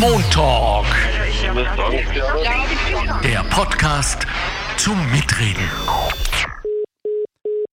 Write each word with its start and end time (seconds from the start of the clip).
Montalk. 0.00 0.86
Der 3.22 3.42
Podcast 3.50 4.26
zum 4.76 4.96
Mitreden. 5.10 5.68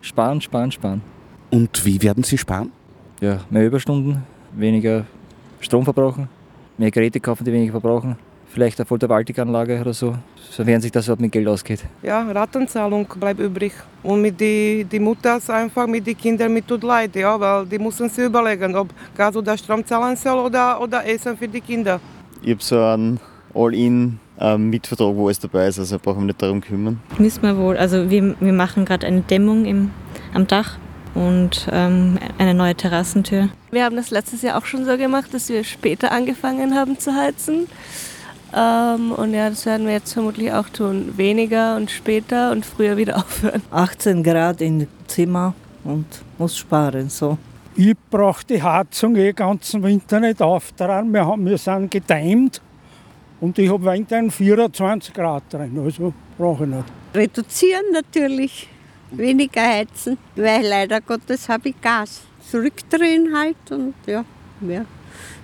Sparen, 0.01 0.41
sparen, 0.41 0.71
sparen. 0.71 1.01
Und 1.49 1.85
wie 1.85 2.01
werden 2.01 2.23
Sie 2.23 2.37
sparen? 2.37 2.71
Ja, 3.21 3.39
mehr 3.49 3.65
Überstunden, 3.65 4.25
weniger 4.53 5.05
Strom 5.59 5.83
verbrauchen, 5.83 6.29
mehr 6.77 6.91
Geräte 6.91 7.19
kaufen, 7.19 7.45
die 7.45 7.53
weniger 7.53 7.71
verbrauchen. 7.71 8.17
Vielleicht 8.51 8.79
eine 8.79 8.87
Photovoltaikanlage 8.87 9.79
oder 9.79 9.93
so, 9.93 10.15
sofern 10.49 10.81
sich 10.81 10.91
das 10.91 11.05
überhaupt 11.05 11.21
mit 11.21 11.31
Geld 11.31 11.47
ausgeht. 11.47 11.85
Ja, 12.01 12.23
Ratenzahlung 12.23 13.05
bleibt 13.19 13.39
übrig. 13.39 13.73
Und 14.01 14.23
mit 14.23 14.39
die, 14.39 14.85
die 14.91 14.99
Mutter 14.99 15.37
ist 15.37 15.51
einfach 15.51 15.85
mit 15.85 16.07
den 16.07 16.17
Kindern 16.17 16.51
mit 16.53 16.67
tut 16.67 16.83
leid, 16.83 17.15
ja, 17.15 17.39
weil 17.39 17.67
die 17.67 17.77
müssen 17.77 18.09
sich 18.09 18.25
überlegen, 18.25 18.75
ob 18.75 18.89
Gas 19.15 19.35
oder 19.35 19.55
Strom 19.55 19.85
zahlen 19.85 20.15
soll 20.15 20.39
oder, 20.39 20.81
oder 20.81 21.05
Essen 21.07 21.37
für 21.37 21.47
die 21.47 21.61
Kinder. 21.61 21.99
Ich 22.41 22.51
habe 22.51 22.63
so 22.63 22.81
einen 22.81 23.19
All-In-Mietvertrag, 23.53 25.15
wo 25.15 25.25
alles 25.25 25.39
dabei 25.39 25.67
ist, 25.67 25.77
also 25.77 25.99
brauche 25.99 26.15
ich 26.15 26.19
mich 26.19 26.27
nicht 26.27 26.41
darum 26.41 26.61
kümmern. 26.61 26.99
Müssen 27.19 27.43
wir 27.43 27.55
wohl. 27.55 27.77
Also 27.77 28.09
wir, 28.09 28.35
wir 28.39 28.53
machen 28.53 28.85
gerade 28.85 29.05
eine 29.05 29.21
Dämmung 29.21 29.65
im, 29.65 29.91
am 30.33 30.47
Dach 30.47 30.77
und 31.13 31.67
ähm, 31.71 32.17
eine 32.39 32.53
neue 32.55 32.73
Terrassentür. 32.73 33.49
Wir 33.71 33.83
haben 33.83 33.95
das 33.95 34.09
letztes 34.09 34.41
Jahr 34.41 34.57
auch 34.57 34.65
schon 34.65 34.85
so 34.85 34.97
gemacht, 34.97 35.33
dass 35.33 35.49
wir 35.49 35.63
später 35.63 36.11
angefangen 36.11 36.73
haben 36.73 36.97
zu 36.97 37.13
heizen. 37.13 37.67
Ähm, 38.55 39.11
und 39.11 39.33
ja, 39.33 39.49
das 39.49 39.65
werden 39.65 39.85
wir 39.85 39.93
jetzt 39.93 40.13
vermutlich 40.13 40.51
auch 40.51 40.69
tun. 40.69 41.13
Weniger 41.17 41.75
und 41.75 41.91
später 41.91 42.51
und 42.51 42.65
früher 42.65 42.97
wieder 42.97 43.17
aufhören. 43.25 43.61
18 43.71 44.23
Grad 44.23 44.61
im 44.61 44.87
Zimmer 45.07 45.53
und 45.83 46.05
muss 46.37 46.57
sparen. 46.57 47.09
So. 47.09 47.37
Ich 47.75 47.95
brauche 48.09 48.45
die 48.45 48.61
Heizung 48.61 49.15
eh 49.15 49.31
ganzen 49.31 49.83
Winter 49.83 50.19
nicht 50.19 50.41
auftragen. 50.41 51.13
Wir, 51.13 51.25
haben, 51.25 51.45
wir 51.45 51.57
sind 51.57 51.91
gedämmt 51.91 52.61
und 53.39 53.57
ich 53.57 53.71
habe 53.71 53.85
weiterhin 53.85 54.31
24 54.31 55.13
Grad 55.13 55.43
drin. 55.51 55.79
Also 55.83 56.13
brauche 56.37 56.63
ich 56.63 56.69
nicht. 56.69 56.85
Reduzieren 57.13 57.85
natürlich, 57.93 58.67
weniger 59.11 59.61
heizen, 59.61 60.17
weil 60.35 60.67
leider 60.67 61.01
Gottes 61.01 61.47
habe 61.47 61.69
ich 61.69 61.81
Gas. 61.81 62.21
Zurückdrehen 62.49 63.35
halt 63.35 63.71
und 63.71 63.93
ja, 64.07 64.25
ja, 64.61 64.85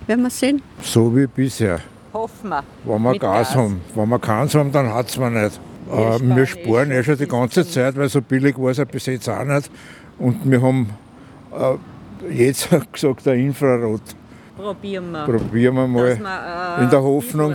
werden 0.06 0.22
wir 0.22 0.30
sehen. 0.30 0.60
So 0.82 1.14
wie 1.14 1.26
bisher. 1.26 1.80
Hoffen 2.16 2.48
wir. 2.48 2.64
Wenn 2.84 3.02
wir 3.02 3.18
Gas, 3.18 3.48
Gas, 3.48 3.56
haben. 3.56 3.80
Wenn 3.94 4.08
wir 4.08 4.18
keins 4.18 4.54
haben, 4.54 4.72
dann 4.72 4.92
hat 4.92 5.08
es 5.08 5.18
man 5.18 5.34
nicht. 5.34 5.60
Wir, 5.86 5.98
äh, 5.98 6.18
sparen, 6.18 6.36
wir 6.36 6.46
sparen 6.46 6.90
eh 6.90 7.02
schon 7.02 7.18
die 7.18 7.28
ganze 7.28 7.68
Zeit, 7.68 7.96
weil 7.96 8.08
so 8.08 8.22
billig 8.22 8.56
war 8.58 8.70
es 8.70 8.78
ja 8.78 8.84
bis 8.84 9.06
jetzt 9.06 9.28
auch 9.28 9.44
nicht. 9.44 9.70
Und 10.18 10.50
wir 10.50 10.62
haben 10.62 10.90
äh, 11.52 12.32
jetzt 12.32 12.68
gesagt, 12.92 13.26
der 13.26 13.34
Infrarot. 13.34 14.00
Probieren 14.56 15.12
wir. 15.12 15.24
Probieren 15.24 15.74
wir 15.74 15.86
mal. 15.86 16.18
Wir, 16.18 16.78
äh, 16.78 16.84
in 16.84 16.90
der 16.90 17.02
Hoffnung, 17.02 17.54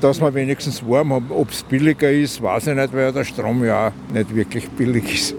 dass 0.00 0.20
wir 0.20 0.34
wenigstens 0.34 0.86
warm 0.86 1.12
haben. 1.12 1.30
Ob 1.30 1.50
es 1.50 1.64
billiger 1.64 2.10
ist, 2.10 2.40
weiß 2.40 2.68
ich 2.68 2.76
nicht, 2.76 2.94
weil 2.94 3.12
der 3.12 3.24
Strom 3.24 3.64
ja 3.64 3.88
auch 3.88 4.12
nicht 4.12 4.32
wirklich 4.34 4.70
billig 4.70 5.14
ist. 5.14 5.34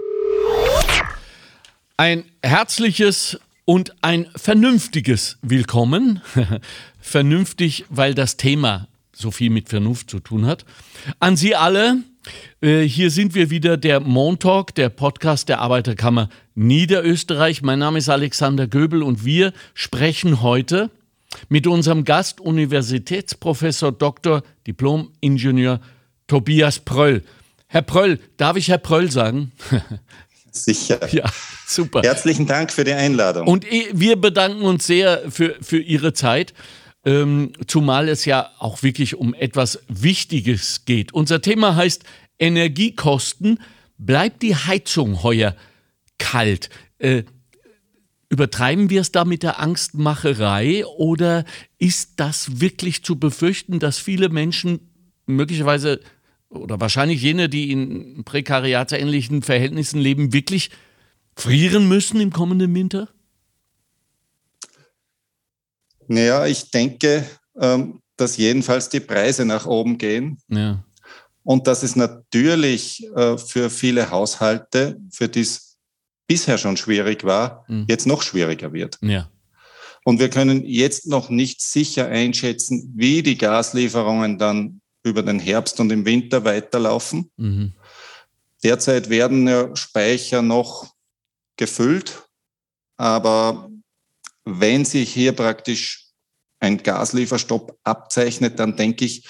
Ein 1.96 2.24
herzliches 2.42 3.38
und 3.64 3.94
ein 4.02 4.26
vernünftiges 4.36 5.38
Willkommen. 5.42 6.20
Vernünftig, 7.00 7.84
weil 7.88 8.14
das 8.14 8.36
Thema 8.36 8.88
so 9.12 9.30
viel 9.30 9.50
mit 9.50 9.68
Vernunft 9.68 10.10
zu 10.10 10.20
tun 10.20 10.46
hat. 10.46 10.64
An 11.18 11.36
Sie 11.36 11.54
alle, 11.54 11.98
äh, 12.60 12.82
hier 12.82 13.10
sind 13.10 13.34
wir 13.34 13.50
wieder, 13.50 13.76
der 13.76 14.00
Montalk, 14.00 14.74
der 14.74 14.88
Podcast 14.88 15.48
der 15.48 15.60
Arbeiterkammer 15.60 16.28
Niederösterreich. 16.54 17.62
Mein 17.62 17.78
Name 17.78 17.98
ist 17.98 18.08
Alexander 18.08 18.66
Göbel 18.66 19.02
und 19.02 19.24
wir 19.24 19.52
sprechen 19.74 20.42
heute 20.42 20.90
mit 21.48 21.66
unserem 21.66 22.04
Gast, 22.04 22.40
Universitätsprofessor 22.40 23.92
Dr. 23.92 24.42
Diplom-Ingenieur 24.66 25.80
Tobias 26.26 26.80
Pröll. 26.80 27.22
Herr 27.66 27.82
Pröll, 27.82 28.18
darf 28.36 28.56
ich 28.56 28.68
Herr 28.68 28.78
Pröll 28.78 29.10
sagen? 29.10 29.52
Sicher. 30.50 31.00
Ja, 31.12 31.24
super. 31.66 32.02
Herzlichen 32.02 32.46
Dank 32.46 32.72
für 32.72 32.84
die 32.84 32.92
Einladung. 32.92 33.46
Und 33.46 33.66
wir 33.92 34.16
bedanken 34.16 34.62
uns 34.62 34.86
sehr 34.86 35.30
für, 35.30 35.56
für 35.60 35.78
Ihre 35.78 36.12
Zeit. 36.12 36.54
Ähm, 37.04 37.52
zumal 37.66 38.08
es 38.08 38.26
ja 38.26 38.50
auch 38.58 38.82
wirklich 38.82 39.14
um 39.16 39.32
etwas 39.32 39.80
Wichtiges 39.88 40.84
geht. 40.84 41.12
Unser 41.14 41.40
Thema 41.40 41.74
heißt 41.74 42.04
Energiekosten. 42.38 43.60
Bleibt 43.96 44.42
die 44.42 44.54
Heizung 44.54 45.22
heuer 45.22 45.56
kalt? 46.18 46.68
Äh, 46.98 47.24
übertreiben 48.28 48.90
wir 48.90 49.00
es 49.00 49.12
da 49.12 49.24
mit 49.24 49.42
der 49.42 49.60
Angstmacherei 49.60 50.86
oder 50.86 51.44
ist 51.78 52.12
das 52.16 52.60
wirklich 52.60 53.02
zu 53.02 53.18
befürchten, 53.18 53.80
dass 53.80 53.98
viele 53.98 54.28
Menschen 54.28 54.92
möglicherweise 55.26 56.00
oder 56.50 56.80
wahrscheinlich 56.80 57.22
jene, 57.22 57.48
die 57.48 57.70
in 57.70 58.24
prekariatsähnlichen 58.24 59.42
Verhältnissen 59.42 60.00
leben, 60.00 60.32
wirklich 60.32 60.70
frieren 61.34 61.88
müssen 61.88 62.20
im 62.20 62.32
kommenden 62.32 62.74
Winter? 62.74 63.08
Naja, 66.08 66.46
ich 66.46 66.70
denke, 66.70 67.24
ähm, 67.58 68.00
dass 68.16 68.36
jedenfalls 68.36 68.88
die 68.88 69.00
Preise 69.00 69.44
nach 69.44 69.64
oben 69.64 69.96
gehen. 69.96 70.38
Ja. 70.48 70.84
Und 71.44 71.66
dass 71.66 71.82
es 71.82 71.96
natürlich 71.96 73.06
äh, 73.14 73.38
für 73.38 73.70
viele 73.70 74.10
Haushalte, 74.10 75.00
für 75.10 75.28
die 75.28 75.40
es 75.40 75.78
bisher 76.26 76.58
schon 76.58 76.76
schwierig 76.76 77.24
war, 77.24 77.64
mhm. 77.68 77.86
jetzt 77.88 78.06
noch 78.06 78.22
schwieriger 78.22 78.72
wird. 78.72 78.98
Ja. 79.00 79.30
Und 80.04 80.18
wir 80.18 80.30
können 80.30 80.64
jetzt 80.64 81.06
noch 81.06 81.30
nicht 81.30 81.62
sicher 81.62 82.08
einschätzen, 82.08 82.92
wie 82.96 83.22
die 83.22 83.38
Gaslieferungen 83.38 84.38
dann 84.38 84.80
über 85.10 85.22
den 85.22 85.38
Herbst 85.38 85.78
und 85.80 85.90
im 85.90 86.04
Winter 86.04 86.44
weiterlaufen. 86.44 87.30
Mhm. 87.36 87.74
Derzeit 88.62 89.08
werden 89.10 89.46
ja 89.48 89.74
Speicher 89.76 90.42
noch 90.42 90.94
gefüllt, 91.56 92.22
aber 92.96 93.70
wenn 94.44 94.84
sich 94.84 95.12
hier 95.12 95.32
praktisch 95.32 96.06
ein 96.60 96.82
Gaslieferstopp 96.82 97.78
abzeichnet, 97.84 98.58
dann 98.58 98.76
denke 98.76 99.04
ich, 99.04 99.26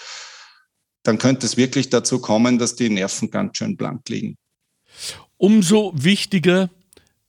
dann 1.02 1.18
könnte 1.18 1.46
es 1.46 1.56
wirklich 1.56 1.88
dazu 1.88 2.20
kommen, 2.20 2.58
dass 2.58 2.76
die 2.76 2.91
Nerven 2.91 3.30
ganz 3.30 3.56
schön 3.56 3.76
blank 3.76 4.08
liegen. 4.08 4.36
Umso 5.36 5.92
wichtiger 5.94 6.70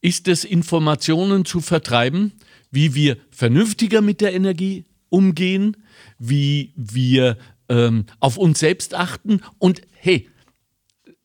ist 0.02 0.28
es, 0.28 0.44
Informationen 0.44 1.46
zu 1.46 1.62
vertreiben, 1.62 2.34
wie 2.72 2.96
wir 2.96 3.18
vernünftiger 3.30 4.02
mit 4.02 4.22
der 4.22 4.34
Energie 4.34 4.86
umgehen, 5.10 5.78
wie 6.18 6.74
wir 6.76 7.38
ähm, 7.72 8.06
auf 8.20 8.38
uns 8.38 8.60
selbst 8.60 8.94
achten 8.94 9.42
und 9.58 9.82
hey, 9.94 10.30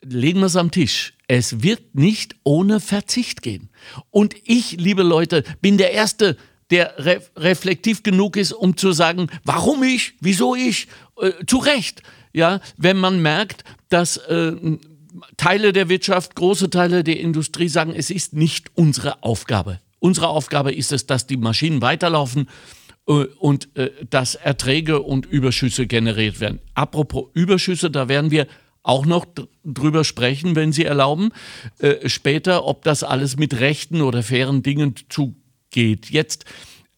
legen 0.02 0.40
wir 0.40 0.46
es 0.46 0.56
am 0.56 0.70
Tisch. 0.70 1.14
Es 1.26 1.62
wird 1.62 1.96
nicht 1.96 2.36
ohne 2.44 2.78
Verzicht 2.78 3.42
gehen. 3.42 3.68
Und 4.10 4.36
ich, 4.44 4.72
liebe 4.72 5.02
Leute, 5.02 5.42
bin 5.60 5.76
der 5.76 5.92
Erste, 5.92 6.36
der 6.70 6.94
re 6.98 7.20
reflektiv 7.36 8.04
genug 8.04 8.36
ist, 8.36 8.52
um 8.52 8.76
zu 8.76 8.92
sagen, 8.92 9.28
warum 9.44 9.82
ich, 9.82 10.14
wieso 10.20 10.54
ich, 10.54 10.86
äh, 11.20 11.32
zu 11.46 11.58
Recht. 11.58 12.02
Ja, 12.32 12.60
wenn 12.76 12.98
man 12.98 13.20
merkt, 13.20 13.64
dass 13.88 14.18
äh, 14.18 14.52
Teile 15.36 15.72
der 15.72 15.88
Wirtschaft, 15.88 16.36
große 16.36 16.70
Teile 16.70 17.02
der 17.02 17.18
Industrie 17.18 17.68
sagen, 17.68 17.92
es 17.92 18.10
ist 18.10 18.34
nicht 18.34 18.70
unsere 18.74 19.22
Aufgabe. 19.24 19.80
Unsere 19.98 20.28
Aufgabe 20.28 20.72
ist 20.72 20.92
es, 20.92 21.06
dass 21.06 21.26
die 21.26 21.38
Maschinen 21.38 21.82
weiterlaufen 21.82 22.48
und 23.06 23.74
äh, 23.76 23.90
dass 24.10 24.34
Erträge 24.34 25.00
und 25.00 25.26
Überschüsse 25.26 25.86
generiert 25.86 26.40
werden. 26.40 26.60
Apropos 26.74 27.28
Überschüsse, 27.34 27.90
da 27.90 28.08
werden 28.08 28.30
wir 28.30 28.46
auch 28.82 29.06
noch 29.06 29.26
drüber 29.64 30.04
sprechen, 30.04 30.54
wenn 30.54 30.72
Sie 30.72 30.84
erlauben, 30.84 31.30
äh, 31.78 32.08
später, 32.08 32.64
ob 32.64 32.84
das 32.84 33.02
alles 33.02 33.36
mit 33.36 33.58
rechten 33.60 34.00
oder 34.02 34.22
fairen 34.22 34.62
Dingen 34.62 34.94
zugeht 35.08 35.46
geht. 35.76 36.10
Jetzt 36.10 36.44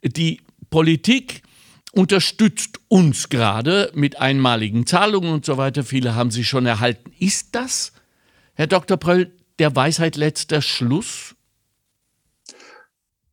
die 0.02 0.40
Politik 0.70 1.42
unterstützt 1.92 2.78
uns 2.88 3.28
gerade 3.28 3.90
mit 3.94 4.18
einmaligen 4.18 4.86
Zahlungen 4.86 5.32
und 5.32 5.44
so 5.44 5.56
weiter. 5.56 5.84
Viele 5.84 6.14
haben 6.14 6.30
sie 6.30 6.44
schon 6.44 6.64
erhalten. 6.64 7.12
Ist 7.18 7.54
das, 7.56 7.92
Herr 8.54 8.68
Dr. 8.68 8.96
Pröll, 8.96 9.32
der 9.58 9.74
Weisheit 9.74 10.16
letzter 10.16 10.62
Schluss? 10.62 11.34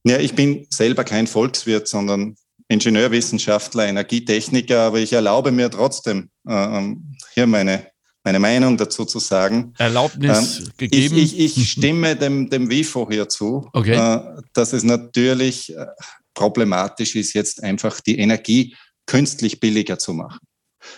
Ja, 0.04 0.18
ich 0.18 0.34
bin 0.34 0.66
selber 0.70 1.04
kein 1.04 1.28
Volkswirt, 1.28 1.88
sondern 1.88 2.36
Ingenieurwissenschaftler, 2.68 3.88
Energietechniker, 3.88 4.82
aber 4.82 5.00
ich 5.00 5.14
erlaube 5.14 5.52
mir 5.52 5.70
trotzdem 5.70 6.30
äh, 6.48 6.54
ähm, 6.54 7.16
hier 7.34 7.48
meine 7.48 7.88
meine 8.26 8.40
Meinung 8.40 8.76
dazu 8.76 9.06
zu 9.06 9.20
sagen. 9.20 9.74
Erlaubnis 9.78 10.60
ähm, 10.60 10.72
gegeben? 10.78 11.16
Ich, 11.16 11.38
ich, 11.40 11.58
ich, 11.60 11.70
stimme 11.70 12.16
dem, 12.16 12.50
dem 12.50 12.70
WIFO 12.70 13.08
hier 13.08 13.30
zu, 13.30 13.70
okay. 13.72 13.94
äh, 13.94 14.42
dass 14.54 14.74
es 14.74 14.84
natürlich 14.84 15.74
äh, 15.76 15.86
problematisch 16.34 17.16
ist, 17.16 17.34
jetzt 17.34 17.62
einfach 17.64 18.02
die 18.02 18.18
Energie 18.18 18.76
künstlich 19.06 19.60
billiger 19.60 20.00
zu 20.00 20.14
machen. 20.14 20.40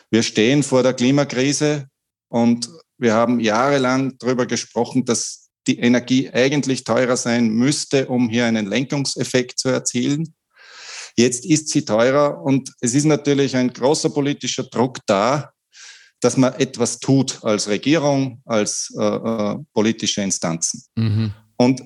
Wir 0.09 0.23
stehen 0.23 0.63
vor 0.63 0.83
der 0.83 0.93
Klimakrise 0.93 1.87
und 2.29 2.69
wir 2.97 3.13
haben 3.13 3.41
jahrelang 3.41 4.17
darüber 4.19 4.45
gesprochen, 4.45 5.03
dass 5.03 5.49
die 5.67 5.79
Energie 5.79 6.29
eigentlich 6.31 6.85
teurer 6.85 7.17
sein 7.17 7.49
müsste, 7.49 8.07
um 8.07 8.29
hier 8.29 8.45
einen 8.45 8.67
Lenkungseffekt 8.67 9.59
zu 9.59 9.67
erzielen. 9.67 10.33
Jetzt 11.17 11.45
ist 11.45 11.69
sie 11.69 11.83
teurer 11.83 12.41
und 12.41 12.71
es 12.79 12.93
ist 12.93 13.05
natürlich 13.05 13.55
ein 13.55 13.73
großer 13.73 14.11
politischer 14.11 14.63
Druck 14.63 14.99
da, 15.07 15.51
dass 16.19 16.37
man 16.37 16.53
etwas 16.53 16.99
tut 16.99 17.43
als 17.43 17.67
Regierung, 17.67 18.41
als 18.45 18.93
äh, 18.97 19.03
äh, 19.03 19.57
politische 19.73 20.21
Instanzen. 20.21 20.83
Mhm. 20.95 21.33
Und 21.57 21.83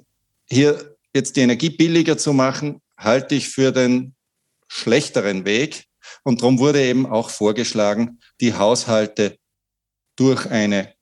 hier 0.50 0.98
jetzt 1.14 1.36
die 1.36 1.42
Energie 1.42 1.70
billiger 1.70 2.18
zu 2.18 2.34
machen, 2.34 2.82
halte 2.98 3.36
ich 3.36 3.48
für 3.50 3.72
den 3.72 4.16
schlechteren 4.68 5.46
Weg. 5.46 5.86
Und 6.24 6.42
darum 6.42 6.60
wurde 6.60 6.84
eben 6.84 7.06
auch 7.06 7.30
vorgeschlagen, 7.30 8.20
die 8.40 8.54
Haushalte 8.54 9.38
durch 10.16 10.46
eine 10.46 10.94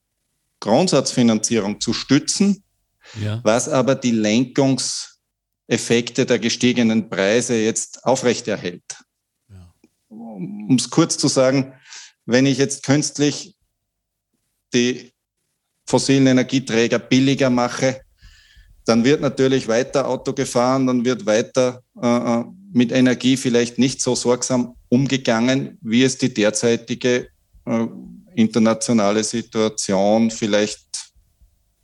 Grundsatzfinanzierung 0.60 1.80
zu 1.80 1.92
stützen, 1.92 2.62
ja. 3.20 3.40
was 3.42 3.68
aber 3.68 3.94
die 3.94 4.12
Lenkungseffekte 5.70 6.26
der 6.26 6.38
gestiegenen 6.38 7.08
Preise 7.08 7.54
jetzt 7.54 8.04
aufrechterhält. 8.04 8.82
Ja. 9.48 9.72
Um 10.08 10.76
es 10.76 10.90
kurz 10.90 11.16
zu 11.16 11.28
sagen, 11.28 11.72
wenn 12.26 12.46
ich 12.46 12.58
jetzt 12.58 12.84
künstlich 12.84 13.54
die 14.74 15.12
fossilen 15.86 16.26
Energieträger 16.26 16.98
billiger 16.98 17.50
mache, 17.50 18.00
dann 18.84 19.04
wird 19.04 19.20
natürlich 19.20 19.68
weiter 19.68 20.08
Auto 20.08 20.32
gefahren, 20.32 20.86
dann 20.86 21.04
wird 21.04 21.26
weiter 21.26 21.82
äh, 22.00 22.06
äh, 22.06 22.44
mit 22.72 22.92
Energie 22.92 23.36
vielleicht 23.36 23.78
nicht 23.78 24.00
so 24.00 24.14
sorgsam 24.14 24.74
umgegangen, 24.88 25.78
wie 25.82 26.04
es 26.04 26.18
die 26.18 26.32
derzeitige 26.32 27.28
äh, 27.66 27.86
internationale 28.34 29.24
Situation 29.24 30.30
vielleicht 30.30 30.99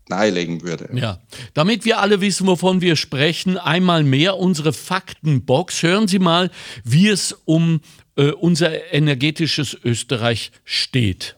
nahelegen 0.08 0.62
würde. 0.62 0.88
Ja, 0.94 1.20
damit 1.54 1.84
wir 1.84 2.00
alle 2.00 2.20
wissen, 2.20 2.46
wovon 2.46 2.80
wir 2.80 2.96
sprechen, 2.96 3.58
einmal 3.58 4.04
mehr 4.04 4.36
unsere 4.36 4.72
Faktenbox. 4.72 5.82
Hören 5.82 6.08
Sie 6.08 6.18
mal, 6.18 6.50
wie 6.84 7.08
es 7.08 7.32
um 7.44 7.80
äh, 8.16 8.30
unser 8.30 8.92
energetisches 8.92 9.76
Österreich 9.84 10.52
steht. 10.64 11.36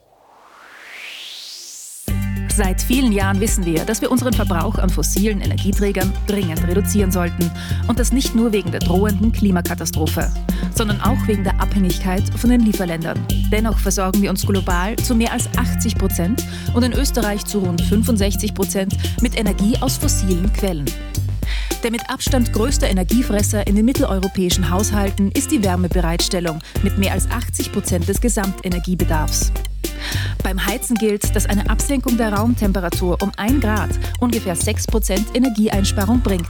Seit 2.61 2.81
vielen 2.81 3.13
Jahren 3.13 3.39
wissen 3.39 3.65
wir, 3.65 3.85
dass 3.85 4.01
wir 4.01 4.11
unseren 4.11 4.33
Verbrauch 4.33 4.79
an 4.79 4.89
fossilen 4.89 5.39
Energieträgern 5.39 6.11
dringend 6.27 6.61
reduzieren 6.67 7.09
sollten. 7.09 7.49
Und 7.87 7.99
das 7.99 8.11
nicht 8.11 8.35
nur 8.35 8.51
wegen 8.51 8.69
der 8.69 8.81
drohenden 8.81 9.31
Klimakatastrophe, 9.31 10.29
sondern 10.75 10.99
auch 10.99 11.25
wegen 11.25 11.45
der 11.45 11.61
Abhängigkeit 11.61 12.21
von 12.35 12.49
den 12.49 12.59
Lieferländern. 12.59 13.17
Dennoch 13.49 13.79
versorgen 13.79 14.21
wir 14.21 14.29
uns 14.29 14.45
global 14.45 14.97
zu 14.97 15.15
mehr 15.15 15.31
als 15.31 15.47
80 15.55 15.95
Prozent 15.95 16.45
und 16.73 16.83
in 16.83 16.91
Österreich 16.91 17.45
zu 17.45 17.59
rund 17.59 17.81
65 17.81 18.53
Prozent 18.53 18.97
mit 19.21 19.39
Energie 19.39 19.77
aus 19.79 19.95
fossilen 19.95 20.51
Quellen. 20.51 20.83
Der 21.81 21.91
mit 21.91 22.09
Abstand 22.09 22.51
größte 22.51 22.87
Energiefresser 22.87 23.67
in 23.67 23.77
den 23.77 23.85
mitteleuropäischen 23.85 24.69
Haushalten 24.69 25.31
ist 25.31 25.51
die 25.51 25.63
Wärmebereitstellung 25.63 26.59
mit 26.83 26.97
mehr 26.97 27.13
als 27.13 27.31
80 27.31 27.71
Prozent 27.71 28.09
des 28.09 28.19
Gesamtenergiebedarfs. 28.19 29.53
Beim 30.43 30.65
Heizen 30.65 30.95
gilt, 30.95 31.35
dass 31.35 31.45
eine 31.45 31.69
Absenkung 31.69 32.17
der 32.17 32.33
Raumtemperatur 32.33 33.17
um 33.21 33.31
1 33.37 33.61
Grad 33.61 33.89
ungefähr 34.19 34.55
6 34.55 34.87
Prozent 34.87 35.25
Energieeinsparung 35.33 36.21
bringt. 36.21 36.49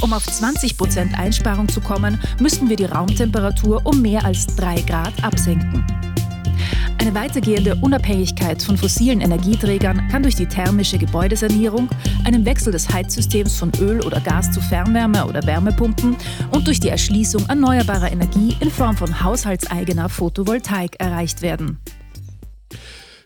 Um 0.00 0.12
auf 0.12 0.24
20 0.24 0.76
Prozent 0.76 1.18
Einsparung 1.18 1.68
zu 1.68 1.80
kommen, 1.80 2.20
müssten 2.40 2.68
wir 2.68 2.76
die 2.76 2.84
Raumtemperatur 2.84 3.80
um 3.84 4.00
mehr 4.00 4.24
als 4.24 4.46
3 4.56 4.82
Grad 4.82 5.24
absenken. 5.24 5.84
Eine 6.98 7.14
weitergehende 7.14 7.76
Unabhängigkeit 7.76 8.60
von 8.62 8.76
fossilen 8.76 9.20
Energieträgern 9.20 10.08
kann 10.08 10.24
durch 10.24 10.34
die 10.34 10.46
thermische 10.46 10.98
Gebäudesanierung, 10.98 11.88
einen 12.24 12.44
Wechsel 12.44 12.72
des 12.72 12.92
Heizsystems 12.92 13.56
von 13.56 13.70
Öl 13.80 14.00
oder 14.00 14.20
Gas 14.20 14.50
zu 14.50 14.60
Fernwärme 14.60 15.24
oder 15.24 15.46
Wärmepumpen 15.46 16.16
und 16.50 16.66
durch 16.66 16.80
die 16.80 16.88
Erschließung 16.88 17.46
erneuerbarer 17.48 18.10
Energie 18.10 18.56
in 18.58 18.72
Form 18.72 18.96
von 18.96 19.22
haushaltseigener 19.22 20.08
Photovoltaik 20.08 20.96
erreicht 20.98 21.42
werden. 21.42 21.78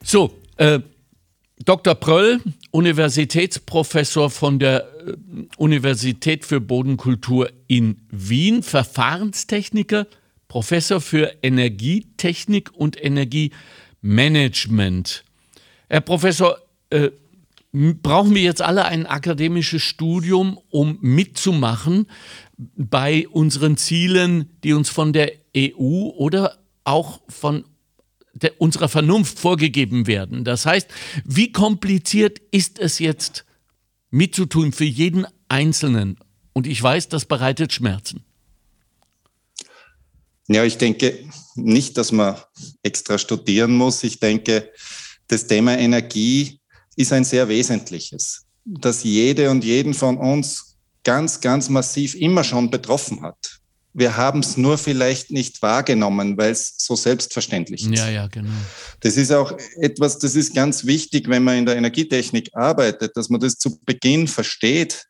So, 0.02 0.35
äh, 0.56 0.81
Dr. 1.64 1.94
Pröll, 1.94 2.41
Universitätsprofessor 2.70 4.31
von 4.31 4.58
der 4.58 4.88
äh, 5.06 5.12
Universität 5.58 6.47
für 6.47 6.61
Bodenkultur 6.61 7.50
in 7.67 8.00
Wien, 8.11 8.62
Verfahrenstechniker, 8.62 10.06
Professor 10.49 11.00
für 11.00 11.32
Energietechnik 11.43 12.70
und 12.75 13.02
Energiemanagement. 13.02 15.25
Herr 15.88 16.00
Professor, 16.00 16.58
äh, 16.88 17.11
brauchen 17.73 18.35
wir 18.35 18.43
jetzt 18.43 18.62
alle 18.62 18.87
ein 18.87 19.06
akademisches 19.06 19.82
Studium, 19.82 20.58
um 20.70 20.99
mitzumachen 21.00 22.06
bei 22.56 23.29
unseren 23.29 23.76
Zielen, 23.76 24.50
die 24.64 24.73
uns 24.73 24.88
von 24.88 25.12
der 25.12 25.31
EU 25.56 26.08
oder 26.17 26.58
auch 26.85 27.20
von 27.29 27.64
der, 28.35 28.61
unserer 28.61 28.88
Vernunft 28.88 29.38
vorgegeben 29.38 30.06
werden. 30.06 30.44
Das 30.44 30.67
heißt, 30.67 30.88
wie 31.25 31.53
kompliziert 31.53 32.38
ist 32.50 32.79
es 32.79 32.99
jetzt 32.99 33.44
mitzutun 34.11 34.73
für 34.73 34.85
jeden 34.85 35.27
Einzelnen? 35.49 36.17
Und 36.53 36.67
ich 36.67 36.82
weiß, 36.82 37.09
das 37.09 37.25
bereitet 37.25 37.73
Schmerzen. 37.73 38.25
Ja, 40.49 40.65
ich 40.65 40.79
denke 40.79 41.17
nicht, 41.55 41.97
dass 41.97 42.11
man 42.11 42.37
extra 42.82 43.19
studieren 43.19 43.77
muss. 43.77 44.03
Ich 44.03 44.19
denke, 44.19 44.73
das 45.29 45.47
Thema 45.47 45.79
Energie 45.79 46.61
ist 46.97 47.12
ein 47.12 47.25
sehr 47.25 47.49
wesentliches, 47.49 48.47
das 48.65 49.05
jede 49.05 49.50
und 49.50 49.62
jeden 49.62 49.94
von 49.94 50.19
uns 50.19 50.77
ganz, 51.05 51.41
ganz 51.41 51.69
massiv 51.69 52.17
immer 52.17 52.43
schon 52.43 52.69
betroffen 52.69 53.23
hat. 53.23 53.60
Wir 53.93 54.17
haben 54.17 54.41
es 54.41 54.57
nur 54.57 54.79
vielleicht 54.79 55.31
nicht 55.31 55.63
wahrgenommen, 55.63 56.37
weil 56.37 56.53
es 56.53 56.75
so 56.79 56.95
selbstverständlich 56.95 57.83
ist. 57.85 57.99
Ja, 57.99 58.09
ja, 58.09 58.27
genau. 58.29 58.51
Das 59.01 59.17
ist 59.17 59.33
auch 59.33 59.57
etwas, 59.81 60.19
das 60.19 60.37
ist 60.37 60.55
ganz 60.55 60.87
wichtig, 60.87 61.29
wenn 61.29 61.43
man 61.43 61.59
in 61.59 61.67
der 61.67 61.77
Energietechnik 61.77 62.51
arbeitet, 62.55 63.17
dass 63.17 63.29
man 63.31 63.41
das 63.41 63.57
zu 63.57 63.81
Beginn 63.85 64.29
versteht, 64.29 65.07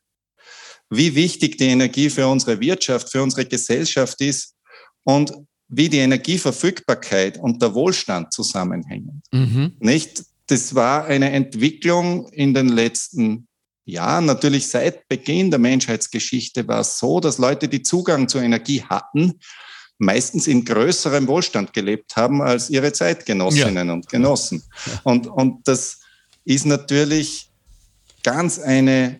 wie 0.89 1.15
wichtig 1.15 1.57
die 1.57 1.67
Energie 1.67 2.09
für 2.09 2.27
unsere 2.27 2.59
Wirtschaft, 2.59 3.09
für 3.11 3.21
unsere 3.21 3.45
Gesellschaft 3.45 4.19
ist 4.21 4.55
und 5.03 5.31
wie 5.67 5.87
die 5.87 5.99
Energieverfügbarkeit 5.99 7.37
und 7.37 7.61
der 7.61 7.73
Wohlstand 7.73 8.33
zusammenhängen. 8.33 9.21
Mhm. 9.31 9.73
Nicht? 9.79 10.23
Das 10.47 10.75
war 10.75 11.05
eine 11.05 11.31
Entwicklung 11.31 12.27
in 12.29 12.53
den 12.53 12.67
letzten 12.67 13.47
Jahren. 13.85 14.25
Natürlich 14.25 14.67
seit 14.67 15.07
Beginn 15.07 15.49
der 15.49 15.59
Menschheitsgeschichte 15.59 16.67
war 16.67 16.81
es 16.81 16.99
so, 16.99 17.19
dass 17.19 17.37
Leute, 17.37 17.67
die 17.67 17.83
Zugang 17.83 18.27
zur 18.27 18.41
Energie 18.41 18.83
hatten, 18.83 19.39
meistens 19.97 20.47
in 20.47 20.65
größerem 20.65 21.27
Wohlstand 21.27 21.73
gelebt 21.73 22.15
haben 22.15 22.41
als 22.41 22.69
ihre 22.69 22.91
Zeitgenossinnen 22.91 23.87
ja. 23.87 23.93
und 23.93 24.09
Genossen. 24.09 24.63
Ja. 24.85 25.01
Und, 25.03 25.27
und 25.27 25.67
das 25.67 25.99
ist 26.43 26.65
natürlich 26.65 27.51
ganz 28.23 28.59
eine 28.59 29.19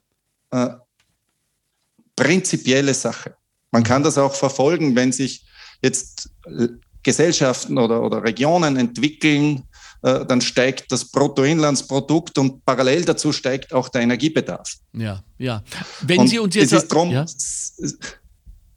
äh, 0.50 0.70
prinzipielle 2.15 2.94
Sache. 2.94 3.36
Man 3.72 3.84
kann 3.84 4.03
das 4.03 4.18
auch 4.18 4.34
verfolgen, 4.34 4.96
wenn 4.96 5.12
sich 5.12 5.46
jetzt 5.82 6.30
Gesellschaften 7.03 7.77
oder, 7.77 8.03
oder 8.03 8.24
Regionen 8.24 8.77
entwickeln, 8.77 9.63
äh, 10.03 10.25
dann 10.25 10.41
steigt 10.41 10.91
das 10.91 11.05
Bruttoinlandsprodukt 11.05 12.38
und 12.38 12.65
parallel 12.65 13.05
dazu 13.05 13.31
steigt 13.31 13.74
auch 13.74 13.89
der 13.89 14.01
Energiebedarf. 14.01 14.77
Ja, 14.93 15.24
ja. 15.38 15.63
Wenn 16.01 16.22
und 16.22 16.27
Sie 16.27 16.39
uns 16.39 16.55
jetzt. 16.55 16.72
Es 16.72 16.84
ist 16.84 16.88
drum, 16.88 17.12
ja? 17.12 17.25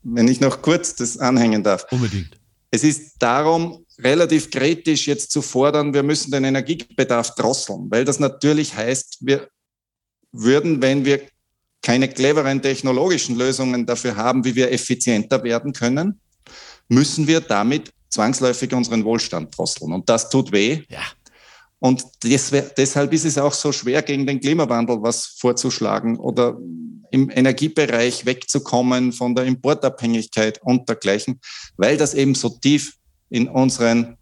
wenn 0.02 0.28
ich 0.28 0.40
noch 0.40 0.60
kurz 0.60 0.94
das 0.94 1.18
anhängen 1.18 1.62
darf. 1.62 1.86
Unbedingt. 1.90 2.38
Es 2.70 2.84
ist 2.84 3.14
darum 3.18 3.84
relativ 3.98 4.50
kritisch 4.50 5.06
jetzt 5.06 5.30
zu 5.30 5.40
fordern, 5.40 5.94
wir 5.94 6.02
müssen 6.02 6.30
den 6.30 6.44
Energiebedarf 6.44 7.34
drosseln, 7.36 7.90
weil 7.90 8.04
das 8.04 8.18
natürlich 8.18 8.74
heißt, 8.74 9.18
wir 9.20 9.48
würden, 10.32 10.82
wenn 10.82 11.04
wir 11.04 11.22
keine 11.80 12.08
cleveren 12.08 12.60
technologischen 12.60 13.36
Lösungen 13.36 13.86
dafür 13.86 14.16
haben, 14.16 14.44
wie 14.44 14.54
wir 14.54 14.72
effizienter 14.72 15.42
werden 15.44 15.72
können, 15.72 16.20
müssen 16.88 17.26
wir 17.26 17.40
damit 17.40 17.92
zwangsläufig 18.14 18.72
unseren 18.72 19.04
Wohlstand 19.04 19.56
drosseln. 19.56 19.92
Und 19.92 20.08
das 20.08 20.30
tut 20.30 20.52
weh. 20.52 20.82
Ja. 20.88 21.02
Und 21.80 22.02
deshalb 22.22 23.12
ist 23.12 23.24
es 23.26 23.36
auch 23.36 23.52
so 23.52 23.70
schwer, 23.72 24.00
gegen 24.02 24.26
den 24.26 24.40
Klimawandel 24.40 25.02
was 25.02 25.26
vorzuschlagen 25.26 26.18
oder 26.18 26.56
im 27.10 27.30
Energiebereich 27.30 28.24
wegzukommen 28.24 29.12
von 29.12 29.34
der 29.34 29.44
Importabhängigkeit 29.44 30.62
und 30.62 30.88
dergleichen, 30.88 31.40
weil 31.76 31.96
das 31.96 32.14
eben 32.14 32.34
so 32.34 32.48
tief 32.48 32.96
in 33.28 33.48
unseren 33.48 34.16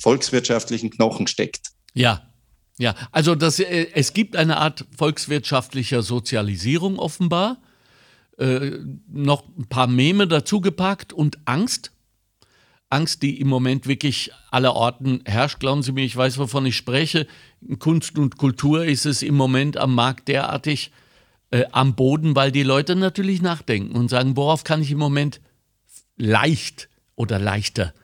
volkswirtschaftlichen 0.00 0.90
Knochen 0.90 1.28
steckt. 1.28 1.68
Ja, 1.94 2.22
ja. 2.78 2.94
Also 3.12 3.34
das, 3.36 3.60
äh, 3.60 3.86
es 3.94 4.12
gibt 4.12 4.34
eine 4.34 4.56
Art 4.56 4.84
volkswirtschaftlicher 4.96 6.02
Sozialisierung 6.02 6.98
offenbar 6.98 7.58
äh, 8.38 8.72
noch 9.06 9.44
ein 9.56 9.68
paar 9.68 9.86
Meme 9.86 10.26
dazugepackt 10.26 11.12
und 11.12 11.38
Angst. 11.44 11.92
Angst, 12.92 13.22
die 13.22 13.40
im 13.40 13.48
Moment 13.48 13.86
wirklich 13.86 14.30
aller 14.50 14.74
Orten 14.74 15.22
herrscht. 15.24 15.60
Glauben 15.60 15.82
Sie 15.82 15.92
mir, 15.92 16.04
ich 16.04 16.16
weiß, 16.16 16.38
wovon 16.38 16.66
ich 16.66 16.76
spreche. 16.76 17.26
In 17.66 17.78
Kunst 17.78 18.18
und 18.18 18.36
Kultur 18.36 18.84
ist 18.84 19.06
es 19.06 19.22
im 19.22 19.34
Moment 19.34 19.76
am 19.76 19.94
Markt 19.94 20.28
derartig 20.28 20.92
äh, 21.50 21.64
am 21.72 21.94
Boden, 21.94 22.36
weil 22.36 22.52
die 22.52 22.62
Leute 22.62 22.96
natürlich 22.96 23.42
nachdenken 23.42 23.96
und 23.96 24.08
sagen, 24.08 24.36
worauf 24.36 24.64
kann 24.64 24.82
ich 24.82 24.90
im 24.90 24.98
Moment 24.98 25.40
leicht 26.16 26.88
oder 27.14 27.38
leichter 27.38 27.94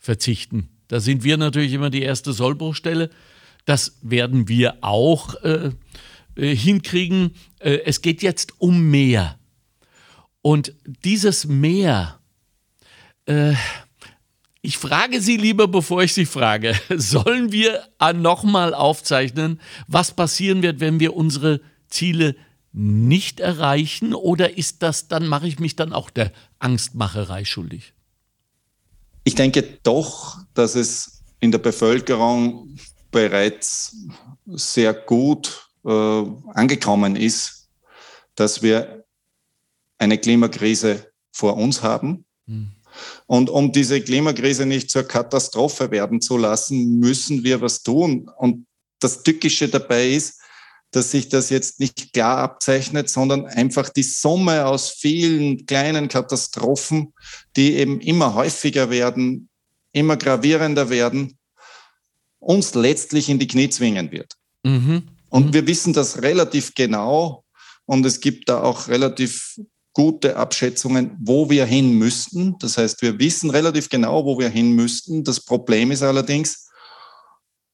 verzichten. 0.00 0.68
Da 0.88 1.00
sind 1.00 1.24
wir 1.24 1.36
natürlich 1.36 1.72
immer 1.72 1.90
die 1.90 2.02
erste 2.02 2.32
Sollbruchstelle. 2.32 3.10
Das 3.64 3.98
werden 4.02 4.48
wir 4.48 4.76
auch 4.82 5.34
äh, 5.42 5.70
äh, 6.36 6.54
hinkriegen. 6.54 7.34
Äh, 7.60 7.80
es 7.84 8.02
geht 8.02 8.22
jetzt 8.22 8.60
um 8.60 8.90
mehr. 8.90 9.38
Und 10.42 10.74
dieses 11.04 11.46
Mehr, 11.46 12.20
äh, 13.26 13.54
ich 14.64 14.78
frage 14.78 15.20
Sie 15.20 15.36
lieber, 15.36 15.68
bevor 15.68 16.02
ich 16.02 16.14
Sie 16.14 16.24
frage, 16.24 16.74
sollen 16.96 17.52
wir 17.52 17.86
nochmal 18.14 18.72
aufzeichnen, 18.72 19.60
was 19.88 20.12
passieren 20.12 20.62
wird, 20.62 20.80
wenn 20.80 21.00
wir 21.00 21.14
unsere 21.14 21.60
Ziele 21.88 22.34
nicht 22.72 23.40
erreichen? 23.40 24.14
Oder 24.14 24.56
ist 24.56 24.82
das, 24.82 25.06
dann 25.06 25.26
mache 25.26 25.46
ich 25.46 25.58
mich 25.58 25.76
dann 25.76 25.92
auch 25.92 26.08
der 26.08 26.32
Angstmacherei 26.60 27.44
schuldig? 27.44 27.92
Ich 29.24 29.34
denke 29.34 29.62
doch, 29.82 30.38
dass 30.54 30.76
es 30.76 31.22
in 31.40 31.52
der 31.52 31.58
Bevölkerung 31.58 32.74
bereits 33.10 33.94
sehr 34.46 34.94
gut 34.94 35.68
äh, 35.84 35.90
angekommen 36.54 37.16
ist, 37.16 37.68
dass 38.34 38.62
wir 38.62 39.04
eine 39.98 40.16
Klimakrise 40.16 41.12
vor 41.32 41.56
uns 41.58 41.82
haben. 41.82 42.24
Mhm. 42.46 42.73
Und 43.26 43.50
um 43.50 43.72
diese 43.72 44.00
Klimakrise 44.00 44.66
nicht 44.66 44.90
zur 44.90 45.04
Katastrophe 45.04 45.90
werden 45.90 46.20
zu 46.20 46.36
lassen, 46.36 46.98
müssen 46.98 47.44
wir 47.44 47.60
was 47.60 47.82
tun. 47.82 48.30
Und 48.36 48.66
das 49.00 49.22
Tückische 49.22 49.68
dabei 49.68 50.08
ist, 50.08 50.40
dass 50.90 51.10
sich 51.10 51.28
das 51.28 51.50
jetzt 51.50 51.80
nicht 51.80 52.12
klar 52.12 52.38
abzeichnet, 52.38 53.10
sondern 53.10 53.46
einfach 53.46 53.88
die 53.88 54.04
Summe 54.04 54.66
aus 54.66 54.90
vielen 54.90 55.66
kleinen 55.66 56.08
Katastrophen, 56.08 57.12
die 57.56 57.74
eben 57.74 58.00
immer 58.00 58.34
häufiger 58.34 58.90
werden, 58.90 59.48
immer 59.92 60.16
gravierender 60.16 60.90
werden, 60.90 61.36
uns 62.38 62.74
letztlich 62.74 63.28
in 63.28 63.38
die 63.38 63.48
Knie 63.48 63.70
zwingen 63.70 64.12
wird. 64.12 64.34
Mhm. 64.62 65.08
Und 65.30 65.52
wir 65.52 65.66
wissen 65.66 65.92
das 65.92 66.22
relativ 66.22 66.74
genau 66.74 67.44
und 67.86 68.06
es 68.06 68.20
gibt 68.20 68.48
da 68.48 68.62
auch 68.62 68.86
relativ 68.86 69.58
gute 69.94 70.36
Abschätzungen, 70.36 71.16
wo 71.20 71.48
wir 71.48 71.64
hin 71.64 71.96
müssten. 71.96 72.58
Das 72.58 72.76
heißt, 72.76 73.00
wir 73.00 73.18
wissen 73.18 73.48
relativ 73.48 73.88
genau, 73.88 74.24
wo 74.24 74.38
wir 74.38 74.48
hin 74.48 74.72
müssten. 74.72 75.24
Das 75.24 75.40
Problem 75.40 75.90
ist 75.92 76.02
allerdings, 76.02 76.68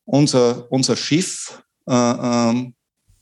unser, 0.05 0.71
unser 0.71 0.97
Schiff, 0.97 1.62
äh, 1.89 1.93
äh, 1.95 2.73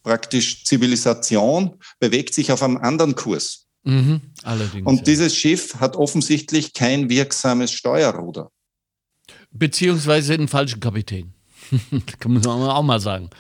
praktisch 0.03 0.65
Zivilisation, 0.65 1.77
bewegt 2.01 2.35
sich 2.35 2.51
auf 2.53 2.63
einem 2.63 2.77
anderen 2.79 3.15
Kurs. 3.15 3.67
Mhm, 3.85 4.21
allerdings, 4.43 4.87
Und 4.87 5.07
dieses 5.07 5.35
Schiff 5.35 5.77
hat 5.77 5.97
offensichtlich 5.97 6.73
kein 6.73 7.09
wirksames 7.09 7.73
Steuerruder. 7.73 8.51
Beziehungsweise 9.51 10.35
einen 10.35 10.49
falschen 10.49 10.81
Kapitän. 10.81 11.35
kann 12.19 12.33
man 12.33 12.47
auch 12.47 12.83
mal 12.83 13.01
sagen. 13.01 13.31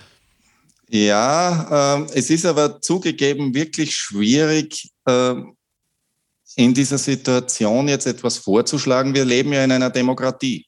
Ja, 0.88 1.99
äh, 1.99 2.07
es 2.14 2.30
ist 2.30 2.47
aber 2.47 2.80
zugegeben 2.80 3.54
wirklich 3.54 3.95
schwierig, 3.95 4.90
äh, 5.04 5.35
in 6.57 6.75
dieser 6.75 6.99
Situation 6.99 7.88
jetzt 7.88 8.07
etwas 8.07 8.38
vorzuschlagen. 8.38 9.14
Wir 9.14 9.25
leben 9.25 9.52
ja 9.52 9.62
in 9.62 9.71
einer 9.71 9.90
Demokratie. 9.90 10.66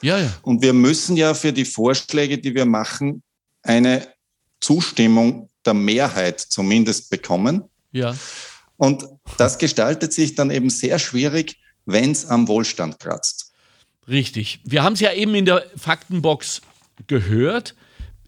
Ja, 0.00 0.18
ja. 0.18 0.32
Und 0.42 0.62
wir 0.62 0.72
müssen 0.72 1.16
ja 1.16 1.34
für 1.34 1.52
die 1.52 1.66
Vorschläge, 1.66 2.38
die 2.38 2.54
wir 2.54 2.64
machen, 2.64 3.22
eine 3.62 4.08
Zustimmung 4.60 5.50
der 5.66 5.74
Mehrheit 5.74 6.40
zumindest 6.40 7.10
bekommen. 7.10 7.64
Ja. 7.92 8.16
Und 8.76 9.04
das 9.36 9.58
gestaltet 9.58 10.12
sich 10.14 10.34
dann 10.36 10.50
eben 10.50 10.70
sehr 10.70 10.98
schwierig, 10.98 11.58
wenn 11.84 12.12
es 12.12 12.24
am 12.24 12.48
Wohlstand 12.48 12.98
kratzt. 12.98 13.52
Richtig. 14.08 14.60
Wir 14.64 14.82
haben 14.82 14.94
es 14.94 15.00
ja 15.00 15.12
eben 15.12 15.34
in 15.34 15.44
der 15.44 15.66
Faktenbox 15.76 16.62
gehört. 17.06 17.74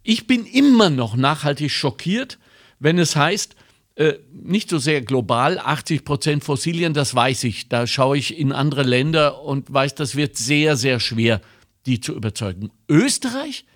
Ich 0.03 0.27
bin 0.27 0.47
immer 0.47 0.91
noch 0.91 1.15
nachhaltig 1.15 1.71
schockiert, 1.71 2.39
wenn 2.79 2.99
es 2.99 3.15
heißt, 3.15 3.55
äh, 3.95 4.15
nicht 4.33 4.71
so 4.71 4.79
sehr 4.79 5.03
global, 5.03 5.59
80 5.59 6.05
Prozent 6.05 6.45
Fossilien, 6.45 6.95
das 6.95 7.15
weiß 7.15 7.45
ich. 7.45 7.69
Da 7.69 7.87
schaue 7.87 8.17
ich 8.17 8.39
in 8.39 8.53
andere 8.53 8.83
Länder 8.83 9.43
und 9.43 9.73
weiß, 9.73 9.95
das 9.95 10.17
wird 10.17 10.37
sehr, 10.37 10.77
sehr 10.77 10.99
schwer, 10.99 11.41
die 11.87 12.01
zu 12.01 12.15
überzeugen. 12.15 12.71
Österreich? 12.89 13.67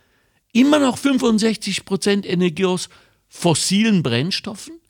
Immer 0.53 0.79
noch 0.79 0.97
65 0.97 1.85
Prozent 1.85 2.27
Energie 2.27 2.65
aus 2.65 2.89
fossilen 3.29 4.03
Brennstoffen? 4.03 4.81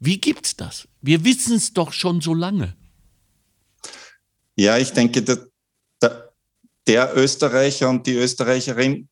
Wie 0.00 0.18
gibt's 0.18 0.56
das? 0.56 0.88
Wir 1.02 1.24
wissen 1.24 1.56
es 1.56 1.74
doch 1.74 1.92
schon 1.92 2.20
so 2.20 2.34
lange. 2.34 2.74
Ja, 4.56 4.78
ich 4.78 4.92
denke, 4.92 5.22
der, 5.22 5.46
der, 6.00 6.32
der 6.86 7.16
Österreicher 7.16 7.90
und 7.90 8.06
die 8.06 8.14
Österreicherin 8.14 9.08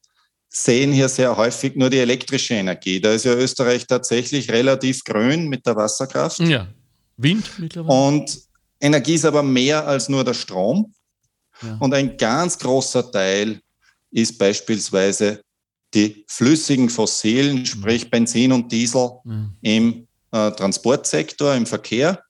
sehen 0.50 0.92
hier 0.92 1.09
sehr 1.09 1.37
häufig 1.37 1.76
nur 1.76 1.90
die 1.90 1.99
elektrische 1.99 2.54
Energie. 2.54 3.00
Da 3.00 3.12
ist 3.12 3.25
ja 3.25 3.35
Österreich 3.35 3.87
tatsächlich 3.87 4.50
relativ 4.50 5.04
grün 5.04 5.49
mit 5.49 5.64
der 5.64 5.76
Wasserkraft. 5.76 6.40
Ja, 6.40 6.66
Wind 7.16 7.59
mittlerweile. 7.59 7.95
Und 7.95 8.40
Energie 8.80 9.14
ist 9.14 9.25
aber 9.25 9.42
mehr 9.42 9.87
als 9.87 10.09
nur 10.09 10.25
der 10.25 10.35
Strom. 10.35 10.92
Ja. 11.62 11.76
Und 11.78 11.95
ein 11.95 12.16
ganz 12.16 12.59
großer 12.59 13.11
Teil 13.11 13.61
ist 14.11 14.38
beispielsweise 14.38 15.42
die 15.95 16.25
flüssigen 16.28 16.88
Fossilen, 16.88 17.61
mhm. 17.61 17.66
sprich 17.66 18.11
Benzin 18.11 18.52
und 18.52 18.73
Diesel 18.73 19.11
mhm. 19.25 19.57
im 19.61 20.09
äh, 20.33 20.50
Transportsektor, 20.50 21.54
im 21.54 21.66
Verkehr. 21.66 22.23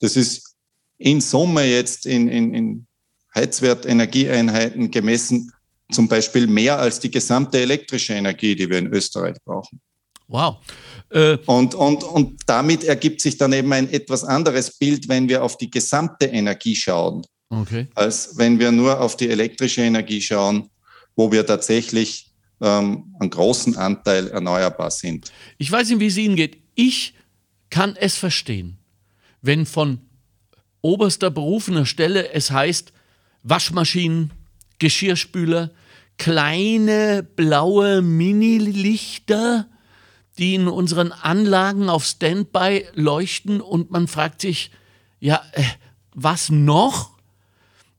Das 0.00 0.16
ist 0.16 0.54
in 0.96 1.20
Summe 1.20 1.64
jetzt 1.64 2.06
in, 2.06 2.28
in, 2.28 2.54
in 2.54 2.86
Heizwertenergieeinheiten 3.34 4.90
gemessen 4.90 5.52
zum 5.90 6.08
Beispiel 6.08 6.46
mehr 6.46 6.78
als 6.78 7.00
die 7.00 7.10
gesamte 7.10 7.60
elektrische 7.60 8.14
Energie, 8.14 8.54
die 8.54 8.68
wir 8.68 8.78
in 8.78 8.92
Österreich 8.92 9.36
brauchen. 9.44 9.80
Wow. 10.28 10.58
Äh 11.10 11.38
und, 11.46 11.74
und, 11.74 12.04
und 12.04 12.40
damit 12.46 12.84
ergibt 12.84 13.20
sich 13.20 13.38
dann 13.38 13.52
eben 13.52 13.72
ein 13.72 13.90
etwas 13.90 14.24
anderes 14.24 14.76
Bild, 14.76 15.08
wenn 15.08 15.28
wir 15.28 15.42
auf 15.42 15.56
die 15.56 15.70
gesamte 15.70 16.26
Energie 16.26 16.76
schauen, 16.76 17.24
okay. 17.48 17.86
als 17.94 18.36
wenn 18.36 18.58
wir 18.58 18.70
nur 18.70 19.00
auf 19.00 19.16
die 19.16 19.30
elektrische 19.30 19.80
Energie 19.80 20.20
schauen, 20.20 20.68
wo 21.16 21.32
wir 21.32 21.46
tatsächlich 21.46 22.30
ähm, 22.60 23.14
einen 23.18 23.30
großen 23.30 23.76
Anteil 23.76 24.28
erneuerbar 24.28 24.90
sind. 24.90 25.32
Ich 25.56 25.72
weiß 25.72 25.88
nicht, 25.88 26.00
wie 26.00 26.06
es 26.06 26.16
Ihnen 26.18 26.36
geht. 26.36 26.58
Ich 26.74 27.14
kann 27.70 27.96
es 27.96 28.16
verstehen, 28.16 28.78
wenn 29.40 29.64
von 29.64 30.00
oberster 30.82 31.30
berufener 31.30 31.86
Stelle 31.86 32.32
es 32.32 32.50
heißt, 32.50 32.92
Waschmaschinen, 33.42 34.30
Geschirrspüler, 34.78 35.70
kleine 36.18 37.22
blaue 37.22 38.02
Mini-Lichter, 38.02 39.66
die 40.38 40.54
in 40.54 40.68
unseren 40.68 41.12
Anlagen 41.12 41.88
auf 41.88 42.04
Standby 42.04 42.86
leuchten 42.94 43.60
und 43.60 43.90
man 43.90 44.06
fragt 44.08 44.40
sich, 44.40 44.70
ja, 45.20 45.42
äh, 45.52 45.62
was 46.14 46.50
noch? 46.50 47.10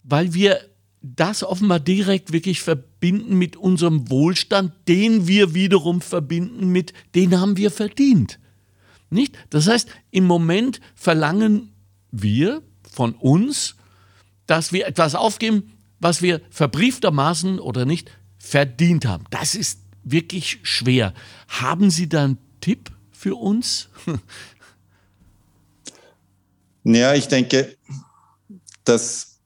Weil 0.03 0.33
wir 0.33 0.59
das 1.01 1.43
offenbar 1.43 1.79
direkt 1.79 2.31
wirklich 2.33 2.61
verbinden 2.61 3.37
mit 3.37 3.55
unserem 3.55 4.09
Wohlstand, 4.09 4.73
den 4.87 5.27
wir 5.27 5.53
wiederum 5.53 6.01
verbinden 6.01 6.69
mit, 6.69 6.93
den 7.15 7.39
haben 7.39 7.57
wir 7.57 7.71
verdient. 7.71 8.39
Nicht? 9.09 9.37
Das 9.49 9.67
heißt, 9.67 9.89
im 10.11 10.25
Moment 10.25 10.81
verlangen 10.95 11.73
wir 12.11 12.61
von 12.91 13.13
uns, 13.13 13.75
dass 14.45 14.73
wir 14.73 14.87
etwas 14.87 15.15
aufgeben, 15.15 15.71
was 15.99 16.21
wir 16.21 16.41
verbrieftermaßen 16.49 17.59
oder 17.59 17.85
nicht 17.85 18.11
verdient 18.37 19.05
haben. 19.05 19.25
Das 19.29 19.55
ist 19.55 19.79
wirklich 20.03 20.59
schwer. 20.63 21.13
Haben 21.47 21.89
Sie 21.89 22.09
da 22.09 22.23
einen 22.23 22.37
Tipp 22.61 22.91
für 23.11 23.35
uns? 23.35 23.89
ja, 26.83 27.13
ich 27.13 27.27
denke, 27.27 27.77
dass 28.85 29.39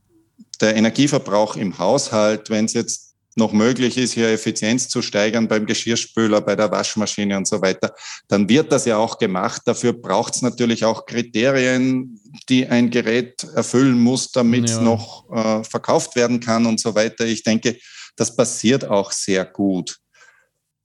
der 0.62 0.76
Energieverbrauch 0.76 1.56
im 1.56 1.78
Haushalt, 1.78 2.50
wenn 2.50 2.66
es 2.66 2.74
jetzt 2.74 3.03
noch 3.38 3.52
möglich 3.52 3.98
ist, 3.98 4.14
hier 4.14 4.30
Effizienz 4.30 4.90
zu 4.90 5.02
steigern 5.02 5.48
beim 5.48 5.66
Geschirrspüler, 5.66 6.42
bei 6.42 6.56
der 6.56 6.72
Waschmaschine 6.72 7.38
und 7.38 7.48
so 7.48 7.62
weiter, 7.62 7.94
dann 8.28 8.48
wird 8.50 8.72
das 8.72 8.86
ja 8.86 8.98
auch 8.98 9.18
gemacht. 9.18 9.62
Dafür 9.66 9.94
braucht 9.94 10.36
es 10.36 10.42
natürlich 10.42 10.86
auch 10.86 11.06
Kriterien, 11.06 12.20
die 12.50 12.68
ein 12.68 12.90
Gerät 12.90 13.44
erfüllen 13.56 14.00
muss, 14.00 14.32
damit 14.32 14.66
es 14.66 14.76
ja. 14.76 14.82
noch 14.82 15.30
äh, 15.32 15.64
verkauft 15.64 16.16
werden 16.16 16.40
kann 16.40 16.66
und 16.66 16.80
so 16.80 16.96
weiter. 16.96 17.26
Ich 17.26 17.44
denke, 17.44 17.78
das 18.16 18.36
passiert 18.36 18.86
auch 18.86 19.12
sehr 19.12 19.46
gut. 19.46 19.98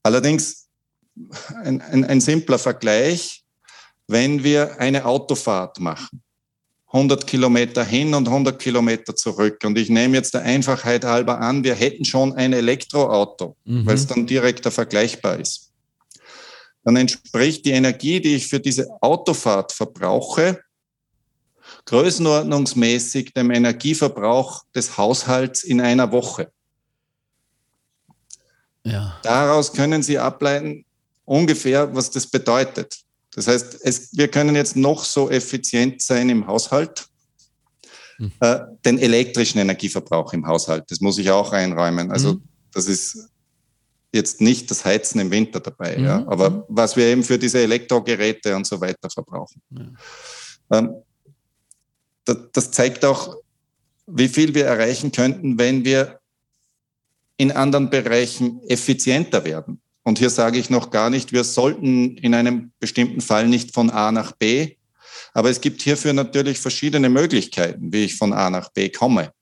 Allerdings 0.02 0.68
ein, 1.62 1.80
ein, 1.82 2.04
ein 2.04 2.20
simpler 2.20 2.58
Vergleich, 2.58 3.44
wenn 4.06 4.42
wir 4.42 4.80
eine 4.80 5.04
Autofahrt 5.04 5.80
machen 5.80 6.22
100 6.88 7.26
Kilometer 7.26 7.84
hin 7.84 8.14
und 8.14 8.28
100 8.28 8.58
Kilometer 8.58 9.14
zurück. 9.14 9.62
Und 9.64 9.76
ich 9.76 9.90
nehme 9.90 10.16
jetzt 10.16 10.32
der 10.32 10.42
Einfachheit 10.42 11.04
halber 11.04 11.40
an, 11.40 11.62
wir 11.62 11.74
hätten 11.74 12.04
schon 12.04 12.32
ein 12.32 12.52
Elektroauto, 12.52 13.56
mhm. 13.64 13.86
weil 13.86 13.94
es 13.94 14.06
dann 14.06 14.26
direkter 14.26 14.70
vergleichbar 14.70 15.38
ist. 15.38 15.70
Dann 16.84 16.96
entspricht 16.96 17.66
die 17.66 17.72
Energie, 17.72 18.20
die 18.20 18.36
ich 18.36 18.46
für 18.46 18.60
diese 18.60 18.88
Autofahrt 19.02 19.72
verbrauche, 19.72 20.60
größenordnungsmäßig 21.84 23.34
dem 23.34 23.50
Energieverbrauch 23.50 24.64
des 24.74 24.96
Haushalts 24.96 25.64
in 25.64 25.82
einer 25.82 26.10
Woche. 26.10 26.50
Ja. 28.84 29.18
Daraus 29.22 29.72
können 29.72 30.02
Sie 30.02 30.18
ableiten, 30.18 30.86
ungefähr, 31.26 31.94
was 31.94 32.10
das 32.10 32.26
bedeutet. 32.26 33.04
Das 33.38 33.46
heißt, 33.46 33.78
es, 33.82 34.16
wir 34.16 34.26
können 34.26 34.56
jetzt 34.56 34.74
noch 34.74 35.04
so 35.04 35.30
effizient 35.30 36.02
sein 36.02 36.28
im 36.28 36.48
Haushalt, 36.48 37.06
hm. 38.16 38.32
äh, 38.40 38.58
den 38.84 38.98
elektrischen 38.98 39.60
Energieverbrauch 39.60 40.32
im 40.32 40.44
Haushalt, 40.44 40.90
das 40.90 41.00
muss 41.00 41.18
ich 41.18 41.30
auch 41.30 41.52
einräumen. 41.52 42.10
Also 42.10 42.30
hm. 42.30 42.42
das 42.72 42.86
ist 42.86 43.28
jetzt 44.12 44.40
nicht 44.40 44.68
das 44.72 44.84
Heizen 44.84 45.20
im 45.20 45.30
Winter 45.30 45.60
dabei, 45.60 45.98
mhm. 45.98 46.04
ja, 46.04 46.26
aber 46.26 46.50
mhm. 46.50 46.62
was 46.68 46.96
wir 46.96 47.04
eben 47.04 47.22
für 47.22 47.38
diese 47.38 47.60
Elektrogeräte 47.60 48.56
und 48.56 48.66
so 48.66 48.80
weiter 48.80 49.08
verbrauchen. 49.08 49.62
Ja. 49.70 50.78
Ähm, 50.78 50.94
das, 52.24 52.36
das 52.52 52.70
zeigt 52.72 53.04
auch, 53.04 53.36
wie 54.06 54.28
viel 54.28 54.52
wir 54.54 54.64
erreichen 54.64 55.12
könnten, 55.12 55.58
wenn 55.58 55.84
wir 55.84 56.18
in 57.36 57.52
anderen 57.52 57.88
Bereichen 57.88 58.62
effizienter 58.66 59.44
werden. 59.44 59.80
Und 60.08 60.18
hier 60.18 60.30
sage 60.30 60.58
ich 60.58 60.70
noch 60.70 60.88
gar 60.88 61.10
nicht, 61.10 61.32
wir 61.32 61.44
sollten 61.44 62.16
in 62.16 62.32
einem 62.32 62.72
bestimmten 62.80 63.20
Fall 63.20 63.46
nicht 63.46 63.74
von 63.74 63.90
A 63.90 64.10
nach 64.10 64.32
B, 64.32 64.76
aber 65.34 65.50
es 65.50 65.60
gibt 65.60 65.82
hierfür 65.82 66.14
natürlich 66.14 66.58
verschiedene 66.58 67.10
Möglichkeiten, 67.10 67.92
wie 67.92 68.04
ich 68.04 68.16
von 68.16 68.32
A 68.32 68.48
nach 68.48 68.70
B 68.70 68.88
komme. 68.88 69.34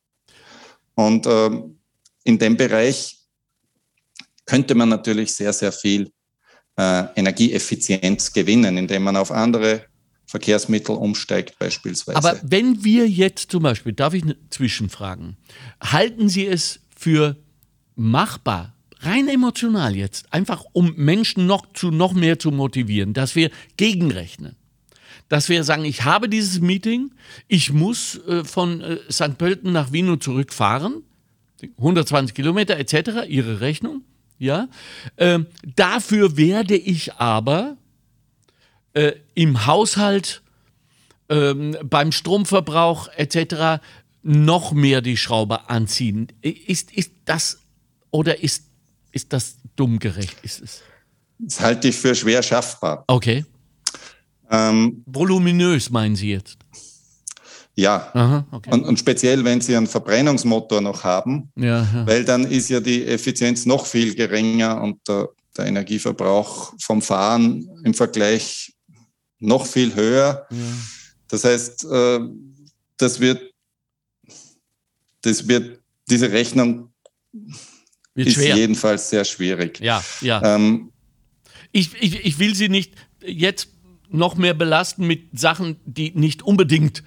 Und 0.97 1.25
ähm, 1.29 1.79
in 2.25 2.41
dem 2.41 2.57
Bereich 2.57 3.17
könnte 4.45 4.75
man 4.75 4.89
natürlich 4.89 5.33
sehr, 5.33 5.53
sehr 5.53 5.71
viel 5.71 6.11
äh, 6.77 7.05
Energieeffizienz 7.15 8.33
gewinnen, 8.33 8.77
indem 8.77 9.05
man 9.05 9.17
auf 9.17 9.31
andere 9.31 9.85
Verkehrsmittel 10.27 10.97
umsteigt 10.97 11.57
beispielsweise. 11.61 12.19
Aber 12.19 12.41
wenn 12.43 12.83
wir 12.83 13.09
jetzt 13.09 13.53
zum 13.53 13.63
Beispiel, 13.63 13.93
darf 13.93 14.15
ich 14.15 14.25
zwischenfragen, 14.51 15.37
halten 15.81 16.29
Sie 16.29 16.45
es 16.45 16.81
für 16.97 17.37
machbar, 17.95 18.76
rein 19.07 19.29
emotional 19.29 19.97
jetzt, 19.97 20.33
einfach 20.33 20.65
um 20.73 20.95
Menschen 20.97 21.47
noch 21.47 21.73
zu 21.73 21.91
noch 21.91 22.13
mehr 22.13 22.39
zu 22.39 22.51
motivieren, 22.51 23.15
dass 23.15 23.35
wir 23.35 23.51
gegenrechnen? 23.77 24.57
Dass 25.29 25.49
wir 25.49 25.65
sagen, 25.65 25.85
ich 25.85 26.05
habe 26.05 26.29
dieses 26.29 26.61
Meeting, 26.61 27.11
ich 27.49 27.73
muss 27.73 28.21
äh, 28.27 28.45
von 28.45 28.81
äh, 28.81 28.99
St. 29.11 29.39
Pölten 29.39 29.73
nach 29.73 29.93
Wien 29.93 30.21
zurückfahren, 30.21 31.03
120 31.79 32.35
Kilometer 32.35 32.77
etc., 32.77 33.27
Ihre 33.29 33.61
Rechnung. 33.61 34.03
Ja? 34.39 34.69
Ähm, 35.17 35.47
dafür 35.75 36.37
werde 36.37 36.77
ich 36.77 37.15
aber 37.15 37.77
äh, 38.93 39.13
im 39.35 39.67
Haushalt, 39.67 40.43
ähm, 41.29 41.77
beim 41.83 42.13
Stromverbrauch 42.13 43.09
etc. 43.17 43.83
noch 44.23 44.73
mehr 44.73 45.01
die 45.01 45.17
Schraube 45.17 45.69
anziehen. 45.69 46.29
Ist, 46.43 46.93
ist 46.93 47.13
das 47.25 47.61
oder 48.11 48.43
ist, 48.43 48.65
ist 49.17 49.33
das 49.33 49.57
dumm 49.77 49.99
gerecht? 49.99 50.37
Ist 50.43 50.61
es? 50.61 50.83
Das 51.39 51.61
halte 51.61 51.89
ich 51.89 51.97
für 51.97 52.15
schwer 52.15 52.43
schaffbar. 52.43 53.05
Okay. 53.09 53.45
Ähm, 54.51 55.03
Voluminös 55.07 55.91
meinen 55.91 56.15
Sie 56.17 56.31
jetzt? 56.31 56.59
Ja, 57.75 58.11
Aha, 58.15 58.47
okay. 58.53 58.71
und, 58.73 58.85
und, 58.85 58.99
speziell, 58.99 59.45
wenn 59.45 59.61
Sie 59.61 59.77
einen 59.77 59.87
Verbrennungsmotor 59.87 60.81
noch 60.81 61.05
haben, 61.05 61.51
ja, 61.57 61.83
ja. 61.83 62.07
weil 62.07 62.25
dann 62.25 62.45
ist 62.45 62.71
ja 62.71 62.81
die 62.81 63.05
Effizienz 63.07 63.67
noch 63.67 63.85
viel 63.85 64.15
geringer 64.15 64.81
und 64.81 64.97
der, 65.09 65.29
der 65.57 65.67
Energieverbrauch 65.67 66.73
vom 66.81 67.03
Fahren 67.03 67.69
im 67.85 67.93
Vergleich 67.93 68.73
noch 69.41 69.67
viel 69.67 69.95
höher. 69.95 70.47
Ja. 70.51 70.57
Das 71.29 71.45
heißt, 71.45 71.85
äh, 71.85 72.21
das 72.97 73.21
wird, 73.21 73.43
das 75.21 75.47
wird, 75.49 75.81
diese 76.09 76.33
Rechnung 76.33 76.95
wird 78.17 78.29
ist 78.29 78.35
schwer. 78.35 78.57
jedenfalls 78.57 79.11
sehr 79.11 79.25
schwierig. 79.25 79.81
Ja, 79.81 80.03
ja. 80.21 80.57
Ähm, 80.57 80.91
ich, 81.73 81.91
ich, 82.01 82.25
ich 82.25 82.39
will 82.39 82.55
Sie 82.55 82.69
nicht 82.69 82.95
jetzt 83.25 83.69
noch 84.11 84.37
mehr 84.37 84.55
belasten 84.55 85.07
mit 85.07 85.39
Sachen, 85.39 85.77
die 85.85 86.13
nicht 86.15 86.43
unbedingt 86.43 87.03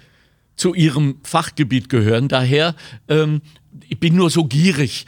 zu 0.56 0.74
ihrem 0.74 1.20
Fachgebiet 1.24 1.90
gehören. 1.90 2.28
Daher, 2.28 2.76
ähm, 3.08 3.42
ich 3.88 4.00
bin 4.00 4.16
nur 4.16 4.30
so 4.30 4.46
gierig, 4.46 5.06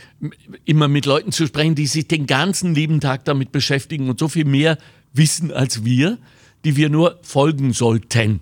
immer 0.65 0.87
mit 0.87 1.05
Leuten 1.05 1.31
zu 1.31 1.45
sprechen, 1.45 1.75
die 1.75 1.87
sich 1.87 2.07
den 2.07 2.25
ganzen 2.25 2.73
lieben 2.73 3.01
Tag 3.01 3.25
damit 3.25 3.51
beschäftigen 3.51 4.09
und 4.09 4.19
so 4.19 4.27
viel 4.27 4.45
mehr 4.45 4.77
wissen 5.13 5.51
als 5.51 5.83
wir, 5.83 6.17
die 6.63 6.77
wir 6.77 6.89
nur 6.89 7.19
folgen 7.21 7.73
sollten. 7.73 8.39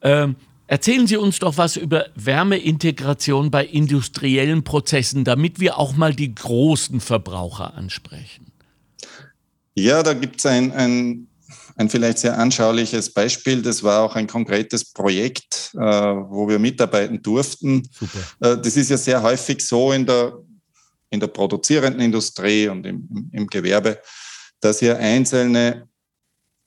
Ähm, 0.00 0.36
erzählen 0.66 1.06
Sie 1.06 1.16
uns 1.16 1.38
doch 1.38 1.56
was 1.56 1.76
über 1.76 2.06
Wärmeintegration 2.14 3.50
bei 3.50 3.64
industriellen 3.64 4.64
Prozessen, 4.64 5.24
damit 5.24 5.60
wir 5.60 5.78
auch 5.78 5.94
mal 5.94 6.14
die 6.14 6.34
großen 6.34 7.00
Verbraucher 7.00 7.74
ansprechen. 7.74 8.52
Ja, 9.74 10.02
da 10.02 10.14
gibt 10.14 10.38
es 10.38 10.46
ein, 10.46 10.72
ein 10.72 11.28
ein 11.76 11.88
vielleicht 11.88 12.18
sehr 12.18 12.38
anschauliches 12.38 13.12
Beispiel. 13.12 13.62
Das 13.62 13.82
war 13.82 14.02
auch 14.02 14.16
ein 14.16 14.26
konkretes 14.26 14.92
Projekt, 14.92 15.72
äh, 15.74 15.80
wo 15.80 16.48
wir 16.48 16.58
mitarbeiten 16.58 17.22
durften. 17.22 17.88
Äh, 18.40 18.58
das 18.58 18.76
ist 18.76 18.90
ja 18.90 18.96
sehr 18.96 19.22
häufig 19.22 19.60
so 19.66 19.92
in 19.92 20.06
der, 20.06 20.38
in 21.10 21.20
der 21.20 21.26
produzierenden 21.28 22.00
Industrie 22.00 22.68
und 22.68 22.86
im, 22.86 23.30
im 23.32 23.46
Gewerbe, 23.46 24.00
dass 24.60 24.78
hier 24.78 24.98
einzelne 24.98 25.88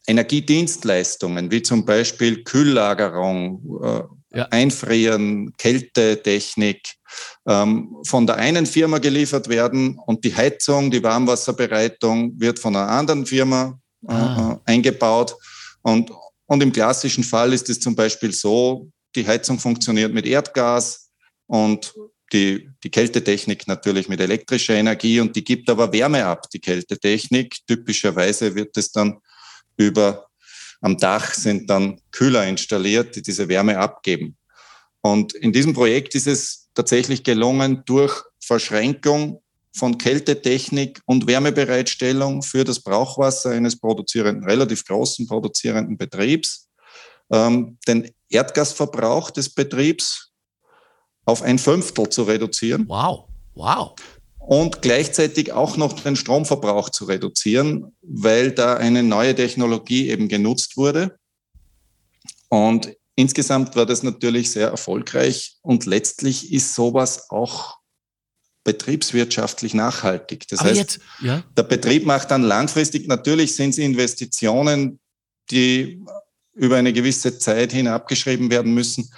Energiedienstleistungen, 0.07 1.51
wie 1.51 1.61
zum 1.61 1.85
Beispiel 1.85 2.43
Kühllagerung, 2.43 3.79
äh, 3.83 4.37
ja. 4.37 4.47
Einfrieren, 4.49 5.53
Kältetechnik, 5.57 6.95
ähm, 7.47 7.95
von 8.05 8.27
der 8.27 8.37
einen 8.37 8.65
Firma 8.65 8.99
geliefert 8.99 9.49
werden 9.49 9.99
und 10.05 10.23
die 10.23 10.35
Heizung, 10.35 10.91
die 10.91 11.03
Warmwasserbereitung 11.03 12.39
wird 12.39 12.59
von 12.59 12.75
einer 12.75 12.89
anderen 12.89 13.25
Firma 13.25 13.79
ah. 14.05 14.59
äh, 14.65 14.71
eingebaut. 14.71 15.35
Und, 15.81 16.11
und 16.45 16.63
im 16.63 16.71
klassischen 16.71 17.23
Fall 17.23 17.53
ist 17.53 17.69
es 17.69 17.79
zum 17.79 17.95
Beispiel 17.95 18.33
so, 18.33 18.89
die 19.15 19.25
Heizung 19.25 19.59
funktioniert 19.59 20.13
mit 20.13 20.25
Erdgas 20.25 21.09
und 21.47 21.93
die, 22.33 22.69
die 22.83 22.91
Kältetechnik 22.91 23.67
natürlich 23.67 24.09
mit 24.09 24.19
elektrischer 24.19 24.75
Energie 24.75 25.19
und 25.19 25.35
die 25.35 25.43
gibt 25.43 25.69
aber 25.69 25.91
Wärme 25.93 26.25
ab, 26.25 26.49
die 26.51 26.59
Kältetechnik. 26.59 27.57
Typischerweise 27.65 28.53
wird 28.53 28.75
es 28.75 28.91
dann 28.91 29.19
über 29.77 30.27
am 30.81 30.97
Dach 30.97 31.33
sind 31.33 31.69
dann 31.69 32.01
Kühler 32.11 32.45
installiert, 32.45 33.15
die 33.15 33.21
diese 33.21 33.47
Wärme 33.47 33.77
abgeben. 33.77 34.37
Und 35.01 35.33
in 35.33 35.51
diesem 35.51 35.73
Projekt 35.73 36.15
ist 36.15 36.27
es 36.27 36.69
tatsächlich 36.73 37.23
gelungen, 37.23 37.83
durch 37.85 38.23
Verschränkung 38.39 39.41
von 39.75 39.97
Kältetechnik 39.97 41.01
und 41.05 41.27
Wärmebereitstellung 41.27 42.41
für 42.41 42.63
das 42.63 42.79
Brauchwasser 42.79 43.51
eines 43.51 43.79
produzierenden, 43.79 44.43
relativ 44.43 44.83
großen 44.85 45.27
produzierenden 45.27 45.97
Betriebs, 45.97 46.67
ähm, 47.31 47.77
den 47.87 48.11
Erdgasverbrauch 48.29 49.31
des 49.31 49.53
Betriebs 49.53 50.31
auf 51.25 51.41
ein 51.41 51.59
Fünftel 51.59 52.09
zu 52.09 52.23
reduzieren. 52.23 52.85
Wow, 52.87 53.27
wow. 53.53 53.93
Und 54.47 54.81
gleichzeitig 54.81 55.51
auch 55.51 55.75
noch 55.75 55.93
den 55.99 56.15
Stromverbrauch 56.15 56.89
zu 56.89 57.05
reduzieren, 57.05 57.91
weil 58.01 58.51
da 58.51 58.75
eine 58.75 59.03
neue 59.03 59.35
Technologie 59.35 60.09
eben 60.09 60.29
genutzt 60.29 60.77
wurde. 60.77 61.17
Und 62.47 62.95
insgesamt 63.15 63.75
war 63.75 63.85
das 63.85 64.03
natürlich 64.03 64.51
sehr 64.51 64.69
erfolgreich 64.69 65.57
und 65.61 65.85
letztlich 65.85 66.53
ist 66.53 66.75
sowas 66.75 67.29
auch 67.29 67.77
betriebswirtschaftlich 68.63 69.73
nachhaltig. 69.73 70.47
Das 70.47 70.59
Aber 70.59 70.69
heißt, 70.69 70.79
jetzt, 70.79 70.99
ja. 71.21 71.43
der 71.55 71.63
Betrieb 71.63 72.05
macht 72.05 72.31
dann 72.31 72.43
langfristig, 72.43 73.07
natürlich 73.07 73.55
sind 73.55 73.71
es 73.71 73.77
Investitionen, 73.77 74.99
die 75.51 76.01
über 76.53 76.77
eine 76.77 76.93
gewisse 76.93 77.37
Zeit 77.37 77.71
hin 77.71 77.87
abgeschrieben 77.87 78.49
werden 78.49 78.73
müssen. 78.73 79.09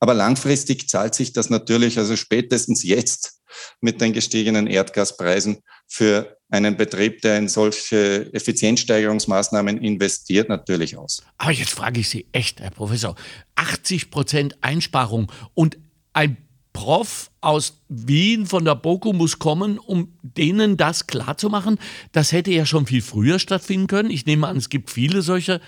Aber 0.00 0.14
langfristig 0.14 0.88
zahlt 0.88 1.14
sich 1.14 1.32
das 1.32 1.50
natürlich, 1.50 1.98
also 1.98 2.16
spätestens 2.16 2.82
jetzt 2.82 3.37
mit 3.80 4.00
den 4.00 4.12
gestiegenen 4.12 4.66
Erdgaspreisen 4.66 5.62
für 5.86 6.36
einen 6.50 6.76
Betrieb, 6.76 7.20
der 7.22 7.38
in 7.38 7.48
solche 7.48 8.32
Effizienzsteigerungsmaßnahmen 8.32 9.78
investiert, 9.78 10.48
natürlich 10.48 10.96
aus. 10.96 11.22
Aber 11.36 11.52
jetzt 11.52 11.70
frage 11.70 12.00
ich 12.00 12.08
Sie 12.08 12.26
echt, 12.32 12.60
Herr 12.60 12.70
Professor, 12.70 13.14
80 13.56 14.10
Prozent 14.10 14.56
Einsparung 14.62 15.30
und 15.54 15.78
ein 16.12 16.36
Prof 16.72 17.32
aus 17.40 17.82
Wien 17.88 18.46
von 18.46 18.64
der 18.64 18.76
BOKU 18.76 19.12
muss 19.12 19.40
kommen, 19.40 19.78
um 19.78 20.16
denen 20.22 20.76
das 20.76 21.08
klarzumachen. 21.08 21.78
Das 22.12 22.30
hätte 22.30 22.52
ja 22.52 22.66
schon 22.66 22.86
viel 22.86 23.02
früher 23.02 23.40
stattfinden 23.40 23.88
können. 23.88 24.10
Ich 24.10 24.26
nehme 24.26 24.46
an, 24.46 24.56
es 24.56 24.68
gibt 24.68 24.90
viele 24.90 25.22
solcher 25.22 25.60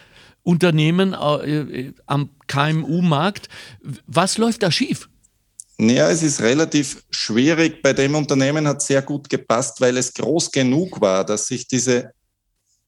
Unternehmen 0.45 1.13
äh, 1.13 1.61
äh 1.61 1.93
am 2.07 2.31
KMU-Markt. 2.47 3.49
Was 4.07 4.39
läuft 4.39 4.63
da 4.63 4.71
schief? 4.71 5.10
Ja, 5.81 6.11
es 6.11 6.23
ist 6.23 6.43
relativ 6.43 7.03
schwierig. 7.11 7.83
Bei 7.83 7.95
dem 7.95 8.15
Unternehmen 8.15 8.69
hat 8.69 8.79
es 8.83 8.87
sehr 8.87 9.01
gut 9.01 9.31
gepasst, 9.31 9.81
weil 9.81 9.97
es 9.97 10.13
groß 10.13 10.51
genug 10.51 11.01
war, 11.01 11.25
dass 11.25 11.47
sich 11.47 11.67
diese 11.67 12.13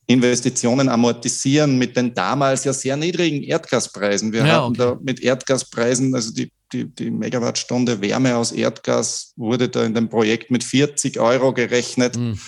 Investitionen 0.07 0.91
amortisieren 0.91 1.79
mit 1.79 1.97
den 1.97 2.13
damals 2.13 2.65
ja 2.65 2.73
sehr 2.75 2.97
niedrigen 2.99 3.43
Erdgaspreisen. 3.43 4.33
Wir 4.33 4.45
Ja, 4.45 4.65
hatten 4.65 4.73
okay. 4.73 4.79
da 4.79 4.99
mit 5.01 5.21
Erdgaspreisen, 5.21 6.15
also 6.15 6.35
die, 6.35 6.53
die, 6.73 6.85
die 6.85 7.11
Megawattstunde 7.11 8.03
Wärme 8.03 8.37
aus 8.37 8.53
Erdgas 8.53 9.33
wurde 9.37 9.71
da 9.71 9.85
in 9.85 9.95
dem 9.95 10.11
Projekt 10.11 10.51
mit 10.51 10.63
40 10.63 11.19
Euro 11.19 11.55
gerechnet. 11.55 12.17
Hm. 12.17 12.39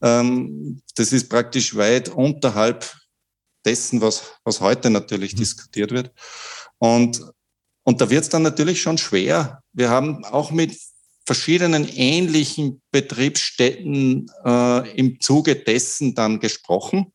Ähm, 0.00 0.82
das 0.94 1.12
ist 1.12 1.28
praktisch 1.28 1.74
weit 1.74 2.08
unterhalb 2.08 2.88
dessen, 3.64 4.00
was, 4.00 4.22
was 4.44 4.60
heute 4.60 4.90
natürlich 4.90 5.34
diskutiert 5.34 5.90
wird. 5.90 6.12
Und, 6.78 7.20
und 7.88 8.02
da 8.02 8.10
wird 8.10 8.24
es 8.24 8.28
dann 8.28 8.42
natürlich 8.42 8.82
schon 8.82 8.98
schwer. 8.98 9.62
Wir 9.72 9.88
haben 9.88 10.22
auch 10.26 10.50
mit 10.50 10.78
verschiedenen 11.24 11.88
ähnlichen 11.88 12.82
Betriebsstätten 12.90 14.26
äh, 14.44 14.90
im 14.94 15.18
Zuge 15.22 15.56
dessen 15.56 16.14
dann 16.14 16.38
gesprochen 16.38 17.14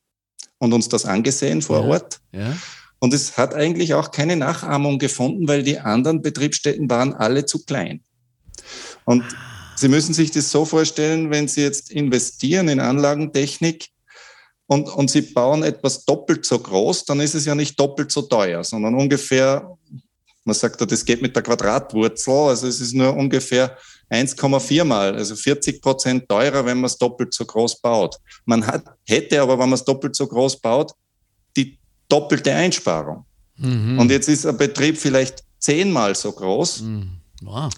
und 0.58 0.74
uns 0.74 0.90
das 0.90 1.06
angesehen 1.06 1.62
vor 1.62 1.82
Ja. 1.82 1.86
Ort. 1.86 2.20
Ja. 2.32 2.58
Und 2.98 3.14
es 3.14 3.38
hat 3.38 3.54
eigentlich 3.54 3.94
auch 3.94 4.10
keine 4.10 4.36
Nachahmung 4.36 4.98
gefunden, 4.98 5.48
weil 5.48 5.62
die 5.62 5.78
anderen 5.78 6.24
Betriebsstätten 6.24 6.90
waren 6.90 7.14
alle 7.14 7.46
zu 7.46 7.64
klein. 7.66 8.02
Und 9.06 9.24
Sie 9.76 9.90
müssen 9.90 10.16
sich 10.16 10.32
das 10.32 10.50
so 10.50 10.66
vorstellen, 10.66 11.30
wenn 11.30 11.48
Sie 11.48 11.62
jetzt 11.62 11.92
investieren 11.92 12.68
in 12.68 12.80
Anlagentechnik 12.80 13.90
und, 14.66 14.90
und 14.90 15.12
Sie 15.12 15.22
bauen 15.22 15.62
etwas 15.62 16.04
doppelt 16.06 16.48
so 16.48 16.58
groß, 16.58 17.06
dann 17.06 17.20
ist 17.20 17.36
es 17.36 17.46
ja 17.46 17.54
nicht 17.54 17.80
doppelt 17.80 18.12
so 18.12 18.24
teuer, 18.24 18.64
sondern 18.64 18.96
ungefähr, 18.96 19.78
man 20.46 20.56
sagt 20.56 20.80
ja, 20.80 20.86
das 20.86 21.06
geht 21.06 21.22
mit 21.22 21.36
der 21.36 21.44
Quadratwurzel, 21.44 22.34
also 22.50 22.68
es 22.68 22.82
ist 22.82 22.94
nur 22.94 23.16
ungefähr 23.16 23.78
1,4 24.10 24.84
mal, 24.84 25.16
also 25.16 25.36
40 25.36 25.82
Prozent 25.82 26.28
teurer, 26.28 26.66
wenn 26.66 26.78
man 26.78 26.86
es 26.86 26.98
doppelt 26.98 27.34
so 27.34 27.46
groß 27.46 27.82
baut. 27.82 28.18
Man 28.46 28.66
hat, 28.66 28.86
hätte 29.06 29.42
aber, 29.42 29.54
wenn 29.54 29.70
man 29.70 29.74
es 29.74 29.84
doppelt 29.84 30.16
so 30.16 30.28
groß 30.28 30.60
baut, 30.60 30.92
die 31.56 31.80
doppelte 32.10 32.54
Einsparung. 32.54 33.26
Mhm. 33.58 34.00
Und 34.00 34.12
jetzt 34.12 34.28
ist 34.30 34.46
ein 34.46 34.58
Betrieb 34.58 34.98
vielleicht 34.98 35.44
zehnmal 35.60 36.16
so 36.16 36.32
groß, 36.32 36.82
Mhm. 36.82 37.18
Wow. 37.42 37.72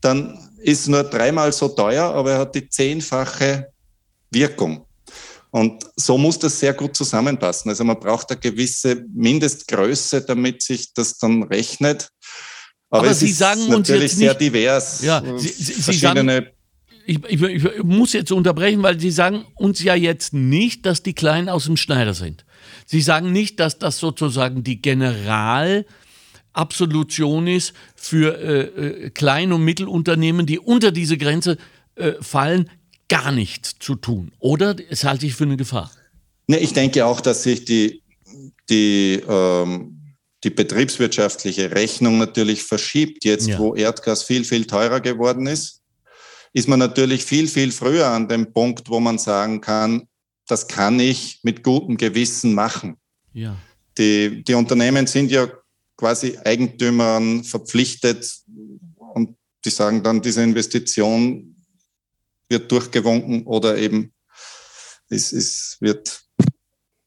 dann 0.00 0.38
ist 0.62 0.88
nur 0.88 1.04
dreimal 1.04 1.52
so 1.52 1.68
teuer, 1.68 2.04
aber 2.04 2.32
er 2.32 2.38
hat 2.40 2.54
die 2.54 2.68
zehnfache 2.68 3.72
Wirkung. 4.30 4.84
Und 5.52 5.84
so 5.96 6.16
muss 6.16 6.38
das 6.38 6.60
sehr 6.60 6.72
gut 6.74 6.96
zusammenpassen. 6.96 7.70
Also 7.70 7.82
man 7.84 7.98
braucht 7.98 8.30
eine 8.30 8.38
gewisse 8.40 9.04
Mindestgröße, 9.12 10.22
damit 10.22 10.62
sich 10.62 10.92
das 10.94 11.18
dann 11.18 11.42
rechnet. 11.44 12.08
Aber, 12.88 13.00
Aber 13.02 13.10
es 13.10 13.18
Sie 13.20 13.30
ist 13.30 13.38
sagen 13.38 13.62
uns 13.62 13.70
natürlich 13.88 14.02
jetzt 14.02 14.18
sehr 14.18 14.30
nicht- 14.30 14.40
divers. 14.40 15.02
Ja, 15.02 15.18
Äh, 15.20 15.38
Sie, 15.38 15.48
Sie, 15.48 15.72
Sie 15.80 15.92
sagen, 15.94 16.28
ich, 17.06 17.18
ich, 17.28 17.42
ich 17.42 17.82
muss 17.82 18.12
jetzt 18.12 18.30
unterbrechen, 18.30 18.82
weil 18.82 19.00
Sie 19.00 19.10
sagen 19.10 19.44
uns 19.56 19.82
ja 19.82 19.94
jetzt 19.96 20.32
nicht, 20.34 20.86
dass 20.86 21.02
die 21.02 21.14
Kleinen 21.14 21.48
aus 21.48 21.64
dem 21.64 21.76
Schneider 21.76 22.14
sind. 22.14 22.44
Sie 22.86 23.00
sagen 23.00 23.32
nicht, 23.32 23.58
dass 23.58 23.78
das 23.78 23.98
sozusagen 23.98 24.62
die 24.62 24.80
Generalabsolution 24.82 27.46
ist 27.46 27.72
für 27.96 28.38
äh, 28.38 29.06
äh, 29.06 29.10
Klein- 29.10 29.52
und 29.52 29.64
Mittelunternehmen, 29.64 30.46
die 30.46 30.58
unter 30.58 30.92
diese 30.92 31.16
Grenze 31.16 31.56
äh, 31.96 32.12
fallen, 32.20 32.68
gar 33.10 33.32
nichts 33.32 33.74
zu 33.78 33.96
tun. 33.96 34.32
Oder 34.38 34.76
es 34.88 35.04
halte 35.04 35.26
ich 35.26 35.34
für 35.34 35.44
eine 35.44 35.58
Gefahr. 35.58 35.90
Ne, 36.46 36.58
ich 36.58 36.72
denke 36.72 37.04
auch, 37.04 37.20
dass 37.20 37.42
sich 37.42 37.66
die, 37.66 38.02
die, 38.70 39.22
ähm, 39.28 40.14
die 40.42 40.50
betriebswirtschaftliche 40.50 41.72
Rechnung 41.72 42.16
natürlich 42.16 42.62
verschiebt. 42.62 43.24
Jetzt, 43.24 43.48
Ja. 43.48 43.58
wo 43.58 43.74
Erdgas 43.74 44.22
viel, 44.22 44.44
viel 44.44 44.64
teurer 44.64 45.00
geworden 45.00 45.46
ist, 45.46 45.82
ist 46.52 46.68
man 46.68 46.78
natürlich 46.78 47.24
viel, 47.24 47.46
viel 47.48 47.72
früher 47.72 48.06
an 48.06 48.28
dem 48.28 48.52
Punkt, 48.52 48.88
wo 48.88 49.00
man 49.00 49.18
sagen 49.18 49.60
kann, 49.60 50.08
das 50.46 50.66
kann 50.66 50.98
ich 50.98 51.40
mit 51.42 51.62
gutem 51.62 51.96
Gewissen 51.96 52.54
machen. 52.54 52.96
Ja. 53.32 53.56
Die, 53.98 54.42
die 54.42 54.54
Unternehmen 54.54 55.06
sind 55.06 55.30
ja 55.30 55.48
quasi 55.96 56.38
Eigentümern 56.44 57.44
verpflichtet 57.44 58.32
und 58.96 59.36
die 59.64 59.70
sagen 59.70 60.02
dann, 60.02 60.22
diese 60.22 60.42
Investition 60.42 61.49
wird 62.50 62.70
durchgewunken 62.70 63.46
oder 63.46 63.78
eben 63.78 64.12
es, 65.08 65.32
es 65.32 65.78
wird 65.80 66.22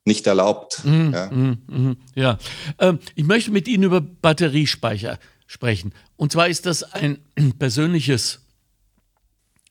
nicht 0.06 0.26
erlaubt. 0.28 0.84
Mhm, 0.84 1.14
Ja. 1.14 1.32
mhm, 1.32 1.58
mhm, 1.68 1.98
ja. 2.16 2.38
Ähm, 2.80 3.00
ich 3.16 3.26
möchte 3.26 3.52
mit 3.52 3.68
Ihnen 3.68 3.84
über 3.84 4.02
Batteriespeicher 4.02 5.20
sprechen. 5.46 5.94
Und 6.16 6.32
zwar 6.32 6.48
ist 6.48 6.66
das 6.66 6.84
ein 6.84 7.20
persönliches, 7.60 8.42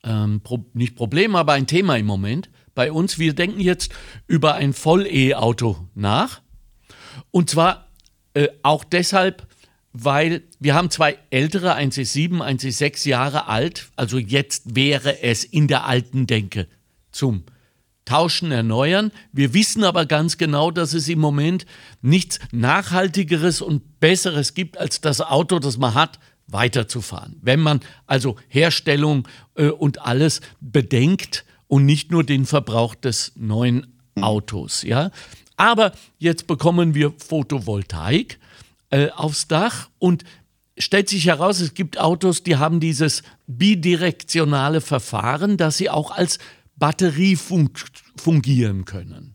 ähm, 0.05 0.41
Pro 0.43 0.65
nicht 0.75 0.95
Problem, 0.97 1.35
aber 1.37 1.53
ein 1.53 1.67
Thema 1.67 1.97
im 1.97 2.07
Moment 2.07 2.51
bei 2.75 2.91
uns. 2.93 3.19
Wir 3.19 3.35
denken 3.35 3.61
jetzt 3.61 3.93
über 4.27 4.55
ein 4.55 4.73
Voll-E-Auto 4.73 5.89
nach. 5.95 6.41
Und 7.31 7.51
zwar 7.51 7.89
äh, 8.35 8.49
auch 8.63 8.85
deshalb, 8.85 9.47
weil 9.93 10.43
wir 10.59 10.75
haben 10.75 10.91
zwei 10.91 11.19
ältere, 11.31 11.75
eins 11.75 11.99
ist 11.99 12.13
sieben, 12.13 12.43
eins 12.43 12.65
ist 12.65 12.79
sechs 12.79 13.05
Jahre 13.05 13.49
alt. 13.49 13.91
Also 13.97 14.19
jetzt 14.19 14.75
wäre 14.75 15.23
es 15.23 15.45
in 15.45 15.69
der 15.69 15.87
alten 15.87 16.27
Denke 16.27 16.67
zum 17.11 17.45
Tauschen, 18.05 18.51
Erneuern. 18.51 19.13
Wir 19.33 19.55
wissen 19.55 19.85
aber 19.85 20.07
ganz 20.07 20.37
genau, 20.39 20.71
dass 20.71 20.93
es 20.93 21.09
im 21.09 21.21
Moment 21.21 21.67
nichts 22.01 22.41
Nachhaltigeres 22.51 23.63
und 23.63 24.01
Besseres 24.01 24.55
gibt, 24.55 24.77
als 24.79 25.01
das 25.01 25.21
Auto, 25.21 25.59
das 25.59 25.79
man 25.79 25.95
hat, 25.95 26.19
weiterzufahren. 26.49 27.37
Wenn 27.41 27.61
man 27.61 27.81
also 28.07 28.37
Herstellung 28.49 29.29
äh, 29.55 29.69
und 29.69 30.03
alles 30.03 30.41
bedenkt 30.61 31.45
und 31.69 31.87
nicht 31.87 32.11
nur 32.11 32.25
den 32.25 32.45
Verbrauch 32.45 32.95
des 32.95 33.33
neuen 33.37 33.87
Autos. 34.21 34.83
Ja? 34.83 35.11
Aber 35.57 35.93
jetzt 36.19 36.47
bekommen 36.47 36.95
wir 36.95 37.13
Photovoltaik 37.17 38.39
äh, 38.93 39.09
aufs 39.09 39.49
Dach 39.49 39.91
und 39.99 40.23
stellt 40.79 41.09
sich 41.09 41.27
heraus, 41.27 41.61
es 41.61 41.75
gibt 41.75 41.99
Autos, 41.99 42.45
die 42.45 42.57
haben 42.57 42.79
dieses 42.79 43.23
bidirektionale 43.47 44.81
Verfahren, 44.81 45.57
dass 45.57 45.79
sie 45.79 45.91
auch 45.91 46.13
als 46.13 46.39
Batterie 46.77 47.37
fun 47.37 47.71
fungieren 48.17 48.85
können. 48.85 49.35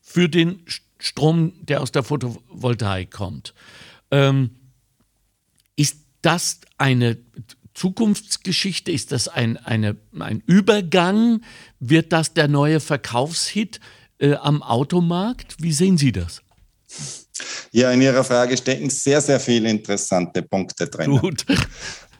Für 0.00 0.28
den 0.28 0.64
St- 0.66 0.80
Strom, 0.98 1.52
der 1.60 1.82
aus 1.82 1.92
der 1.92 2.02
Photovoltaik 2.02 3.10
kommt. 3.10 3.52
Ähm, 4.10 4.50
ist 5.76 5.98
das 6.22 6.60
eine 6.78 7.18
Zukunftsgeschichte? 7.74 8.90
Ist 8.90 9.12
das 9.12 9.28
ein, 9.28 9.58
eine, 9.58 9.96
ein 10.18 10.42
Übergang? 10.46 11.42
Wird 11.80 12.12
das 12.12 12.32
der 12.32 12.48
neue 12.48 12.80
Verkaufshit 12.80 13.78
äh, 14.18 14.34
am 14.34 14.62
Automarkt? 14.62 15.56
Wie 15.60 15.72
sehen 15.72 15.98
Sie 15.98 16.12
das? 16.12 16.42
Ja, 17.72 17.90
in 17.92 18.00
Ihrer 18.02 18.24
Frage 18.24 18.56
stecken 18.56 18.90
sehr, 18.90 19.20
sehr 19.20 19.40
viele 19.40 19.68
interessante 19.70 20.42
Punkte 20.42 20.86
drin. 20.88 21.18
Gut. 21.18 21.44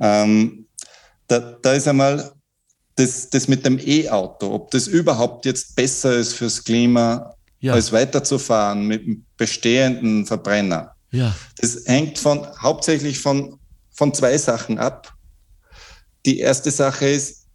Ähm, 0.01 0.67
da, 1.27 1.39
da 1.41 1.73
ist 1.73 1.89
einmal 1.89 2.33
das, 2.97 3.31
das 3.31 3.49
mit 3.49 3.65
dem 3.65 3.79
E-Auto, 3.79 4.53
ob 4.55 4.71
das 4.71 4.87
überhaupt 4.87 5.47
jetzt 5.47 5.75
besser 5.75 6.15
ist 6.17 6.35
fürs 6.35 6.63
Klima, 6.63 7.35
Ja. 7.61 7.73
als 7.73 7.93
weiterzufahren 7.93 8.87
mit 8.87 9.07
dem 9.07 9.25
bestehenden 9.37 10.27
Verbrenner. 10.27 10.95
Ja. 11.11 11.35
Das 11.61 11.83
hängt 11.87 12.19
von, 12.19 12.47
hauptsächlich 12.61 13.19
von, 13.19 13.59
von 13.93 14.13
zwei 14.13 14.37
Sachen 14.39 14.79
ab. 14.79 15.13
Die 16.27 16.39
erste 16.41 16.71
Sache 16.71 17.07
ist, 17.09 17.46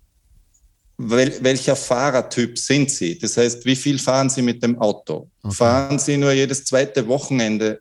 wel, 1.10 1.34
welcher 1.42 1.76
Fahrertyp 1.76 2.58
sind 2.58 2.92
Sie? 2.92 3.18
Das 3.18 3.38
heißt, 3.38 3.66
wie 3.66 3.76
viel 3.76 4.00
fahren 4.00 4.30
Sie 4.30 4.42
mit 4.42 4.62
dem 4.64 4.80
Auto? 4.80 5.30
Fahren 5.50 6.00
Sie 6.00 6.18
nur 6.18 6.32
jedes 6.32 6.66
zweite 6.66 7.08
Wochenende 7.08 7.80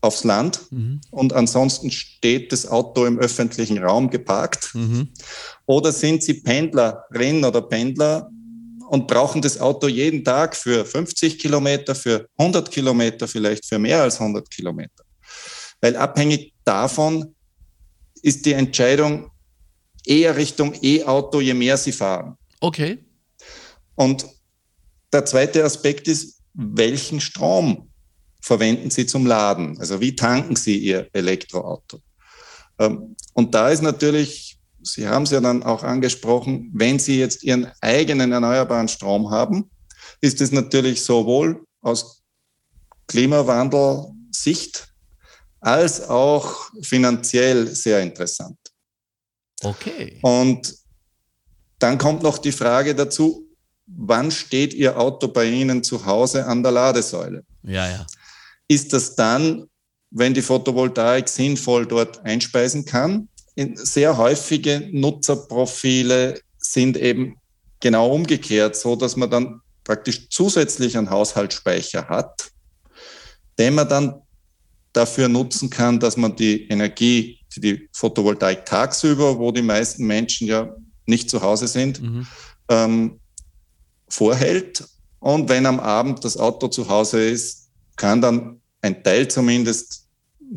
aufs 0.00 0.24
Land 0.24 0.60
Mhm. 0.70 1.00
und 1.10 1.32
ansonsten 1.32 1.90
steht 1.90 2.52
das 2.52 2.66
Auto 2.66 3.06
im 3.06 3.18
öffentlichen 3.18 3.78
Raum 3.78 4.08
geparkt? 4.10 4.70
Mhm. 4.74 5.08
Oder 5.66 5.92
sind 5.92 6.22
Sie 6.22 6.34
Pendlerin 6.34 7.44
oder 7.44 7.62
Pendler 7.62 8.30
und 8.88 9.06
brauchen 9.08 9.42
das 9.42 9.58
Auto 9.60 9.88
jeden 9.88 10.24
Tag 10.24 10.54
für 10.54 10.84
50 10.84 11.38
Kilometer, 11.38 11.94
für 11.94 12.28
100 12.38 12.70
Kilometer, 12.70 13.26
vielleicht 13.26 13.66
für 13.66 13.78
mehr 13.78 14.02
als 14.02 14.20
100 14.20 14.48
Kilometer? 14.50 15.02
Weil 15.80 15.96
abhängig 15.96 16.52
davon 16.64 17.34
ist 18.22 18.46
die 18.46 18.52
Entscheidung 18.52 19.30
eher 20.04 20.36
Richtung 20.36 20.72
E-Auto, 20.82 21.40
je 21.40 21.54
mehr 21.54 21.76
Sie 21.76 21.92
fahren. 21.92 22.36
Okay. 22.60 22.98
Und 23.94 24.26
der 25.12 25.24
zweite 25.24 25.64
Aspekt 25.64 26.08
ist, 26.08 26.40
welchen 26.54 27.20
Strom 27.20 27.90
verwenden 28.40 28.90
Sie 28.90 29.06
zum 29.06 29.26
Laden? 29.26 29.78
Also 29.78 30.00
wie 30.00 30.14
tanken 30.14 30.56
Sie 30.56 30.78
Ihr 30.78 31.08
Elektroauto? 31.12 32.00
Ähm, 32.78 33.16
Und 33.34 33.54
da 33.54 33.70
ist 33.70 33.82
natürlich, 33.82 34.58
Sie 34.82 35.08
haben 35.08 35.24
es 35.24 35.30
ja 35.30 35.40
dann 35.40 35.62
auch 35.62 35.82
angesprochen, 35.82 36.70
wenn 36.74 36.98
Sie 36.98 37.18
jetzt 37.18 37.42
Ihren 37.42 37.72
eigenen 37.80 38.32
erneuerbaren 38.32 38.88
Strom 38.88 39.30
haben, 39.30 39.70
ist 40.20 40.40
es 40.40 40.52
natürlich 40.52 41.02
sowohl 41.02 41.64
aus 41.82 42.22
Klimawandel-Sicht 43.08 44.88
als 45.60 46.08
auch 46.08 46.70
finanziell 46.82 47.66
sehr 47.66 48.00
interessant. 48.02 48.58
Okay. 49.62 50.18
Und 50.22 50.74
dann 51.78 51.98
kommt 51.98 52.22
noch 52.22 52.38
die 52.38 52.52
Frage 52.52 52.94
dazu, 52.94 53.46
wann 53.86 54.30
steht 54.30 54.74
Ihr 54.74 54.98
Auto 54.98 55.28
bei 55.28 55.46
Ihnen 55.46 55.82
zu 55.82 56.06
Hause 56.06 56.46
an 56.46 56.62
der 56.62 56.72
Ladesäule? 56.72 57.44
Ja, 57.62 57.88
ja. 57.88 58.06
Ist 58.68 58.92
das 58.92 59.14
dann, 59.14 59.66
wenn 60.10 60.34
die 60.34 60.42
Photovoltaik 60.42 61.28
sinnvoll 61.28 61.86
dort 61.86 62.24
einspeisen 62.24 62.84
kann? 62.84 63.28
Sehr 63.74 64.16
häufige 64.16 64.88
Nutzerprofile 64.92 66.40
sind 66.58 66.96
eben 66.96 67.36
genau 67.80 68.12
umgekehrt, 68.12 68.76
so 68.76 68.96
dass 68.96 69.16
man 69.16 69.30
dann 69.30 69.60
praktisch 69.84 70.28
zusätzlich 70.30 70.98
einen 70.98 71.10
Haushaltsspeicher 71.10 72.08
hat, 72.08 72.50
den 73.58 73.74
man 73.74 73.88
dann 73.88 74.22
dafür 74.92 75.28
nutzen 75.28 75.70
kann, 75.70 76.00
dass 76.00 76.16
man 76.16 76.34
die 76.34 76.66
Energie, 76.68 77.38
die 77.56 77.88
Photovoltaik 77.92 78.66
tagsüber, 78.66 79.38
wo 79.38 79.52
die 79.52 79.62
meisten 79.62 80.06
Menschen 80.06 80.48
ja 80.48 80.74
nicht 81.06 81.30
zu 81.30 81.42
Hause 81.42 81.68
sind, 81.68 82.02
mhm. 82.02 82.26
ähm, 82.68 83.20
vorhält. 84.08 84.84
Und 85.18 85.48
wenn 85.48 85.66
am 85.66 85.80
Abend 85.80 86.24
das 86.24 86.36
Auto 86.36 86.68
zu 86.68 86.88
Hause 86.88 87.28
ist, 87.28 87.68
kann 87.96 88.20
dann 88.20 88.60
ein 88.82 89.02
Teil 89.02 89.28
zumindest 89.28 90.06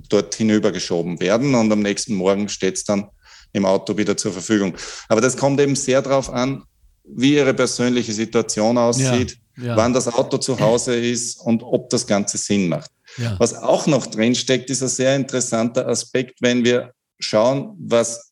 dort 0.09 0.35
hinübergeschoben 0.35 1.19
werden 1.19 1.55
und 1.55 1.71
am 1.71 1.79
nächsten 1.79 2.13
Morgen 2.13 2.49
steht 2.49 2.75
es 2.75 2.83
dann 2.83 3.09
im 3.53 3.65
Auto 3.65 3.97
wieder 3.97 4.15
zur 4.15 4.31
Verfügung. 4.31 4.75
Aber 5.07 5.21
das 5.21 5.37
kommt 5.37 5.59
eben 5.59 5.75
sehr 5.75 6.01
darauf 6.01 6.29
an, 6.29 6.63
wie 7.03 7.35
Ihre 7.35 7.53
persönliche 7.53 8.13
Situation 8.13 8.77
aussieht, 8.77 9.37
ja, 9.57 9.65
ja. 9.65 9.77
wann 9.77 9.93
das 9.93 10.07
Auto 10.07 10.37
zu 10.37 10.59
Hause 10.59 10.95
ist 10.95 11.39
und 11.41 11.63
ob 11.63 11.89
das 11.89 12.05
Ganze 12.05 12.37
Sinn 12.37 12.69
macht. 12.69 12.91
Ja. 13.17 13.35
Was 13.39 13.55
auch 13.55 13.87
noch 13.87 14.05
drinsteckt, 14.05 14.69
ist 14.69 14.83
ein 14.83 14.89
sehr 14.89 15.15
interessanter 15.15 15.87
Aspekt, 15.87 16.41
wenn 16.41 16.63
wir 16.63 16.93
schauen, 17.19 17.75
was 17.79 18.28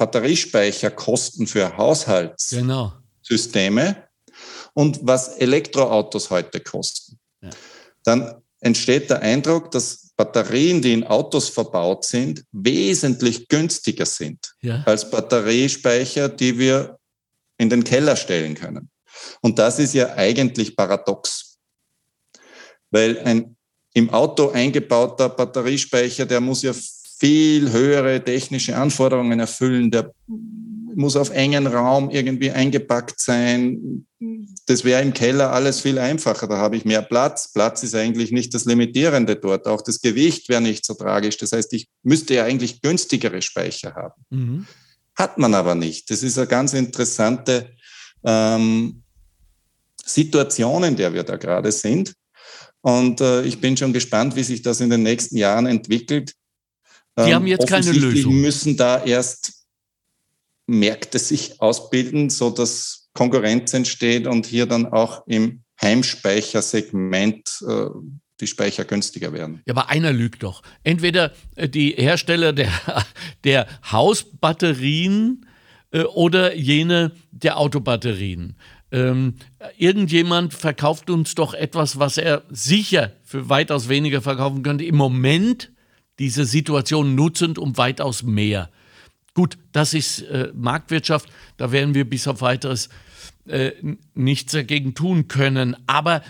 Batteriespeicher 0.00 0.90
kosten 0.90 1.46
für 1.46 1.76
Haushaltssysteme 1.76 3.84
genau. 3.84 3.96
und 4.72 4.98
was 5.02 5.36
Elektroautos 5.36 6.30
heute 6.30 6.60
kosten. 6.60 7.18
Dann 8.02 8.40
entsteht 8.60 9.10
der 9.10 9.20
Eindruck, 9.20 9.70
dass 9.72 10.12
Batterien, 10.16 10.80
die 10.80 10.94
in 10.94 11.06
Autos 11.06 11.50
verbaut 11.50 12.06
sind, 12.06 12.46
wesentlich 12.50 13.46
günstiger 13.48 14.06
sind 14.06 14.54
ja. 14.62 14.82
als 14.86 15.10
Batteriespeicher, 15.10 16.30
die 16.30 16.58
wir 16.58 16.98
in 17.58 17.68
den 17.68 17.84
Keller 17.84 18.16
stellen 18.16 18.54
können. 18.54 18.88
Und 19.42 19.58
das 19.58 19.78
ist 19.78 19.92
ja 19.92 20.14
eigentlich 20.14 20.76
paradox, 20.76 21.58
weil 22.90 23.18
ein 23.18 23.54
im 23.92 24.08
Auto 24.08 24.48
eingebauter 24.48 25.28
Batteriespeicher, 25.28 26.24
der 26.24 26.40
muss 26.40 26.62
ja 26.62 26.72
viel 27.20 27.70
höhere 27.70 28.24
technische 28.24 28.76
Anforderungen 28.76 29.38
erfüllen, 29.38 29.90
der 29.90 30.12
muss 30.94 31.16
auf 31.16 31.30
engen 31.30 31.66
Raum 31.66 32.10
irgendwie 32.10 32.50
eingepackt 32.50 33.20
sein. 33.20 34.06
Das 34.66 34.84
wäre 34.84 35.02
im 35.02 35.12
Keller 35.12 35.52
alles 35.52 35.80
viel 35.80 35.98
einfacher. 35.98 36.48
Da 36.48 36.56
habe 36.56 36.76
ich 36.76 36.84
mehr 36.84 37.02
Platz. 37.02 37.52
Platz 37.52 37.82
ist 37.82 37.94
eigentlich 37.94 38.32
nicht 38.32 38.54
das 38.54 38.64
Limitierende 38.64 39.36
dort. 39.36 39.66
Auch 39.66 39.82
das 39.82 40.00
Gewicht 40.00 40.48
wäre 40.48 40.62
nicht 40.62 40.84
so 40.84 40.94
tragisch. 40.94 41.36
Das 41.36 41.52
heißt, 41.52 41.72
ich 41.74 41.88
müsste 42.02 42.34
ja 42.34 42.44
eigentlich 42.44 42.80
günstigere 42.80 43.42
Speicher 43.42 43.94
haben. 43.94 44.24
Mhm. 44.30 44.66
Hat 45.14 45.38
man 45.38 45.54
aber 45.54 45.74
nicht. 45.74 46.10
Das 46.10 46.22
ist 46.22 46.38
eine 46.38 46.46
ganz 46.46 46.72
interessante 46.72 47.70
ähm, 48.24 49.02
Situation, 50.04 50.84
in 50.84 50.96
der 50.96 51.12
wir 51.12 51.22
da 51.22 51.36
gerade 51.36 51.70
sind. 51.70 52.14
Und 52.80 53.20
äh, 53.20 53.42
ich 53.42 53.60
bin 53.60 53.76
schon 53.76 53.92
gespannt, 53.92 54.36
wie 54.36 54.42
sich 54.42 54.62
das 54.62 54.80
in 54.80 54.88
den 54.88 55.02
nächsten 55.02 55.36
Jahren 55.36 55.66
entwickelt. 55.66 56.34
Sie 57.16 57.30
ähm, 57.30 57.34
haben 57.34 57.46
jetzt 57.46 57.66
keine 57.66 57.92
Lösung. 57.92 58.40
müssen 58.40 58.76
da 58.76 59.04
erst 59.04 59.64
Märkte 60.66 61.18
sich 61.18 61.60
ausbilden, 61.60 62.30
so 62.30 62.50
dass 62.50 63.08
Konkurrenz 63.12 63.74
entsteht 63.74 64.26
und 64.26 64.46
hier 64.46 64.66
dann 64.66 64.86
auch 64.86 65.26
im 65.26 65.62
Heimspeichersegment 65.80 67.62
äh, 67.66 67.86
die 68.40 68.46
Speicher 68.46 68.84
günstiger 68.84 69.32
werden. 69.32 69.62
Ja, 69.66 69.74
aber 69.74 69.90
einer 69.90 70.12
lügt 70.12 70.42
doch. 70.42 70.62
Entweder 70.84 71.32
äh, 71.56 71.68
die 71.68 71.90
Hersteller 71.90 72.52
der, 72.52 72.70
der 73.44 73.66
Hausbatterien 73.90 75.46
äh, 75.90 76.02
oder 76.02 76.54
jene 76.54 77.12
der 77.30 77.58
Autobatterien. 77.58 78.56
Ähm, 78.92 79.34
irgendjemand 79.76 80.52
verkauft 80.54 81.10
uns 81.10 81.34
doch 81.34 81.54
etwas, 81.54 81.98
was 81.98 82.16
er 82.16 82.42
sicher 82.50 83.12
für 83.22 83.48
weitaus 83.48 83.88
weniger 83.88 84.20
verkaufen 84.20 84.62
könnte. 84.62 84.84
Im 84.84 84.96
Moment 84.96 85.70
diese 86.20 86.44
Situation 86.44 87.14
nutzend 87.16 87.58
um 87.58 87.76
weitaus 87.76 88.22
mehr. 88.22 88.70
Gut, 89.34 89.58
das 89.72 89.94
ist 89.94 90.20
äh, 90.22 90.52
Marktwirtschaft, 90.54 91.28
da 91.56 91.72
werden 91.72 91.94
wir 91.94 92.08
bis 92.08 92.28
auf 92.28 92.42
weiteres 92.42 92.90
äh, 93.46 93.72
nichts 94.14 94.52
dagegen 94.52 94.94
tun 94.94 95.28
können. 95.28 95.76
Aber 95.86 96.22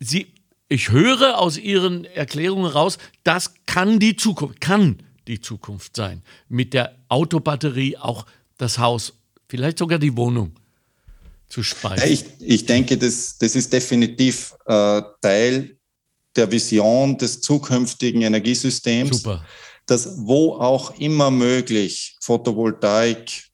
Sie, 0.00 0.28
ich 0.68 0.90
höre 0.90 1.38
aus 1.38 1.58
Ihren 1.58 2.04
Erklärungen 2.04 2.70
raus, 2.70 2.98
das 3.24 3.52
kann 3.66 3.98
die 3.98 4.16
Zukunft, 4.16 4.60
kann 4.60 5.02
die 5.26 5.40
Zukunft 5.40 5.96
sein. 5.96 6.22
Mit 6.48 6.72
der 6.72 6.94
Autobatterie 7.08 7.96
auch 7.96 8.26
das 8.58 8.78
Haus, 8.78 9.12
vielleicht 9.48 9.78
sogar 9.78 9.98
die 9.98 10.16
Wohnung 10.16 10.52
zu 11.48 11.64
speisen. 11.64 12.08
Ich, 12.08 12.24
ich 12.38 12.66
denke, 12.66 12.96
das, 12.96 13.38
das 13.38 13.56
ist 13.56 13.72
definitiv 13.72 14.54
äh, 14.66 15.02
Teil 15.20 15.75
der 16.36 16.50
Vision 16.50 17.18
des 17.18 17.40
zukünftigen 17.40 18.22
Energiesystems. 18.22 19.22
Super 19.22 19.44
dass 19.86 20.16
wo 20.18 20.54
auch 20.54 20.98
immer 20.98 21.30
möglich 21.30 22.16
Photovoltaik 22.20 23.44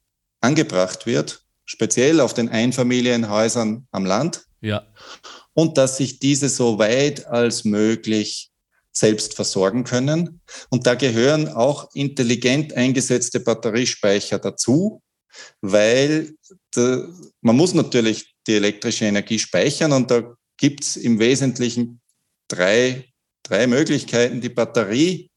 angebracht 0.41 1.05
wird, 1.05 1.43
speziell 1.65 2.19
auf 2.19 2.33
den 2.33 2.49
Einfamilienhäusern 2.49 3.87
am 3.91 4.05
Land. 4.05 4.45
Ja. 4.59 4.87
Und 5.53 5.77
dass 5.77 5.97
sich 5.97 6.19
diese 6.19 6.49
so 6.49 6.79
weit 6.79 7.27
als 7.27 7.63
möglich 7.63 8.49
selbst 8.91 9.35
versorgen 9.35 9.83
können. 9.83 10.41
Und 10.69 10.85
da 10.85 10.95
gehören 10.95 11.47
auch 11.47 11.89
intelligent 11.93 12.73
eingesetzte 12.73 13.39
Batteriespeicher 13.39 14.39
dazu, 14.39 15.01
weil 15.61 16.35
de, 16.75 17.07
man 17.41 17.55
muss 17.55 17.73
natürlich 17.73 18.35
die 18.47 18.55
elektrische 18.55 19.05
Energie 19.05 19.39
speichern 19.39 19.93
und 19.93 20.11
da 20.11 20.35
gibt 20.57 20.83
es 20.83 20.95
im 20.95 21.19
Wesentlichen 21.19 22.01
drei, 22.53 23.05
drei 23.43 23.67
Möglichkeiten. 23.67 24.41
Die 24.41 24.49
Batterie 24.49 25.29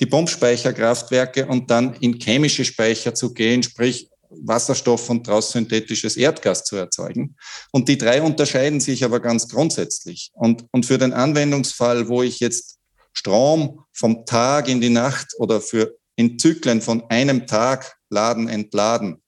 die 0.00 0.06
Pumpspeicherkraftwerke 0.06 1.46
und 1.46 1.70
dann 1.70 1.94
in 1.94 2.18
chemische 2.18 2.64
Speicher 2.64 3.14
zu 3.14 3.34
gehen, 3.34 3.62
sprich 3.62 4.08
Wasserstoff 4.30 5.10
und 5.10 5.26
daraus 5.26 5.52
synthetisches 5.52 6.16
Erdgas 6.16 6.64
zu 6.64 6.76
erzeugen. 6.76 7.36
Und 7.72 7.88
die 7.88 7.98
drei 7.98 8.22
unterscheiden 8.22 8.80
sich 8.80 9.04
aber 9.04 9.20
ganz 9.20 9.48
grundsätzlich. 9.48 10.30
Und, 10.32 10.64
und 10.70 10.86
für 10.86 10.98
den 10.98 11.12
Anwendungsfall, 11.12 12.08
wo 12.08 12.22
ich 12.22 12.40
jetzt 12.40 12.78
Strom 13.12 13.84
vom 13.92 14.24
Tag 14.24 14.68
in 14.68 14.80
die 14.80 14.88
Nacht 14.88 15.34
oder 15.38 15.60
für 15.60 15.96
in 16.16 16.38
Zyklen 16.38 16.80
von 16.80 17.04
einem 17.10 17.46
Tag 17.46 17.96
laden, 18.08 18.48
entladen 18.48 19.22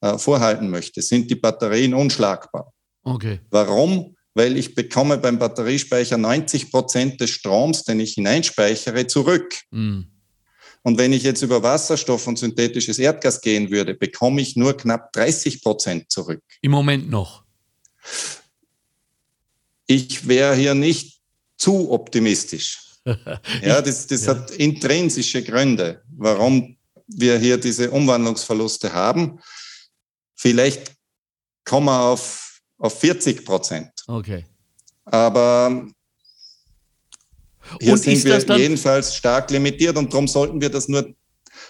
äh, 0.00 0.18
vorhalten 0.18 0.70
möchte, 0.70 1.02
sind 1.02 1.30
die 1.30 1.36
Batterien 1.36 1.94
unschlagbar. 1.94 2.72
Okay. 3.04 3.40
Warum? 3.50 4.16
Weil 4.34 4.56
ich 4.56 4.74
bekomme 4.74 5.18
beim 5.18 5.38
Batteriespeicher 5.38 6.16
90 6.16 6.70
Prozent 6.70 7.20
des 7.20 7.30
Stroms, 7.30 7.84
den 7.84 8.00
ich 8.00 8.14
hineinspeichere, 8.14 9.06
zurück. 9.06 9.54
Mm. 9.70 10.02
Und 10.82 10.96
wenn 10.98 11.12
ich 11.12 11.22
jetzt 11.22 11.42
über 11.42 11.62
Wasserstoff 11.62 12.26
und 12.26 12.38
synthetisches 12.38 12.98
Erdgas 12.98 13.40
gehen 13.40 13.70
würde, 13.70 13.94
bekomme 13.94 14.40
ich 14.40 14.56
nur 14.56 14.76
knapp 14.76 15.12
30 15.12 15.62
Prozent 15.62 16.10
zurück. 16.10 16.42
Im 16.62 16.70
Moment 16.70 17.10
noch. 17.10 17.44
Ich 19.86 20.28
wäre 20.28 20.54
hier 20.54 20.74
nicht 20.74 21.20
zu 21.56 21.90
optimistisch. 21.90 22.80
ja, 23.62 23.82
das, 23.82 24.06
das 24.06 24.26
ja. 24.26 24.34
hat 24.34 24.50
intrinsische 24.52 25.42
Gründe, 25.42 26.02
warum 26.16 26.76
wir 27.06 27.38
hier 27.38 27.58
diese 27.58 27.90
Umwandlungsverluste 27.90 28.92
haben. 28.92 29.40
Vielleicht 30.34 30.92
kommen 31.64 31.86
wir 31.86 32.00
auf, 32.00 32.60
auf 32.78 32.98
40 33.00 33.44
Prozent. 33.44 33.90
Okay. 34.08 34.44
Aber 35.04 35.86
hier 37.80 37.92
und 37.92 37.98
sind 37.98 38.24
wir 38.24 38.58
jedenfalls 38.58 39.14
stark 39.14 39.50
limitiert 39.50 39.96
und 39.96 40.12
darum 40.12 40.26
sollten 40.26 40.60
wir 40.60 40.70
das 40.70 40.88
nur 40.88 41.14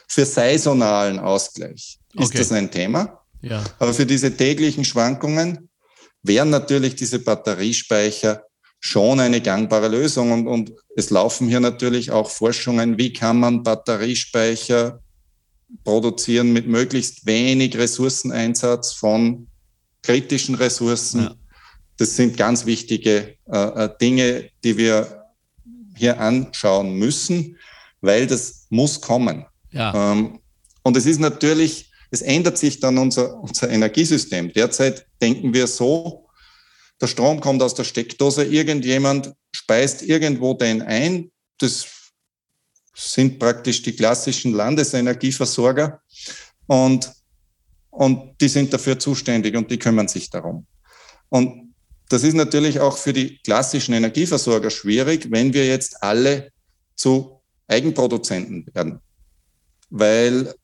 für 0.06 0.24
saisonalen 0.24 1.18
Ausgleich. 1.18 1.98
Ist 2.14 2.28
okay. 2.28 2.38
das 2.38 2.52
ein 2.52 2.70
Thema? 2.70 3.20
Ja. 3.42 3.62
Aber 3.78 3.92
für 3.92 4.06
diese 4.06 4.34
täglichen 4.36 4.84
Schwankungen 4.84 5.68
wären 6.22 6.50
natürlich 6.50 6.94
diese 6.94 7.18
Batteriespeicher 7.18 8.44
schon 8.80 9.18
eine 9.20 9.40
gangbare 9.40 9.88
Lösung. 9.88 10.32
Und, 10.32 10.46
und 10.46 10.72
es 10.96 11.10
laufen 11.10 11.48
hier 11.48 11.60
natürlich 11.60 12.10
auch 12.10 12.30
Forschungen, 12.30 12.98
wie 12.98 13.12
kann 13.12 13.40
man 13.40 13.62
Batteriespeicher 13.62 15.02
produzieren 15.84 16.52
mit 16.52 16.66
möglichst 16.66 17.26
wenig 17.26 17.76
Ressourceneinsatz 17.76 18.92
von 18.92 19.48
kritischen 20.02 20.54
Ressourcen. 20.54 21.22
Ja. 21.22 21.34
Das 21.98 22.16
sind 22.16 22.36
ganz 22.36 22.64
wichtige 22.64 23.36
äh, 23.46 23.84
äh 23.84 23.90
Dinge, 24.00 24.50
die 24.64 24.76
wir 24.76 25.24
hier 25.94 26.18
anschauen 26.20 26.94
müssen, 26.94 27.56
weil 28.00 28.26
das 28.26 28.66
muss 28.70 29.00
kommen. 29.00 29.44
Ja. 29.72 30.12
Ähm, 30.12 30.38
und 30.82 30.96
es 30.96 31.06
ist 31.06 31.20
natürlich 31.20 31.88
es 32.10 32.22
ändert 32.22 32.58
sich 32.58 32.80
dann 32.80 32.98
unser, 32.98 33.38
unser 33.38 33.68
Energiesystem. 33.70 34.52
Derzeit 34.52 35.06
denken 35.20 35.52
wir 35.52 35.66
so, 35.66 36.26
der 37.00 37.06
Strom 37.06 37.40
kommt 37.40 37.62
aus 37.62 37.74
der 37.74 37.84
Steckdose, 37.84 38.44
irgendjemand 38.44 39.34
speist 39.52 40.02
irgendwo 40.02 40.54
den 40.54 40.82
ein. 40.82 41.30
Das 41.58 41.86
sind 42.94 43.38
praktisch 43.38 43.82
die 43.82 43.94
klassischen 43.94 44.52
Landesenergieversorger 44.52 46.00
und, 46.66 47.12
und 47.90 48.40
die 48.40 48.48
sind 48.48 48.72
dafür 48.72 48.98
zuständig 48.98 49.54
und 49.54 49.70
die 49.70 49.78
kümmern 49.78 50.08
sich 50.08 50.30
darum. 50.30 50.66
Und 51.28 51.67
das 52.08 52.22
ist 52.22 52.34
natürlich 52.34 52.80
auch 52.80 52.96
für 52.96 53.12
die 53.12 53.38
klassischen 53.38 53.94
Energieversorger 53.94 54.70
schwierig, 54.70 55.30
wenn 55.30 55.52
wir 55.52 55.66
jetzt 55.66 56.02
alle 56.02 56.50
zu 56.94 57.40
Eigenproduzenten 57.66 58.66
werden. 58.72 59.00
Weil 59.90 60.54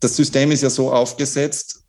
das 0.00 0.16
System 0.16 0.52
ist 0.52 0.62
ja 0.62 0.70
so 0.70 0.92
aufgesetzt, 0.92 1.82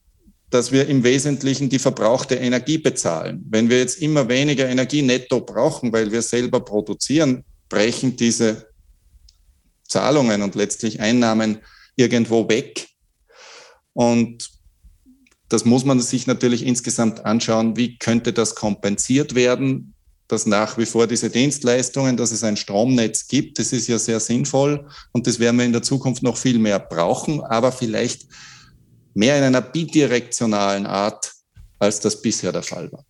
dass 0.49 0.71
wir 0.71 0.87
im 0.87 1.03
Wesentlichen 1.03 1.69
die 1.69 1.79
verbrauchte 1.79 2.35
Energie 2.35 2.77
bezahlen. 2.77 3.43
Wenn 3.49 3.69
wir 3.69 3.79
jetzt 3.79 4.01
immer 4.01 4.29
weniger 4.29 4.67
Energie 4.67 5.01
netto 5.01 5.41
brauchen, 5.41 5.91
weil 5.91 6.09
wir 6.09 6.21
selber 6.21 6.61
produzieren, 6.61 7.43
brechen 7.67 8.15
diese 8.15 8.69
Zahlungen 9.83 10.41
und 10.41 10.55
letztlich 10.55 11.01
Einnahmen 11.01 11.59
irgendwo 11.97 12.47
weg. 12.47 12.87
Und 13.91 14.56
das 15.49 15.65
muss 15.65 15.85
man 15.85 15.99
sich 15.99 16.27
natürlich 16.27 16.65
insgesamt 16.65 17.25
anschauen, 17.25 17.77
wie 17.77 17.97
könnte 17.97 18.33
das 18.33 18.55
kompensiert 18.55 19.35
werden, 19.35 19.93
dass 20.27 20.45
nach 20.45 20.77
wie 20.77 20.85
vor 20.85 21.07
diese 21.07 21.29
Dienstleistungen, 21.29 22.17
dass 22.17 22.31
es 22.31 22.43
ein 22.43 22.57
Stromnetz 22.57 23.27
gibt, 23.27 23.59
das 23.59 23.71
ist 23.71 23.87
ja 23.87 23.97
sehr 23.97 24.19
sinnvoll 24.19 24.87
und 25.13 25.25
das 25.25 25.39
werden 25.39 25.57
wir 25.57 25.65
in 25.65 25.71
der 25.71 25.83
Zukunft 25.83 26.21
noch 26.21 26.37
viel 26.37 26.59
mehr 26.59 26.79
brauchen, 26.79 27.41
aber 27.41 27.71
vielleicht 27.71 28.27
mehr 29.13 29.37
in 29.37 29.43
einer 29.43 29.61
bidirektionalen 29.61 30.85
Art, 30.85 31.31
als 31.79 31.99
das 32.01 32.21
bisher 32.21 32.51
der 32.51 32.63
Fall 32.63 32.91
war. 32.91 33.05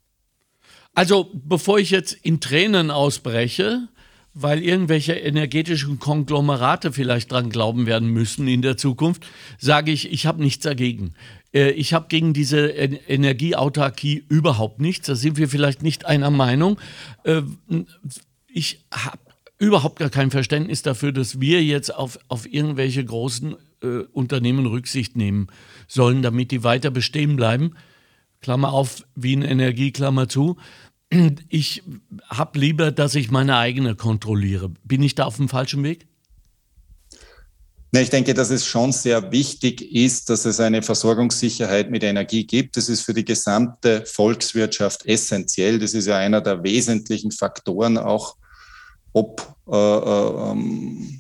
Also, 0.94 1.32
bevor 1.34 1.80
ich 1.80 1.92
jetzt 1.92 2.14
in 2.14 2.40
Tränen 2.40 2.92
ausbreche, 2.92 3.88
weil 4.34 4.64
irgendwelche 4.64 5.14
energetischen 5.14 5.98
Konglomerate 5.98 6.92
vielleicht 6.92 7.32
dran 7.32 7.50
glauben 7.50 7.88
werden 7.88 8.10
müssen 8.10 8.48
in 8.48 8.62
der 8.62 8.78
Zukunft, 8.78 9.26
sage 9.58 9.92
ich, 9.92 10.12
ich 10.12 10.28
habe 10.28 10.44
nichts 10.44 10.64
dagegen. 10.64 11.16
Äh, 11.54 11.72
ich 11.72 11.94
habe 11.94 12.08
gegen 12.10 12.34
diese 12.34 12.68
Energieautarkie 12.68 14.26
überhaupt 14.30 14.80
nichts. 14.80 15.08
Da 15.08 15.16
sind 15.16 15.38
wir 15.38 15.50
vielleicht 15.50 15.84
nicht 15.84 16.06
einer 16.06 16.32
Meinung. 16.32 16.80
Äh, 17.24 17.42
ich 18.48 18.86
habe 18.92 19.20
überhaupt 19.60 20.00
gar 20.00 20.10
kein 20.10 20.32
Verständnis 20.32 20.82
dafür, 20.82 21.12
dass 21.12 21.42
wir 21.42 21.64
jetzt 21.64 21.94
auf, 21.94 22.20
auf 22.28 22.52
irgendwelche 22.52 23.04
großen 23.04 23.56
äh, 23.82 23.88
Unternehmen 24.12 24.66
Rücksicht 24.66 25.16
nehmen 25.16 25.48
sollen, 25.88 26.22
damit 26.22 26.52
die 26.52 26.64
weiter 26.64 26.92
bestehen 26.92 27.36
bleiben. 27.36 27.76
Klammer 28.42 28.72
auf, 28.72 29.04
Wien 29.16 29.42
Energie, 29.42 29.92
Klammer 29.92 30.30
zu. 30.30 30.58
Ich 31.50 31.84
habe 32.28 32.60
lieber, 32.60 32.92
dass 32.92 33.16
ich 33.16 33.32
meine 33.32 33.58
eigene 33.58 33.96
kontrolliere. 33.96 34.70
Bin 34.84 35.02
ich 35.02 35.16
da 35.16 35.26
auf 35.26 35.38
dem 35.38 35.50
falschen 35.50 35.84
Weg? 35.84 36.06
Ich 38.02 38.10
denke, 38.10 38.34
dass 38.34 38.50
es 38.50 38.66
schon 38.66 38.92
sehr 38.92 39.32
wichtig 39.32 39.82
ist, 39.82 40.30
dass 40.30 40.46
es 40.46 40.60
eine 40.60 40.82
Versorgungssicherheit 40.82 41.90
mit 41.90 42.04
Energie 42.04 42.46
gibt. 42.46 42.78
Das 42.78 42.90
ist 42.90 43.02
für 43.02 43.14
die 43.14 43.26
gesamte 43.26 44.06
Volkswirtschaft 44.06 45.06
essentiell. 45.06 45.80
Das 45.80 45.94
ist 45.94 46.08
ja 46.08 46.18
einer 46.18 46.42
der 46.42 46.64
wesentlichen 46.64 47.32
Faktoren 47.32 47.98
auch, 47.98 48.36
ob 49.14 49.56
äh, 49.68 49.76
äh, 49.76 50.52
ähm, 50.52 51.20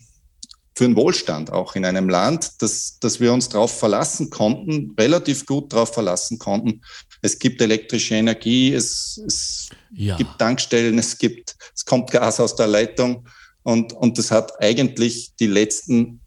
für 0.75 0.83
den 0.85 0.95
Wohlstand 0.95 1.51
auch 1.51 1.75
in 1.75 1.85
einem 1.85 2.07
Land, 2.07 2.61
dass, 2.61 2.99
dass 2.99 3.19
wir 3.19 3.33
uns 3.33 3.49
darauf 3.49 3.79
verlassen 3.79 4.29
konnten, 4.29 4.93
relativ 4.99 5.45
gut 5.47 5.73
darauf 5.73 5.91
verlassen 5.91 6.37
konnten. 6.37 6.81
Es 7.23 7.39
gibt 7.39 7.61
elektrische 7.61 8.13
Energie, 8.13 8.73
es, 8.73 9.19
es 9.25 9.69
ja. 9.95 10.15
gibt 10.17 10.37
Tankstellen, 10.37 10.99
es 10.99 11.17
gibt, 11.17 11.55
es 11.75 11.83
kommt 11.83 12.11
Gas 12.11 12.39
aus 12.39 12.55
der 12.55 12.67
Leitung 12.67 13.27
und, 13.63 13.91
und 13.93 14.19
das 14.19 14.29
hat 14.29 14.61
eigentlich 14.61 15.33
die 15.39 15.47
letzten 15.47 16.21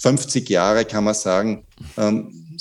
50 0.00 0.48
Jahre, 0.48 0.84
kann 0.84 1.04
man 1.04 1.14
sagen, 1.14 1.66
ähm, 1.96 2.58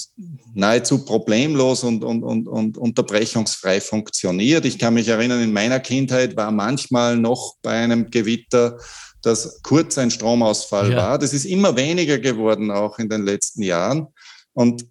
nahezu 0.54 1.06
problemlos 1.06 1.84
und, 1.84 2.04
und, 2.04 2.24
und, 2.24 2.48
und 2.48 2.78
unterbrechungsfrei 2.78 3.80
funktioniert. 3.82 4.66
Ich 4.66 4.78
kann 4.78 4.94
mich 4.94 5.08
erinnern, 5.08 5.42
in 5.42 5.54
meiner 5.54 5.80
Kindheit 5.80 6.36
war 6.36 6.52
manchmal 6.52 7.18
noch 7.18 7.56
bei 7.62 7.72
einem 7.72 8.10
Gewitter, 8.10 8.78
dass 9.22 9.62
kurz 9.64 9.98
ein 9.98 10.12
Stromausfall 10.12 10.92
ja. 10.92 10.98
war. 10.98 11.20
Das 11.20 11.34
ist 11.34 11.46
immer 11.46 11.76
weniger 11.76 12.20
geworden, 12.20 12.72
auch 12.72 13.00
in 13.00 13.10
den 13.10 13.26
letzten 13.26 13.64
Jahren. 13.64 14.08
Und 14.54 14.86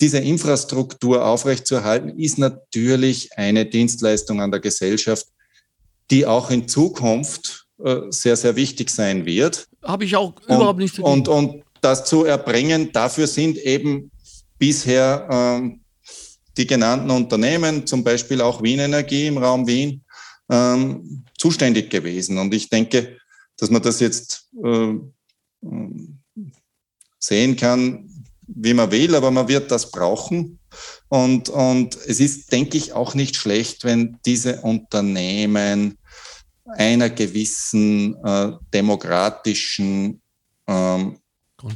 diese 0.00 0.18
Infrastruktur 0.18 1.24
aufrechtzuerhalten, 1.24 2.18
ist 2.18 2.38
natürlich 2.38 3.30
eine 3.36 3.66
Dienstleistung 3.66 4.40
an 4.40 4.50
der 4.50 4.60
Gesellschaft, 4.60 5.26
die 6.10 6.26
auch 6.26 6.50
in 6.50 6.66
Zukunft 6.68 7.66
äh, 7.82 8.02
sehr, 8.10 8.36
sehr 8.36 8.56
wichtig 8.56 8.90
sein 8.90 9.24
wird. 9.26 9.68
Habe 9.82 10.04
ich 10.04 10.16
auch 10.16 10.34
überhaupt 10.42 10.78
nicht. 10.78 10.98
Und, 10.98 11.28
und, 11.28 11.63
das 11.84 12.04
zu 12.04 12.24
erbringen. 12.24 12.90
Dafür 12.92 13.26
sind 13.26 13.58
eben 13.58 14.10
bisher 14.58 15.28
ähm, 15.30 15.80
die 16.56 16.66
genannten 16.66 17.10
Unternehmen, 17.10 17.86
zum 17.86 18.02
Beispiel 18.02 18.40
auch 18.40 18.62
Wien 18.62 18.78
Energie 18.78 19.26
im 19.26 19.38
Raum 19.38 19.66
Wien, 19.66 20.04
ähm, 20.50 21.24
zuständig 21.38 21.90
gewesen. 21.90 22.38
Und 22.38 22.54
ich 22.54 22.68
denke, 22.68 23.18
dass 23.56 23.70
man 23.70 23.82
das 23.82 24.00
jetzt 24.00 24.48
äh, 24.64 24.94
sehen 27.18 27.56
kann, 27.56 28.10
wie 28.46 28.74
man 28.74 28.90
will, 28.90 29.14
aber 29.14 29.30
man 29.30 29.48
wird 29.48 29.70
das 29.70 29.90
brauchen. 29.90 30.58
Und, 31.08 31.48
und 31.48 31.96
es 32.06 32.20
ist, 32.20 32.52
denke 32.52 32.76
ich, 32.76 32.92
auch 32.92 33.14
nicht 33.14 33.36
schlecht, 33.36 33.84
wenn 33.84 34.18
diese 34.26 34.60
Unternehmen 34.60 35.98
einer 36.64 37.10
gewissen 37.10 38.16
äh, 38.24 38.52
demokratischen 38.72 40.20
ähm, 40.66 41.18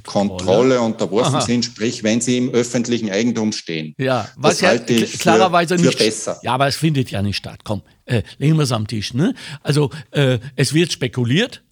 Kontrolle, 0.05 0.29
Kontrolle 0.29 0.81
unterworfen 0.81 1.37
Aha. 1.37 1.41
sind, 1.41 1.65
sprich, 1.65 2.03
wenn 2.03 2.21
sie 2.21 2.37
im 2.37 2.51
öffentlichen 2.51 3.11
Eigentum 3.11 3.53
stehen. 3.53 3.95
Ja, 3.99 4.29
was 4.37 4.55
das 4.55 4.61
ja 4.61 4.69
halte 4.69 4.93
ich 4.93 5.19
klarerweise 5.19 5.77
für, 5.77 5.85
für 5.85 5.87
nicht 5.89 5.99
besser. 5.99 6.39
Ja, 6.43 6.53
aber 6.53 6.67
es 6.67 6.77
findet 6.77 7.11
ja 7.11 7.23
nicht 7.23 7.37
statt. 7.37 7.61
Komm, 7.65 7.83
äh, 8.05 8.23
legen 8.39 8.57
wir 8.57 8.65
es 8.65 8.73
am 8.73 8.87
Tisch. 8.87 9.15
Ne? 9.15 9.35
Also 9.63 9.91
äh, 10.11 10.39
es 10.57 10.75
wird 10.75 10.93
spekuliert 10.93 11.63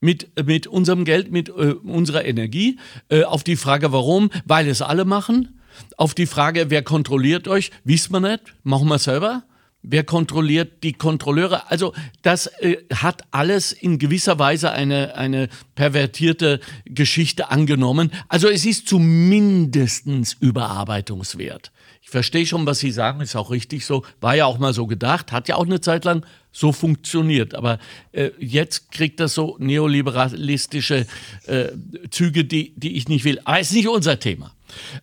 mit, 0.00 0.30
mit 0.44 0.66
unserem 0.66 1.04
Geld, 1.04 1.32
mit 1.32 1.48
äh, 1.48 1.74
unserer 1.82 2.24
Energie. 2.24 2.78
Äh, 3.08 3.24
auf 3.24 3.42
die 3.42 3.56
Frage, 3.56 3.92
warum? 3.92 4.30
Weil 4.44 4.68
es 4.68 4.82
alle 4.82 5.04
machen. 5.04 5.60
Auf 5.96 6.14
die 6.14 6.26
Frage, 6.26 6.70
wer 6.70 6.82
kontrolliert 6.82 7.48
euch, 7.48 7.70
wissen 7.84 8.12
wir 8.12 8.20
nicht, 8.20 8.54
machen 8.62 8.88
wir 8.88 8.98
selber. 8.98 9.44
Wer 9.82 10.04
kontrolliert 10.04 10.82
die 10.82 10.92
Kontrolleure? 10.92 11.70
Also 11.70 11.94
das 12.22 12.46
äh, 12.46 12.76
hat 12.94 13.24
alles 13.30 13.72
in 13.72 13.98
gewisser 13.98 14.38
Weise 14.38 14.72
eine, 14.72 15.14
eine 15.14 15.48
pervertierte 15.74 16.60
Geschichte 16.84 17.50
angenommen. 17.50 18.12
Also 18.28 18.48
es 18.48 18.66
ist 18.66 18.88
zumindest 18.88 20.06
überarbeitungswert. 20.40 21.72
Ich 22.10 22.12
verstehe 22.12 22.44
schon, 22.44 22.66
was 22.66 22.80
Sie 22.80 22.90
sagen, 22.90 23.20
ist 23.20 23.36
auch 23.36 23.52
richtig 23.52 23.86
so. 23.86 24.02
War 24.20 24.34
ja 24.34 24.44
auch 24.44 24.58
mal 24.58 24.74
so 24.74 24.88
gedacht, 24.88 25.30
hat 25.30 25.46
ja 25.46 25.54
auch 25.54 25.64
eine 25.64 25.80
Zeit 25.80 26.04
lang 26.04 26.26
so 26.50 26.72
funktioniert. 26.72 27.54
Aber 27.54 27.78
äh, 28.10 28.30
jetzt 28.40 28.90
kriegt 28.90 29.20
das 29.20 29.34
so 29.34 29.54
neoliberalistische 29.60 31.06
äh, 31.46 31.68
Züge, 32.10 32.44
die, 32.44 32.74
die 32.74 32.96
ich 32.96 33.06
nicht 33.06 33.24
will. 33.24 33.38
Aber 33.44 33.60
es 33.60 33.68
ist 33.68 33.76
nicht 33.76 33.86
unser 33.86 34.18
Thema. 34.18 34.52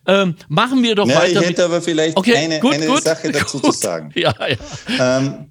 Ähm, 0.06 0.34
machen 0.48 0.82
wir 0.82 0.94
doch 0.94 1.08
ja, 1.08 1.16
weiter. 1.16 1.40
Ich 1.40 1.48
hätte 1.48 1.64
aber 1.64 1.80
vielleicht 1.80 2.14
okay, 2.14 2.36
eine, 2.36 2.60
gut, 2.60 2.74
eine 2.74 2.84
gut, 2.84 3.02
Sache 3.02 3.32
dazu 3.32 3.58
gut. 3.58 3.72
zu 3.72 3.80
sagen. 3.80 4.12
Ja, 4.14 4.34
ja. 4.46 5.16
Ähm, 5.16 5.46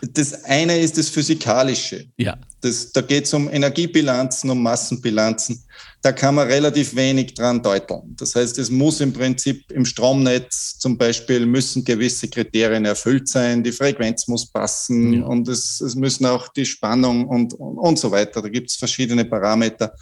das 0.00 0.44
eine 0.44 0.78
ist 0.78 0.96
das 0.96 1.10
Physikalische. 1.10 2.06
Ja. 2.16 2.38
Das, 2.62 2.90
da 2.90 3.02
geht 3.02 3.26
es 3.26 3.34
um 3.34 3.52
Energiebilanzen, 3.52 4.48
um 4.48 4.62
Massenbilanzen. 4.62 5.62
Da 6.02 6.12
kann 6.12 6.34
man 6.34 6.48
relativ 6.48 6.96
wenig 6.96 7.34
dran 7.34 7.62
deuteln. 7.62 8.16
Das 8.16 8.34
heißt, 8.34 8.58
es 8.58 8.70
muss 8.70 9.00
im 9.00 9.12
Prinzip 9.12 9.70
im 9.70 9.84
Stromnetz 9.84 10.78
zum 10.78 10.96
Beispiel 10.96 11.44
müssen 11.44 11.84
gewisse 11.84 12.28
Kriterien 12.28 12.86
erfüllt 12.86 13.28
sein, 13.28 13.62
die 13.62 13.72
Frequenz 13.72 14.26
muss 14.26 14.50
passen 14.50 15.12
ja. 15.12 15.26
und 15.26 15.46
es, 15.48 15.80
es 15.80 15.94
müssen 15.94 16.24
auch 16.24 16.48
die 16.48 16.64
Spannung 16.64 17.28
und, 17.28 17.52
und, 17.52 17.76
und 17.76 17.98
so 17.98 18.10
weiter. 18.10 18.40
Da 18.40 18.48
gibt 18.48 18.70
es 18.70 18.76
verschiedene 18.76 19.24
Parameter 19.24 19.94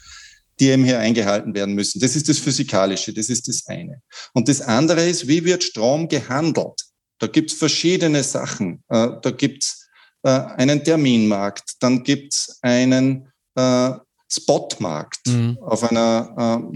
die 0.60 0.70
eben 0.70 0.84
hier 0.84 0.98
eingehalten 0.98 1.54
werden 1.54 1.74
müssen. 1.74 2.00
Das 2.00 2.16
ist 2.16 2.28
das 2.28 2.38
Physikalische, 2.38 3.12
das 3.12 3.28
ist 3.28 3.48
das 3.48 3.66
eine. 3.66 4.02
Und 4.32 4.48
das 4.48 4.60
andere 4.60 5.08
ist, 5.08 5.28
wie 5.28 5.44
wird 5.44 5.62
Strom 5.62 6.08
gehandelt? 6.08 6.82
Da 7.18 7.26
gibt 7.26 7.50
es 7.50 7.58
verschiedene 7.58 8.22
Sachen. 8.22 8.82
Äh, 8.88 9.08
da 9.22 9.30
gibt 9.30 9.64
es 9.64 9.88
äh, 10.22 10.30
einen 10.30 10.82
Terminmarkt, 10.82 11.74
dann 11.80 12.02
gibt 12.02 12.34
es 12.34 12.58
einen 12.62 13.32
äh, 13.54 13.90
Spotmarkt. 14.28 15.26
Mhm. 15.26 15.58
Auf 15.60 15.84
einer 15.84 16.70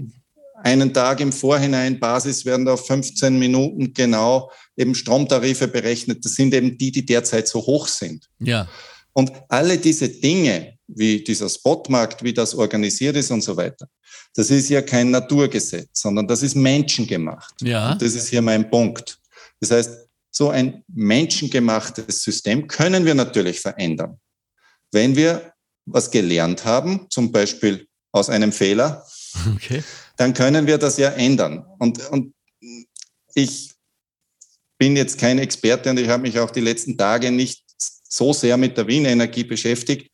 einen 0.63 0.93
Tag 0.93 1.19
im 1.19 1.33
Vorhinein 1.33 1.99
Basis 1.99 2.45
werden 2.45 2.65
da 2.65 2.73
auf 2.73 2.87
15 2.87 3.37
Minuten 3.37 3.93
genau 3.93 4.49
eben 4.77 4.95
Stromtarife 4.95 5.67
berechnet. 5.67 6.23
Das 6.23 6.35
sind 6.35 6.53
eben 6.53 6.77
die, 6.77 6.91
die 6.91 7.05
derzeit 7.05 7.47
so 7.49 7.59
hoch 7.59 7.87
sind. 7.87 8.29
Ja. 8.39 8.67
Und 9.11 9.31
alle 9.49 9.77
diese 9.77 10.07
Dinge 10.07 10.77
wie 10.87 11.23
dieser 11.23 11.49
Spotmarkt, 11.49 12.23
wie 12.23 12.33
das 12.33 12.55
organisiert 12.55 13.15
ist 13.15 13.31
und 13.31 13.41
so 13.41 13.55
weiter. 13.57 13.87
Das 14.35 14.49
ist 14.49 14.69
ja 14.69 14.81
kein 14.81 15.11
Naturgesetz, 15.11 16.01
sondern 16.01 16.27
das 16.27 16.43
ist 16.43 16.55
menschengemacht. 16.55 17.61
Ja. 17.61 17.95
Das 17.95 18.15
ist 18.15 18.29
hier 18.29 18.41
mein 18.41 18.69
Punkt. 18.69 19.19
Das 19.59 19.71
heißt, 19.71 20.07
so 20.31 20.49
ein 20.49 20.83
menschengemachtes 20.87 22.23
System 22.23 22.67
können 22.67 23.05
wir 23.05 23.15
natürlich 23.15 23.59
verändern. 23.59 24.19
Wenn 24.91 25.15
wir 25.15 25.52
was 25.85 26.11
gelernt 26.11 26.65
haben, 26.65 27.07
zum 27.09 27.31
Beispiel 27.31 27.87
aus 28.11 28.29
einem 28.29 28.51
Fehler, 28.51 29.05
okay. 29.55 29.83
dann 30.17 30.33
können 30.33 30.67
wir 30.67 30.77
das 30.77 30.97
ja 30.97 31.09
ändern. 31.09 31.65
Und, 31.79 32.09
und 32.09 32.33
ich 33.33 33.73
bin 34.77 34.95
jetzt 34.95 35.17
kein 35.17 35.39
Experte 35.39 35.89
und 35.89 35.99
ich 35.99 36.07
habe 36.09 36.23
mich 36.23 36.39
auch 36.39 36.51
die 36.51 36.61
letzten 36.61 36.97
Tage 36.97 37.31
nicht 37.31 37.63
so 38.07 38.33
sehr 38.33 38.57
mit 38.57 38.77
der 38.77 38.87
Wien 38.87 39.05
Energie 39.05 39.43
beschäftigt. 39.43 40.11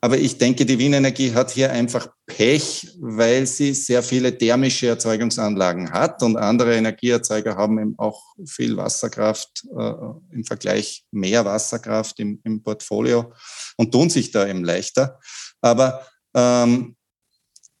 Aber 0.00 0.16
ich 0.16 0.38
denke, 0.38 0.64
die 0.64 0.78
Wien 0.78 0.92
Energie 0.92 1.34
hat 1.34 1.50
hier 1.50 1.70
einfach 1.72 2.08
Pech, 2.30 2.88
weil 3.00 3.46
sie 3.46 3.74
sehr 3.74 4.02
viele 4.02 4.36
thermische 4.36 4.86
Erzeugungsanlagen 4.86 5.90
hat 5.90 6.22
und 6.22 6.36
andere 6.36 6.76
Energieerzeuger 6.76 7.56
haben 7.56 7.78
eben 7.78 7.98
auch 7.98 8.22
viel 8.46 8.76
Wasserkraft, 8.76 9.66
äh, 9.76 9.92
im 10.32 10.44
Vergleich 10.44 11.04
mehr 11.10 11.44
Wasserkraft 11.44 12.20
im, 12.20 12.40
im, 12.44 12.62
Portfolio 12.62 13.32
und 13.76 13.90
tun 13.90 14.08
sich 14.10 14.30
da 14.30 14.46
eben 14.46 14.64
leichter. 14.64 15.18
Aber 15.60 16.06
ähm, 16.34 16.96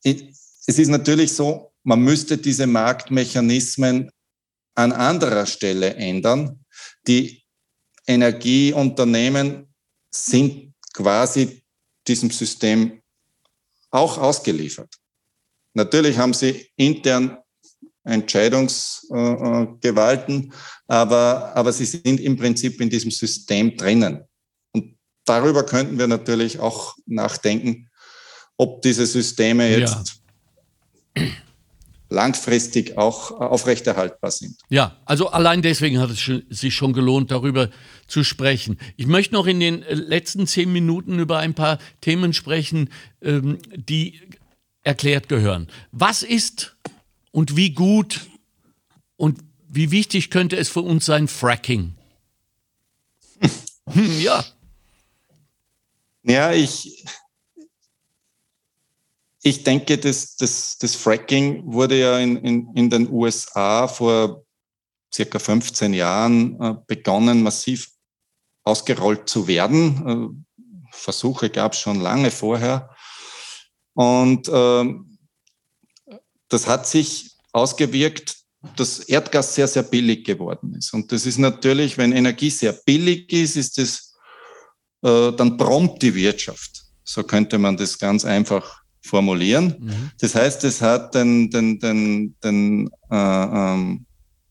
es 0.02 0.78
ist 0.78 0.88
natürlich 0.88 1.32
so, 1.32 1.72
man 1.84 2.00
müsste 2.00 2.36
diese 2.36 2.66
Marktmechanismen 2.66 4.10
an 4.74 4.92
anderer 4.92 5.46
Stelle 5.46 5.94
ändern. 5.94 6.64
Die 7.06 7.44
Energieunternehmen 8.06 9.72
sind 10.12 10.74
quasi 10.92 11.62
diesem 12.06 12.30
System 12.30 12.99
auch 13.90 14.18
ausgeliefert. 14.18 14.94
Natürlich 15.74 16.18
haben 16.18 16.34
sie 16.34 16.68
intern 16.76 17.38
Entscheidungsgewalten, 18.04 20.52
aber, 20.86 21.52
aber 21.54 21.72
sie 21.72 21.84
sind 21.84 22.20
im 22.20 22.36
Prinzip 22.36 22.80
in 22.80 22.90
diesem 22.90 23.10
System 23.10 23.76
drinnen. 23.76 24.24
Und 24.72 24.96
darüber 25.24 25.64
könnten 25.64 25.98
wir 25.98 26.06
natürlich 26.06 26.58
auch 26.58 26.96
nachdenken, 27.06 27.90
ob 28.56 28.80
diese 28.82 29.06
Systeme 29.06 29.68
jetzt 29.68 30.20
ja 31.16 31.24
langfristig 32.10 32.98
auch 32.98 33.30
aufrechterhaltbar 33.30 34.32
sind. 34.32 34.56
Ja, 34.68 34.96
also 35.04 35.28
allein 35.28 35.62
deswegen 35.62 36.00
hat 36.00 36.10
es 36.10 36.30
sich 36.50 36.74
schon 36.74 36.92
gelohnt, 36.92 37.30
darüber 37.30 37.70
zu 38.08 38.24
sprechen. 38.24 38.78
Ich 38.96 39.06
möchte 39.06 39.34
noch 39.34 39.46
in 39.46 39.60
den 39.60 39.82
äh, 39.84 39.94
letzten 39.94 40.46
zehn 40.46 40.72
Minuten 40.72 41.18
über 41.18 41.38
ein 41.38 41.54
paar 41.54 41.78
Themen 42.00 42.34
sprechen, 42.34 42.90
ähm, 43.22 43.58
die 43.74 44.20
erklärt 44.82 45.28
gehören. 45.28 45.68
Was 45.92 46.22
ist 46.22 46.76
und 47.30 47.56
wie 47.56 47.70
gut 47.70 48.26
und 49.16 49.38
wie 49.68 49.92
wichtig 49.92 50.30
könnte 50.30 50.56
es 50.56 50.68
für 50.68 50.82
uns 50.82 51.06
sein, 51.06 51.28
Fracking? 51.28 51.94
Hm, 53.92 54.20
ja. 54.20 54.44
Ja, 56.22 56.52
ich, 56.52 57.04
ich 59.42 59.64
denke, 59.64 59.96
das, 59.98 60.36
das, 60.36 60.76
das 60.78 60.94
Fracking 60.94 61.62
wurde 61.64 61.98
ja 61.98 62.18
in, 62.18 62.36
in, 62.38 62.74
in 62.74 62.90
den 62.90 63.10
USA 63.10 63.88
vor 63.88 64.44
circa 65.12 65.38
15 65.38 65.94
Jahren 65.94 66.60
äh, 66.60 66.74
begonnen, 66.86 67.42
massiv 67.42 67.90
ausgerollt 68.64 69.28
zu 69.28 69.48
werden. 69.48 70.36
Äh, 70.56 70.64
Versuche 70.92 71.48
gab 71.48 71.72
es 71.72 71.80
schon 71.80 72.00
lange 72.00 72.30
vorher. 72.30 72.90
Und 73.94 74.48
äh, 74.48 74.94
das 76.48 76.66
hat 76.66 76.86
sich 76.86 77.32
ausgewirkt, 77.52 78.36
dass 78.76 79.00
Erdgas 79.00 79.54
sehr, 79.54 79.68
sehr 79.68 79.84
billig 79.84 80.24
geworden 80.24 80.74
ist. 80.74 80.92
Und 80.92 81.12
das 81.12 81.24
ist 81.24 81.38
natürlich, 81.38 81.96
wenn 81.96 82.12
Energie 82.12 82.50
sehr 82.50 82.72
billig 82.72 83.32
ist, 83.32 83.56
ist 83.56 83.78
das, 83.78 84.14
äh, 85.02 85.32
dann 85.32 85.56
prompt 85.56 86.02
die 86.02 86.14
Wirtschaft. 86.14 86.84
So 87.04 87.22
könnte 87.22 87.56
man 87.56 87.76
das 87.76 87.98
ganz 87.98 88.24
einfach 88.24 88.79
formulieren. 89.00 89.76
Mhm. 89.78 90.10
Das 90.20 90.34
heißt, 90.34 90.64
es 90.64 90.82
hat 90.82 91.14
den, 91.14 91.50
den, 91.50 91.78
den, 91.78 92.36
den, 92.42 92.90
äh, 93.10 93.16
ähm, 93.16 94.06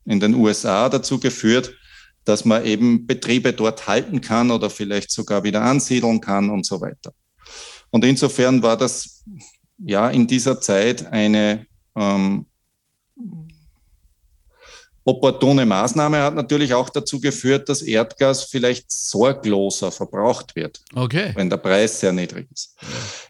in 0.06 0.20
den 0.20 0.34
USA 0.34 0.90
dazu 0.90 1.20
geführt, 1.20 1.74
dass 2.26 2.46
man 2.46 2.66
eben 2.66 3.06
Betriebe 3.06 3.54
dort 3.54 3.88
halten 3.88 4.22
kann 4.22 4.52
oder 4.52 4.70
vielleicht 4.70 5.12
sogar 5.12 5.44
wieder 5.44 5.62
ansiedeln 5.62 6.20
kann 6.22 6.50
und 6.50 6.66
so 6.66 6.82
weiter. 6.82 7.14
Und 7.92 8.06
insofern 8.06 8.62
war 8.62 8.78
das 8.78 9.24
ja 9.78 10.10
in 10.10 10.28
dieser 10.28 10.60
Zeit 10.62 11.08
eine 11.12 11.66
ähm, 11.96 12.46
opportune 15.10 15.66
Maßnahme 15.66 16.22
hat 16.22 16.36
natürlich 16.36 16.74
auch 16.74 16.90
dazu 16.90 17.20
geführt, 17.20 17.68
dass 17.68 17.82
Erdgas 17.82 18.44
vielleicht 18.44 18.92
sorgloser 18.92 19.92
verbraucht 19.92 20.56
wird, 20.56 20.82
okay. 20.96 21.32
wenn 21.36 21.50
der 21.50 21.58
Preis 21.58 22.00
sehr 22.00 22.12
niedrig 22.12 22.48
ist. 22.54 22.76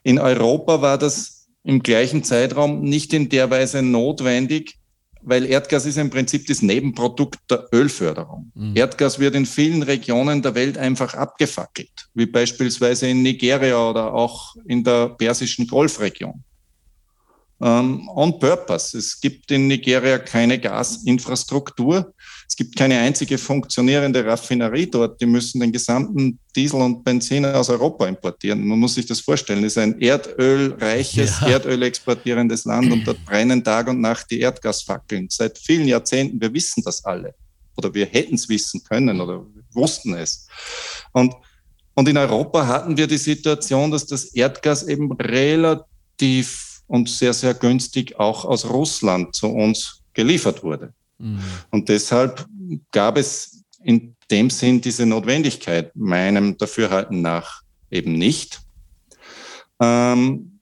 In 0.04 0.20
Europa 0.20 0.82
war 0.82 0.98
das 0.98 1.48
im 1.64 1.82
gleichen 1.82 2.24
Zeitraum 2.24 2.82
nicht 2.82 3.14
in 3.14 3.30
der 3.30 3.50
Weise 3.50 3.82
notwendig, 3.82 4.76
weil 5.22 5.46
Erdgas 5.46 5.86
ist 5.86 5.98
im 5.98 6.10
Prinzip 6.10 6.48
das 6.48 6.62
Nebenprodukt 6.62 7.40
der 7.50 7.68
Ölförderung. 7.74 8.52
Mhm. 8.56 8.76
Erdgas 8.76 9.20
wird 9.20 9.36
in 9.36 9.46
vielen 9.46 9.84
Regionen 9.84 10.42
der 10.42 10.56
Welt 10.56 10.78
einfach 10.78 11.14
abgefackelt, 11.14 12.10
wie 12.14 12.26
beispielsweise 12.26 13.08
in 13.08 13.22
Nigeria 13.22 13.90
oder 13.90 14.14
auch 14.14 14.56
in 14.66 14.84
der 14.84 15.10
persischen 15.10 15.68
Golfregion 15.68 16.44
on 17.60 18.40
purpose. 18.40 18.98
Es 18.98 19.20
gibt 19.20 19.52
in 19.52 19.68
Nigeria 19.68 20.18
keine 20.18 20.58
Gasinfrastruktur. 20.60 22.14
Es 22.48 22.56
gibt 22.56 22.76
keine 22.76 22.98
einzige 23.00 23.38
funktionierende 23.38 24.26
Raffinerie 24.26 24.88
dort. 24.88 25.20
Die 25.22 25.26
müssen 25.26 25.60
den 25.60 25.72
gesamten 25.72 26.40
Diesel 26.56 26.82
und 26.82 27.04
Benzin 27.04 27.46
aus 27.46 27.70
Europa 27.70 28.08
importieren. 28.08 28.66
Man 28.66 28.80
muss 28.80 28.96
sich 28.96 29.06
das 29.06 29.20
vorstellen. 29.20 29.64
Es 29.64 29.74
ist 29.74 29.78
ein 29.78 30.00
erdölreiches, 30.02 31.42
ja. 31.42 31.50
Erdöl 31.50 31.84
exportierendes 31.84 32.66
Land 32.66 32.92
und 32.92 33.06
dort 33.06 33.24
brennen 33.26 33.64
Tag 33.64 33.88
und 33.88 34.02
Nacht 34.02 34.32
die 34.32 34.40
Erdgasfackeln. 34.40 35.28
Seit 35.30 35.58
vielen 35.58 35.88
Jahrzehnten. 35.88 36.40
Wir 36.42 36.54
wissen 36.54 36.82
das 36.84 37.04
alle. 37.04 37.36
Oder 37.78 37.94
wir 37.94 38.06
hätten 38.06 38.36
es 38.36 38.48
wissen 38.50 38.84
können 38.84 39.20
oder 39.22 39.46
wussten 39.74 40.14
es. 40.14 40.48
Und, 41.12 41.34
und 41.94 42.08
in 42.08 42.18
Europa 42.18 42.66
hatten 42.66 42.98
wir 42.98 43.08
die 43.08 43.18
Situation, 43.18 43.92
dass 43.92 44.06
das 44.06 44.26
Erdgas 44.34 44.88
eben 44.88 45.12
relativ 45.12 46.69
und 46.90 47.08
sehr, 47.08 47.34
sehr 47.34 47.54
günstig 47.54 48.20
auch 48.20 48.44
aus 48.44 48.66
Russland 48.66 49.36
zu 49.36 49.48
uns 49.48 50.02
geliefert 50.14 50.64
wurde. 50.64 50.92
Mhm. 51.20 51.40
Und 51.70 51.88
deshalb 51.88 52.46
gab 52.92 53.18
es 53.18 53.64
in 53.84 54.16
dem 54.30 54.50
Sinn 54.50 54.82
diese 54.82 55.06
Notwendigkeit 55.06 55.96
meinem 55.96 56.58
Dafürhalten 56.58 57.22
nach 57.22 57.62
eben 57.92 58.14
nicht. 58.14 58.62
Ähm, 59.80 60.60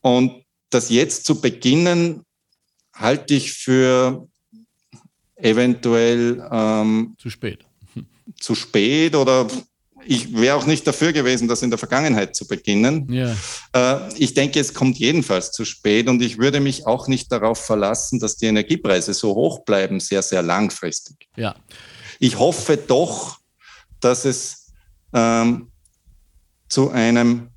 und 0.00 0.44
das 0.70 0.88
jetzt 0.88 1.26
zu 1.26 1.40
beginnen, 1.40 2.24
halte 2.94 3.34
ich 3.34 3.52
für 3.52 4.26
eventuell 5.36 6.48
ähm, 6.50 7.14
zu 7.18 7.28
spät. 7.28 7.66
Zu 8.38 8.54
spät 8.54 9.14
oder 9.14 9.46
ich 10.06 10.34
wäre 10.36 10.56
auch 10.56 10.66
nicht 10.66 10.86
dafür 10.86 11.12
gewesen, 11.12 11.48
das 11.48 11.62
in 11.62 11.70
der 11.70 11.78
Vergangenheit 11.78 12.34
zu 12.34 12.46
beginnen. 12.46 13.12
Ja. 13.12 13.36
Äh, 13.72 14.12
ich 14.16 14.34
denke, 14.34 14.60
es 14.60 14.74
kommt 14.74 14.98
jedenfalls 14.98 15.52
zu 15.52 15.64
spät 15.64 16.08
und 16.08 16.22
ich 16.22 16.38
würde 16.38 16.60
mich 16.60 16.86
auch 16.86 17.08
nicht 17.08 17.30
darauf 17.30 17.64
verlassen, 17.64 18.18
dass 18.18 18.36
die 18.36 18.46
Energiepreise 18.46 19.14
so 19.14 19.34
hoch 19.34 19.64
bleiben, 19.64 20.00
sehr, 20.00 20.22
sehr 20.22 20.42
langfristig. 20.42 21.28
Ja. 21.36 21.54
Ich 22.18 22.38
hoffe 22.38 22.76
doch, 22.76 23.38
dass 24.00 24.24
es 24.24 24.72
ähm, 25.12 25.70
zu 26.68 26.90
einem 26.90 27.48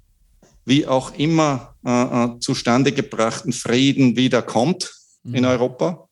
wie 0.66 0.88
auch 0.88 1.14
immer 1.16 1.76
äh, 1.86 1.92
äh 1.92 2.40
zustande 2.40 2.94
gebrachten 2.94 3.52
Frieden 3.52 4.16
wiederkommt 4.16 4.94
mhm. 5.24 5.36
in 5.36 5.46
Europa 5.46 6.08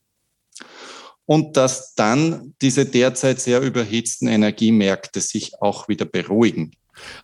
und 1.32 1.56
dass 1.56 1.96
dann 1.96 2.56
diese 2.62 2.86
derzeit 2.86 3.40
sehr 3.40 3.62
überhitzten 3.62 4.28
Energiemärkte 4.28 5.22
sich 5.22 5.62
auch 5.62 5.88
wieder 5.88 6.04
beruhigen. 6.04 6.74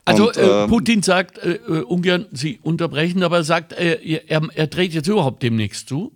Also 0.06 0.30
und, 0.30 0.38
äh, 0.38 0.64
ähm, 0.64 0.70
Putin 0.70 1.04
sagt, 1.04 1.40
äh, 1.40 1.56
äh, 1.56 1.82
ungern 1.82 2.26
Sie 2.32 2.58
unterbrechen, 2.64 3.22
aber 3.22 3.40
er 3.40 3.44
sagt, 3.44 3.74
äh, 3.74 4.00
er, 4.28 4.48
er 4.56 4.68
dreht 4.68 4.94
jetzt 4.94 5.10
überhaupt 5.10 5.44
demnächst 5.44 5.90
zu, 5.90 6.14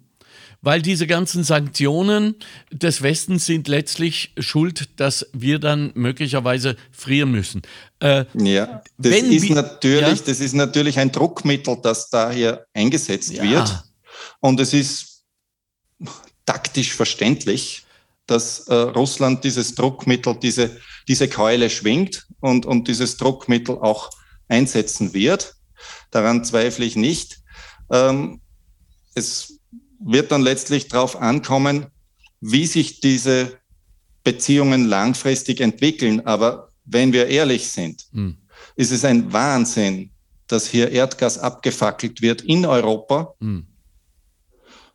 weil 0.62 0.82
diese 0.82 1.06
ganzen 1.06 1.44
Sanktionen 1.44 2.36
des 2.72 3.02
Westens 3.02 3.46
sind 3.46 3.68
letztlich 3.68 4.32
schuld, 4.38 4.88
dass 4.96 5.28
wir 5.34 5.60
dann 5.60 5.92
möglicherweise 5.94 6.78
frieren 6.94 7.32
müssen. 7.32 7.62
Äh, 8.00 8.24
ja, 8.36 8.82
das 9.00 9.16
ist, 9.18 9.50
natürlich, 9.50 10.20
ja? 10.20 10.26
das 10.26 10.39
ist 10.39 10.54
natürlich 10.54 10.98
ein 10.98 11.12
Druckmittel, 11.12 11.78
das 11.84 12.10
da 12.10 12.32
hier 12.32 12.66
eingesetzt 12.74 13.34
ja. 13.34 13.44
wird. 13.44 13.84
Und 14.39 14.62
es 14.62 14.74
ist 14.74 15.12
taktisch 16.46 16.94
verständlich, 16.94 17.86
dass 18.28 18.68
äh, 18.68 18.74
Russland 18.74 19.44
dieses 19.44 19.76
Druckmittel, 19.76 20.36
diese, 20.42 20.80
diese 21.08 21.28
Keule 21.28 21.70
schwingt 21.70 22.28
und, 22.39 22.66
und 22.66 22.88
dieses 22.88 23.18
Druckmittel 23.18 23.78
auch 23.78 24.10
einsetzen 24.48 25.14
wird. 25.14 25.56
Daran 26.12 26.44
zweifle 26.44 26.86
ich 26.86 26.96
nicht. 26.96 27.39
Ähm, 27.92 28.42
es 29.16 29.60
wird 30.00 30.32
dann 30.32 30.42
letztlich 30.42 30.88
darauf 30.88 31.16
ankommen, 31.16 31.88
wie 32.39 32.66
sich 32.66 33.00
diese 33.00 33.60
Beziehungen 34.24 34.86
langfristig 34.86 35.62
entwickeln. 35.62 36.26
Aber 36.26 36.70
wenn 36.86 37.14
wir 37.14 37.28
ehrlich 37.28 37.70
sind, 37.70 38.08
hm. 38.12 38.38
ist 38.76 38.92
es 38.92 39.06
ein 39.06 39.32
Wahnsinn, 39.32 40.12
dass 40.48 40.68
hier 40.68 40.92
Erdgas 40.92 41.38
abgefackelt 41.38 42.22
wird 42.22 42.42
in 42.42 42.66
Europa 42.66 43.34
hm. 43.39 43.68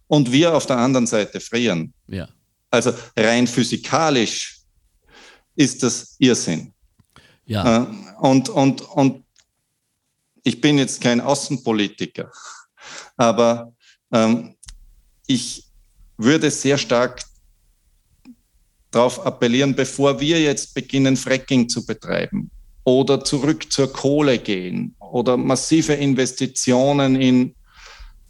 Und 0.09 0.30
wir 0.30 0.54
auf 0.54 0.66
der 0.66 0.78
anderen 0.78 1.07
Seite 1.07 1.40
frieren. 1.40 1.92
Ja. 2.07 2.28
Also 2.70 2.92
rein 3.16 3.46
physikalisch 3.46 4.61
ist 5.54 5.82
das 5.82 6.16
Irrsinn. 6.18 6.72
Ja. 7.46 7.82
Äh, 7.82 7.86
und, 8.20 8.48
und, 8.48 8.82
und 8.82 9.24
ich 10.42 10.61
bin 10.61 10.78
jetzt 10.78 11.00
kein 11.00 11.20
Außenpolitiker, 11.20 12.30
aber 13.16 13.72
ähm, 14.12 14.54
ich 15.26 15.64
würde 16.16 16.50
sehr 16.50 16.78
stark 16.78 17.22
darauf 18.90 19.24
appellieren, 19.26 19.74
bevor 19.74 20.20
wir 20.20 20.40
jetzt 20.40 20.74
beginnen, 20.74 21.16
Fracking 21.16 21.68
zu 21.68 21.84
betreiben 21.84 22.50
oder 22.84 23.22
zurück 23.24 23.70
zur 23.72 23.92
Kohle 23.92 24.38
gehen 24.38 24.94
oder 25.00 25.36
massive 25.36 25.94
Investitionen 25.94 27.20
in 27.20 27.54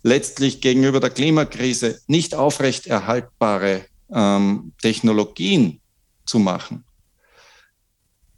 letztlich 0.06 0.60
gegenüber 0.60 1.00
der 1.00 1.10
Klimakrise 1.10 2.00
nicht 2.06 2.34
aufrechterhaltbare 2.34 3.86
ähm, 4.12 4.72
Technologien 4.80 5.80
zu 6.24 6.38
machen, 6.38 6.84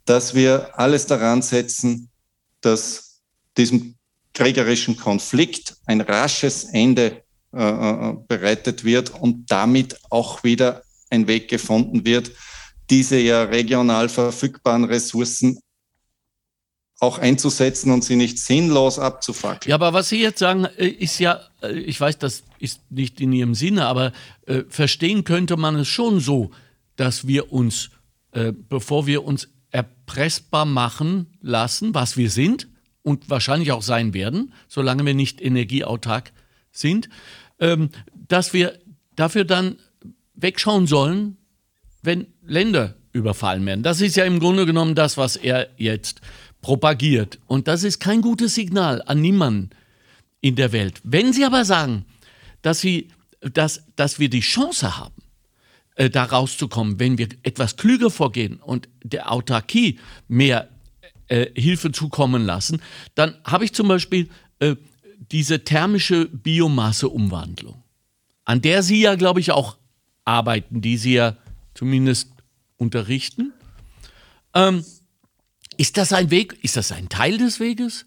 dass 0.05 0.33
wir 0.33 0.79
alles 0.79 1.05
daran 1.05 1.43
setzen, 1.43 2.09
dass 2.61 3.21
diesem 3.55 3.95
kriegerischen 4.33 4.97
Konflikt 4.97 5.75
ein 5.85 6.01
rasches 6.01 6.63
Ende 6.63 7.21
äh, 7.53 7.61
äh, 7.61 8.15
bereitet 8.27 8.83
wird 8.83 9.11
und 9.11 9.51
damit 9.51 9.95
auch 10.09 10.43
wieder 10.43 10.81
ein 11.11 11.27
Weg 11.27 11.49
gefunden 11.49 12.03
wird, 12.03 12.31
diese 12.89 13.19
ja 13.19 13.43
regional 13.43 14.09
verfügbaren 14.09 14.85
Ressourcen 14.85 15.59
auch 16.99 17.17
einzusetzen 17.17 17.91
und 17.91 18.03
sie 18.03 18.15
nicht 18.15 18.39
sinnlos 18.39 18.99
abzufackeln. 18.99 19.69
Ja, 19.69 19.75
aber 19.75 19.93
was 19.93 20.09
Sie 20.09 20.21
jetzt 20.21 20.39
sagen, 20.39 20.65
äh, 20.77 20.87
ist 20.87 21.19
ja, 21.19 21.39
ich 21.73 21.99
weiß, 21.99 22.17
das 22.17 22.43
ist 22.59 22.81
nicht 22.91 23.21
in 23.21 23.31
Ihrem 23.31 23.55
Sinne, 23.55 23.85
aber 23.85 24.11
äh, 24.45 24.63
verstehen 24.67 25.23
könnte 25.23 25.55
man 25.55 25.75
es 25.75 25.87
schon 25.87 26.19
so, 26.19 26.51
dass 26.97 27.25
wir 27.25 27.53
uns, 27.53 27.91
äh, 28.33 28.51
bevor 28.51 29.07
wir 29.07 29.23
uns 29.23 29.47
erpressbar 29.71 30.65
machen 30.65 31.27
lassen, 31.41 31.93
was 31.93 32.17
wir 32.17 32.29
sind 32.29 32.67
und 33.01 33.29
wahrscheinlich 33.29 33.71
auch 33.71 33.81
sein 33.81 34.13
werden, 34.13 34.53
solange 34.67 35.05
wir 35.05 35.13
nicht 35.13 35.41
energieautark 35.41 36.33
sind, 36.71 37.09
ähm, 37.59 37.89
dass 38.27 38.51
wir 38.51 38.77
dafür 39.15 39.45
dann 39.45 39.77
wegschauen 40.35 40.87
sollen, 40.87 41.37
wenn 42.01 42.27
Länder 42.45 42.95
überfallen 43.11 43.65
werden. 43.65 43.83
Das 43.83 44.01
ist 44.01 44.15
ja 44.15 44.25
im 44.25 44.39
Grunde 44.39 44.65
genommen 44.65 44.95
das, 44.95 45.17
was 45.17 45.35
er 45.35 45.69
jetzt 45.77 46.21
propagiert. 46.61 47.39
Und 47.47 47.67
das 47.67 47.83
ist 47.83 47.99
kein 47.99 48.21
gutes 48.21 48.55
Signal 48.55 49.01
an 49.05 49.21
niemanden 49.21 49.69
in 50.41 50.55
der 50.55 50.71
Welt. 50.71 50.99
Wenn 51.03 51.33
Sie 51.33 51.45
aber 51.45 51.65
sagen, 51.65 52.05
dass, 52.61 52.79
Sie, 52.79 53.09
dass, 53.41 53.83
dass 53.95 54.19
wir 54.19 54.29
die 54.29 54.41
Chance 54.41 54.97
haben, 54.97 55.15
äh, 55.95 56.09
da 56.09 56.23
rauszukommen, 56.23 56.99
wenn 56.99 57.17
wir 57.17 57.27
etwas 57.43 57.75
klüger 57.75 58.09
vorgehen 58.09 58.57
und 58.57 58.87
der 59.03 59.31
Autarkie 59.31 59.99
mehr 60.27 60.69
äh, 61.27 61.47
Hilfe 61.59 61.91
zukommen 61.91 62.45
lassen, 62.45 62.81
dann 63.15 63.35
habe 63.43 63.65
ich 63.65 63.73
zum 63.73 63.87
Beispiel 63.87 64.29
äh, 64.59 64.75
diese 65.31 65.63
thermische 65.63 66.25
Biomasseumwandlung, 66.25 67.83
an 68.45 68.61
der 68.61 68.81
Sie 68.83 69.01
ja, 69.01 69.15
glaube 69.15 69.39
ich, 69.39 69.51
auch 69.51 69.77
arbeiten, 70.25 70.81
die 70.81 70.97
Sie 70.97 71.13
ja 71.13 71.35
zumindest 71.73 72.29
unterrichten. 72.77 73.53
Ähm, 74.53 74.83
ist 75.79 75.97
das 75.97 76.11
ein 76.11 76.29
Weg? 76.29 76.61
Ist 76.61 76.75
das 76.75 76.91
ein 76.91 77.07
Teil 77.07 77.37
des 77.37 77.61
Weges? 77.61 78.05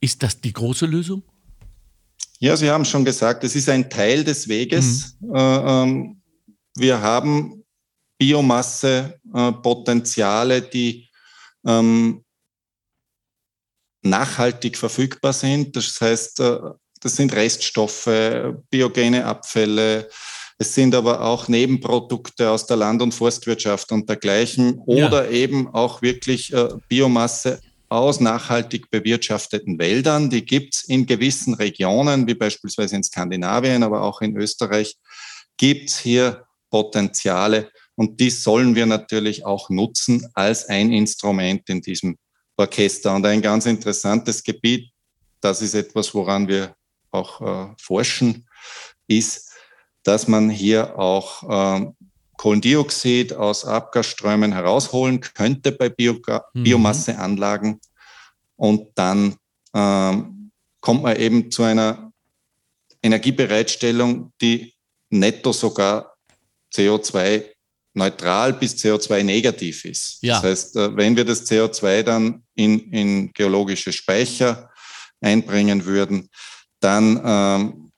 Ist 0.00 0.22
das 0.22 0.40
die 0.40 0.52
große 0.52 0.86
Lösung? 0.86 1.24
Ja, 2.38 2.56
Sie 2.56 2.70
haben 2.70 2.84
schon 2.84 3.04
gesagt, 3.04 3.42
es 3.42 3.56
ist 3.56 3.68
ein 3.68 3.90
Teil 3.90 4.22
des 4.22 4.46
Weges. 4.46 5.16
Mhm. 5.18 5.34
Äh, 5.34 5.82
ähm, 5.82 6.22
wir 6.76 7.00
haben 7.00 7.64
Biomasse-Potenziale, 8.18 10.58
äh, 10.58 10.70
die 10.70 11.10
ähm, 11.66 12.24
nachhaltig 14.02 14.76
verfügbar 14.76 15.32
sind. 15.32 15.74
Das 15.74 16.00
heißt, 16.00 16.38
äh, 16.38 16.60
das 17.00 17.16
sind 17.16 17.32
Reststoffe, 17.32 18.08
biogene 18.70 19.24
Abfälle. 19.24 20.08
Es 20.58 20.74
sind 20.74 20.94
aber 20.94 21.22
auch 21.22 21.46
Nebenprodukte 21.46 22.50
aus 22.50 22.66
der 22.66 22.76
Land- 22.76 23.00
und 23.00 23.14
Forstwirtschaft 23.14 23.92
und 23.92 24.08
dergleichen 24.08 24.78
oder 24.86 25.30
ja. 25.30 25.30
eben 25.30 25.68
auch 25.68 26.02
wirklich 26.02 26.52
äh, 26.52 26.68
Biomasse 26.88 27.60
aus 27.88 28.20
nachhaltig 28.20 28.90
bewirtschafteten 28.90 29.78
Wäldern. 29.78 30.30
Die 30.30 30.44
gibt 30.44 30.74
es 30.74 30.84
in 30.84 31.06
gewissen 31.06 31.54
Regionen, 31.54 32.26
wie 32.26 32.34
beispielsweise 32.34 32.96
in 32.96 33.04
Skandinavien, 33.04 33.82
aber 33.82 34.02
auch 34.02 34.20
in 34.20 34.36
Österreich, 34.36 34.96
gibt 35.56 35.90
es 35.90 35.98
hier 35.98 36.44
Potenziale 36.70 37.70
und 37.94 38.20
die 38.20 38.30
sollen 38.30 38.74
wir 38.74 38.86
natürlich 38.86 39.44
auch 39.46 39.70
nutzen 39.70 40.28
als 40.34 40.68
ein 40.68 40.92
Instrument 40.92 41.68
in 41.68 41.80
diesem 41.80 42.16
Orchester. 42.56 43.14
Und 43.14 43.24
ein 43.26 43.42
ganz 43.42 43.66
interessantes 43.66 44.42
Gebiet, 44.42 44.90
das 45.40 45.62
ist 45.62 45.74
etwas, 45.74 46.14
woran 46.14 46.46
wir 46.46 46.74
auch 47.10 47.40
äh, 47.40 47.74
forschen, 47.80 48.46
ist, 49.06 49.47
dass 50.08 50.26
man 50.26 50.48
hier 50.48 50.98
auch 50.98 51.42
äh, 51.82 51.86
Kohlendioxid 52.38 53.34
aus 53.34 53.66
Abgasströmen 53.66 54.52
herausholen 54.52 55.20
könnte 55.20 55.70
bei 55.70 55.90
Bioga 55.90 56.46
mhm. 56.54 56.62
Biomasseanlagen. 56.62 57.78
Und 58.56 58.88
dann 58.94 59.36
ähm, 59.74 60.50
kommt 60.80 61.02
man 61.02 61.14
eben 61.16 61.50
zu 61.50 61.62
einer 61.62 62.10
Energiebereitstellung, 63.02 64.32
die 64.40 64.72
netto 65.10 65.52
sogar 65.52 66.16
CO2 66.74 67.44
neutral 67.92 68.54
bis 68.54 68.76
CO2 68.76 69.22
negativ 69.22 69.84
ist. 69.84 70.22
Ja. 70.22 70.36
Das 70.36 70.44
heißt, 70.44 70.76
äh, 70.76 70.96
wenn 70.96 71.16
wir 71.16 71.26
das 71.26 71.46
CO2 71.46 72.02
dann 72.02 72.44
in, 72.54 72.90
in 72.92 73.32
geologische 73.34 73.92
Speicher 73.92 74.70
einbringen 75.20 75.84
würden, 75.84 76.30
dann 76.80 77.20
ähm, 77.22 77.88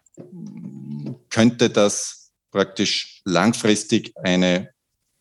könnte 1.30 1.70
das 1.70 2.30
praktisch 2.50 3.22
langfristig 3.24 4.12
eine, 4.22 4.70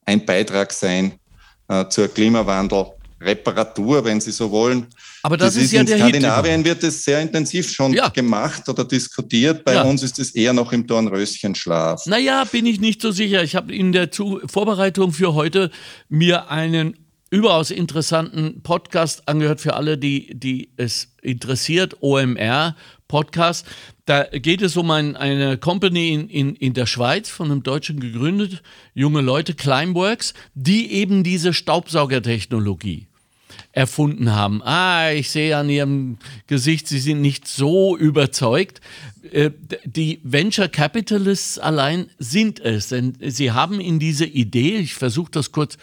ein 0.06 0.26
Beitrag 0.26 0.74
sein 0.74 1.20
äh, 1.68 1.88
zur 1.90 2.08
Klimawandelreparatur, 2.08 4.04
wenn 4.04 4.20
Sie 4.20 4.32
so 4.32 4.50
wollen. 4.52 4.88
Aber 5.22 5.38
das, 5.38 5.54
das 5.54 5.64
ist, 5.64 5.72
ja 5.72 5.82
in 5.82 5.86
der 5.86 6.00
Skandinavien 6.00 6.66
wird 6.66 6.84
es 6.84 7.04
sehr 7.04 7.22
intensiv 7.22 7.72
schon 7.72 7.94
ja. 7.94 8.10
gemacht 8.10 8.68
oder 8.68 8.84
diskutiert. 8.84 9.64
Bei 9.64 9.76
ja. 9.76 9.84
uns 9.84 10.02
ist 10.02 10.18
es 10.20 10.34
eher 10.34 10.54
noch 10.54 10.72
im 10.72 10.88
Dornröschenschlaf. 10.88 12.06
Naja, 12.06 12.44
bin 12.46 12.66
ich 12.66 12.80
nicht 12.80 13.02
so 13.02 13.12
sicher. 13.12 13.44
Ich 13.44 13.56
habe 13.56 13.74
in 13.74 13.92
der 13.92 14.12
Zu 14.12 14.42
Vorbereitung 14.48 15.14
für 15.14 15.34
heute 15.34 15.70
mir 16.08 16.50
einen 16.50 16.98
überaus 17.30 17.70
interessanten 17.70 18.64
Podcast 18.64 19.28
angehört 19.28 19.62
für 19.62 19.76
alle, 19.76 19.98
die, 19.98 20.32
die 20.34 20.72
es 20.78 21.10
interessiert, 21.22 21.98
OMR 22.02 22.76
Podcast. 23.08 23.66
Da 24.10 24.24
geht 24.24 24.64
es 24.64 24.76
um 24.76 24.90
ein, 24.90 25.16
eine 25.16 25.60
Company 25.60 26.16
in, 26.16 26.30
in, 26.30 26.56
in 26.56 26.74
der 26.74 26.88
Schweiz, 26.88 27.30
von 27.30 27.52
einem 27.52 27.62
Deutschen 27.62 28.00
gegründet, 28.00 28.64
junge 28.96 29.22
Leute, 29.22 29.54
Climeworks, 29.54 30.34
die 30.56 30.94
eben 30.94 31.24
diese 31.24 31.54
Staubsaugertechnologie 31.54 33.06
erfunden 33.72 34.32
haben. 34.32 34.64
Ah, 34.64 35.12
ich 35.12 35.30
sehe 35.30 35.56
an 35.56 35.70
ihrem 35.70 36.18
Gesicht, 36.48 36.88
sie 36.88 36.98
sind 36.98 37.22
nicht 37.22 37.48
so 37.48 37.96
überzeugt. 37.96 38.82
Äh, 39.32 39.52
die 39.86 40.22
Venture 40.24 40.70
Capitalists 40.70 41.60
allein 41.60 42.10
sind 42.18 42.60
es, 42.60 42.88
denn 42.90 43.16
sie 43.22 43.52
haben 43.52 43.80
in 43.80 44.00
diese 44.00 44.26
Idee, 44.26 44.78
ich 44.78 44.96
versuche 44.96 45.30
das 45.30 45.52
kurz 45.52 45.78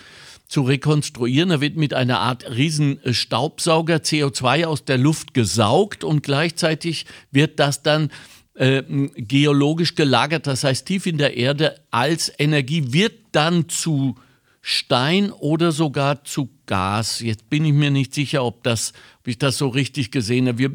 zu 0.48 0.62
rekonstruieren, 0.62 1.48
da 1.48 1.60
wird 1.60 1.76
mit 1.76 1.92
einer 1.92 2.20
Art 2.20 2.48
Riesenstaubsauger 2.48 3.96
CO2 3.96 4.66
aus 4.66 4.84
der 4.84 4.98
Luft 4.98 5.34
gesaugt 5.34 6.04
und 6.04 6.22
gleichzeitig 6.22 7.06
wird 7.30 7.58
das 7.58 7.82
dann 7.82 8.10
äh, 8.54 8.82
geologisch 9.16 9.96
gelagert, 9.96 10.46
das 10.46 10.64
heißt 10.64 10.86
tief 10.86 11.06
in 11.06 11.18
der 11.18 11.36
Erde 11.36 11.80
als 11.90 12.32
Energie, 12.38 12.92
wird 12.92 13.14
dann 13.32 13.68
zu 13.68 14.14
Stein 14.62 15.30
oder 15.30 15.72
sogar 15.72 16.24
zu 16.24 16.48
Gas. 16.66 17.20
Jetzt 17.20 17.48
bin 17.50 17.64
ich 17.64 17.72
mir 17.72 17.90
nicht 17.90 18.14
sicher, 18.14 18.44
ob, 18.44 18.64
das, 18.64 18.92
ob 19.20 19.28
ich 19.28 19.38
das 19.38 19.58
so 19.58 19.68
richtig 19.68 20.10
gesehen 20.10 20.48
habe. 20.48 20.58
Wir 20.58 20.70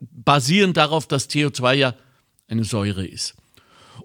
basieren 0.00 0.72
darauf, 0.72 1.06
dass 1.06 1.30
CO2 1.30 1.74
ja 1.74 1.94
eine 2.48 2.64
Säure 2.64 3.06
ist. 3.06 3.36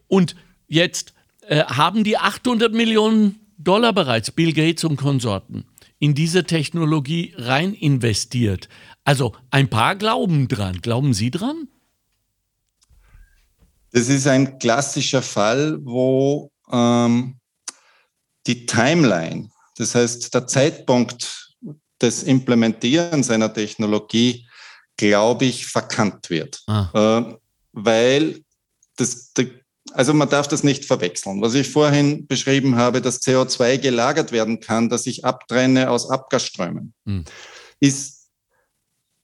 Und 0.07 0.35
jetzt 0.67 1.13
äh, 1.47 1.63
haben 1.63 2.03
die 2.03 2.17
800 2.17 2.73
Millionen 2.73 3.39
Dollar 3.57 3.93
bereits, 3.93 4.31
Bill 4.31 4.53
Gates 4.53 4.83
und 4.83 4.97
Konsorten, 4.97 5.65
in 5.99 6.13
diese 6.13 6.43
Technologie 6.43 7.33
rein 7.37 7.73
investiert. 7.73 8.69
Also 9.03 9.33
ein 9.49 9.69
paar 9.69 9.95
glauben 9.95 10.47
dran. 10.47 10.81
Glauben 10.81 11.13
Sie 11.13 11.31
dran? 11.31 11.67
Das 13.91 14.09
ist 14.09 14.27
ein 14.27 14.59
klassischer 14.59 15.21
Fall, 15.21 15.77
wo 15.85 16.51
ähm, 16.71 17.39
die 18.45 18.65
Timeline, 18.65 19.49
das 19.77 19.95
heißt 19.95 20.33
der 20.33 20.47
Zeitpunkt 20.47 21.53
des 22.01 22.23
Implementierens 22.23 23.29
einer 23.29 23.53
Technologie, 23.53 24.47
glaube 24.97 25.45
ich, 25.45 25.65
verkannt 25.65 26.29
wird. 26.29 26.61
Ah. 26.67 26.89
Äh, 26.93 27.35
weil 27.71 28.43
das, 28.97 29.31
also 29.95 30.13
man 30.13 30.29
darf 30.29 30.47
das 30.47 30.63
nicht 30.63 30.83
verwechseln. 30.83 31.41
Was 31.41 31.53
ich 31.53 31.69
vorhin 31.69 32.27
beschrieben 32.27 32.75
habe, 32.75 33.01
dass 33.01 33.21
CO2 33.21 33.77
gelagert 33.77 34.33
werden 34.33 34.59
kann, 34.59 34.89
dass 34.89 35.07
ich 35.07 35.23
abtrenne 35.23 35.89
aus 35.89 36.09
Abgasströmen, 36.09 36.93
hm. 37.05 37.23
ist 37.79 38.27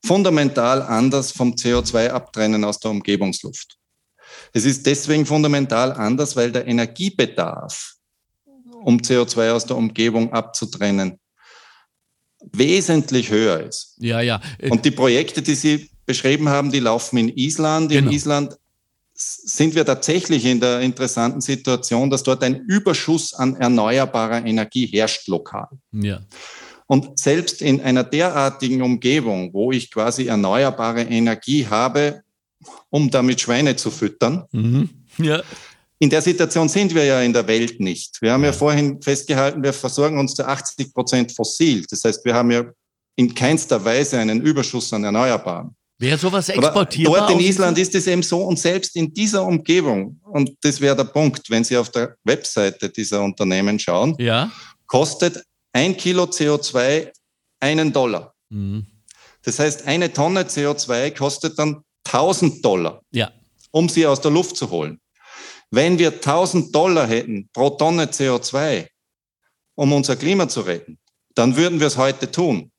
fundamental 0.03 0.81
anders 0.81 1.31
vom 1.31 1.53
CO2-Abtrennen 1.53 2.63
aus 2.63 2.79
der 2.79 2.91
Umgebungsluft. 2.91 3.77
Es 4.53 4.63
ist 4.63 4.85
deswegen 4.85 5.25
fundamental 5.25 5.91
anders, 5.91 6.35
weil 6.37 6.51
der 6.51 6.65
Energiebedarf, 6.65 7.95
um 8.83 8.97
CO2 8.97 9.51
aus 9.51 9.65
der 9.65 9.75
Umgebung 9.75 10.31
abzutrennen, 10.31 11.19
wesentlich 12.53 13.29
höher 13.29 13.59
ist. 13.59 13.95
Ja, 13.99 14.21
ja. 14.21 14.41
Und 14.69 14.85
die 14.85 14.91
Projekte, 14.91 15.41
die 15.41 15.55
Sie 15.55 15.91
beschrieben 16.05 16.49
haben, 16.49 16.71
die 16.71 16.79
laufen 16.79 17.17
in 17.17 17.29
Island. 17.29 17.91
Genau. 17.91 18.07
In 18.07 18.13
Island 18.15 18.57
sind 19.21 19.75
wir 19.75 19.85
tatsächlich 19.85 20.45
in 20.45 20.59
der 20.59 20.81
interessanten 20.81 21.41
Situation, 21.41 22.09
dass 22.09 22.23
dort 22.23 22.43
ein 22.43 22.65
Überschuss 22.67 23.33
an 23.33 23.55
erneuerbarer 23.55 24.45
Energie 24.45 24.85
herrscht 24.85 25.27
lokal. 25.27 25.67
Ja. 25.91 26.21
Und 26.87 27.19
selbst 27.19 27.61
in 27.61 27.81
einer 27.81 28.03
derartigen 28.03 28.81
Umgebung, 28.81 29.53
wo 29.53 29.71
ich 29.71 29.91
quasi 29.91 30.27
erneuerbare 30.27 31.03
Energie 31.03 31.65
habe, 31.65 32.21
um 32.89 33.09
damit 33.09 33.41
Schweine 33.41 33.75
zu 33.75 33.91
füttern. 33.91 34.43
Mhm. 34.51 34.89
Ja. 35.17 35.41
In 35.99 36.09
der 36.09 36.21
Situation 36.21 36.67
sind 36.67 36.93
wir 36.95 37.05
ja 37.05 37.21
in 37.21 37.31
der 37.31 37.47
Welt 37.47 37.79
nicht. 37.79 38.21
Wir 38.21 38.33
haben 38.33 38.43
ja 38.43 38.51
vorhin 38.51 39.01
festgehalten, 39.01 39.63
wir 39.63 39.71
versorgen 39.71 40.17
uns 40.17 40.33
zu 40.33 40.45
80 40.45 40.93
Prozent 40.93 41.31
fossil. 41.31 41.85
Das 41.89 42.03
heißt, 42.03 42.25
wir 42.25 42.33
haben 42.33 42.51
ja 42.51 42.65
in 43.15 43.33
keinster 43.35 43.83
Weise 43.85 44.17
einen 44.17 44.41
Überschuss 44.41 44.91
an 44.93 45.03
Erneuerbaren. 45.03 45.75
Wäre 46.01 46.17
sowas 46.17 46.49
exportierbar? 46.49 47.19
Aber 47.19 47.27
dort 47.27 47.39
in 47.39 47.45
Island 47.47 47.77
ist 47.77 47.93
es 47.93 48.07
eben 48.07 48.23
so 48.23 48.41
und 48.43 48.57
selbst 48.57 48.95
in 48.95 49.13
dieser 49.13 49.45
Umgebung, 49.45 50.19
und 50.23 50.49
das 50.61 50.81
wäre 50.81 50.95
der 50.95 51.03
Punkt, 51.03 51.47
wenn 51.51 51.63
Sie 51.63 51.77
auf 51.77 51.91
der 51.91 52.15
Webseite 52.23 52.89
dieser 52.89 53.21
Unternehmen 53.21 53.77
schauen, 53.77 54.15
ja. 54.17 54.51
kostet 54.87 55.43
ein 55.71 55.95
Kilo 55.95 56.23
CO2 56.23 57.11
einen 57.59 57.93
Dollar. 57.93 58.33
Mhm. 58.49 58.87
Das 59.43 59.59
heißt, 59.59 59.85
eine 59.85 60.11
Tonne 60.11 60.41
CO2 60.41 61.15
kostet 61.15 61.59
dann 61.59 61.83
1000 62.05 62.65
Dollar, 62.65 63.01
ja. 63.11 63.31
um 63.69 63.87
sie 63.87 64.07
aus 64.07 64.21
der 64.21 64.31
Luft 64.31 64.57
zu 64.57 64.71
holen. 64.71 64.99
Wenn 65.69 65.99
wir 65.99 66.13
1000 66.13 66.73
Dollar 66.73 67.05
hätten 67.07 67.47
pro 67.53 67.69
Tonne 67.69 68.05
CO2, 68.05 68.87
um 69.75 69.93
unser 69.93 70.15
Klima 70.15 70.49
zu 70.49 70.61
retten, 70.61 70.97
dann 71.35 71.55
würden 71.55 71.79
wir 71.79 71.87
es 71.87 71.97
heute 71.97 72.31
tun. 72.31 72.71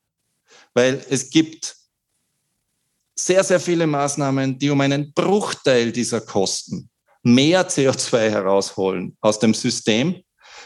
Weil 0.73 1.01
es 1.09 1.29
gibt 1.29 1.82
sehr, 3.15 3.43
sehr 3.43 3.59
viele 3.59 3.87
Maßnahmen, 3.87 4.57
die 4.57 4.69
um 4.69 4.81
einen 4.81 5.13
Bruchteil 5.13 5.91
dieser 5.91 6.21
Kosten 6.21 6.89
mehr 7.23 7.67
CO2 7.67 8.29
herausholen 8.29 9.17
aus 9.21 9.39
dem 9.39 9.53
System, 9.53 10.21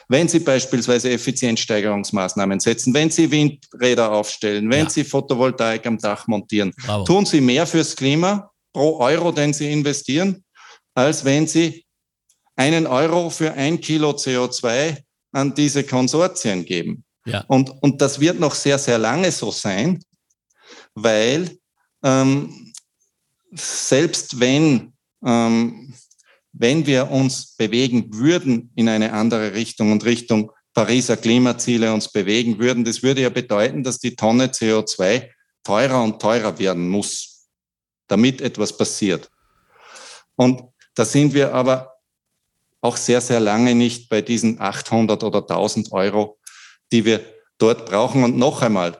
wenn 0.09 0.27
Sie 0.27 0.39
beispielsweise 0.39 1.11
Effizienzsteigerungsmaßnahmen 1.11 2.59
setzen, 2.59 2.93
wenn 2.93 3.09
Sie 3.09 3.29
Windräder 3.29 4.11
aufstellen, 4.11 4.69
wenn 4.71 4.85
ja. 4.85 4.89
Sie 4.89 5.03
Photovoltaik 5.03 5.85
am 5.85 5.97
Dach 5.97 6.27
montieren, 6.27 6.73
Bravo. 6.85 7.03
tun 7.03 7.25
Sie 7.25 7.41
mehr 7.41 7.67
fürs 7.67 7.95
Klima 7.95 8.49
pro 8.73 8.99
Euro, 8.99 9.31
den 9.31 9.53
Sie 9.53 9.71
investieren, 9.71 10.43
als 10.93 11.25
wenn 11.25 11.45
Sie 11.45 11.85
einen 12.55 12.87
Euro 12.87 13.29
für 13.29 13.53
ein 13.53 13.79
Kilo 13.81 14.11
CO2 14.11 14.97
an 15.33 15.53
diese 15.53 15.83
Konsortien 15.83 16.65
geben. 16.65 17.03
Ja. 17.25 17.43
Und, 17.47 17.71
und 17.81 18.01
das 18.01 18.19
wird 18.19 18.39
noch 18.39 18.55
sehr, 18.55 18.79
sehr 18.79 18.97
lange 18.97 19.31
so 19.31 19.51
sein, 19.51 20.01
weil 20.95 21.56
ähm, 22.03 22.73
selbst 23.53 24.39
wenn 24.39 24.93
ähm, 25.25 25.93
wenn 26.59 26.85
wir 26.85 27.11
uns 27.11 27.55
bewegen 27.55 28.13
würden 28.13 28.71
in 28.75 28.89
eine 28.89 29.13
andere 29.13 29.53
Richtung 29.53 29.91
und 29.91 30.05
Richtung 30.05 30.51
Pariser 30.73 31.17
Klimaziele 31.17 31.93
uns 31.93 32.11
bewegen 32.11 32.59
würden, 32.59 32.83
das 32.83 33.03
würde 33.03 33.21
ja 33.21 33.29
bedeuten, 33.29 33.83
dass 33.83 33.99
die 33.99 34.15
Tonne 34.15 34.47
CO2 34.47 35.29
teurer 35.63 36.03
und 36.03 36.21
teurer 36.21 36.57
werden 36.59 36.87
muss, 36.87 37.47
damit 38.07 38.41
etwas 38.41 38.75
passiert. 38.75 39.29
Und 40.35 40.63
da 40.95 41.05
sind 41.05 41.33
wir 41.33 41.53
aber 41.53 41.93
auch 42.81 42.97
sehr, 42.97 43.21
sehr 43.21 43.39
lange 43.39 43.75
nicht 43.75 44.09
bei 44.09 44.21
diesen 44.21 44.61
800 44.61 45.23
oder 45.23 45.39
1000 45.39 45.91
Euro, 45.91 46.39
die 46.91 47.05
wir 47.05 47.25
dort 47.57 47.85
brauchen. 47.85 48.23
Und 48.23 48.37
noch 48.37 48.61
einmal, 48.61 48.99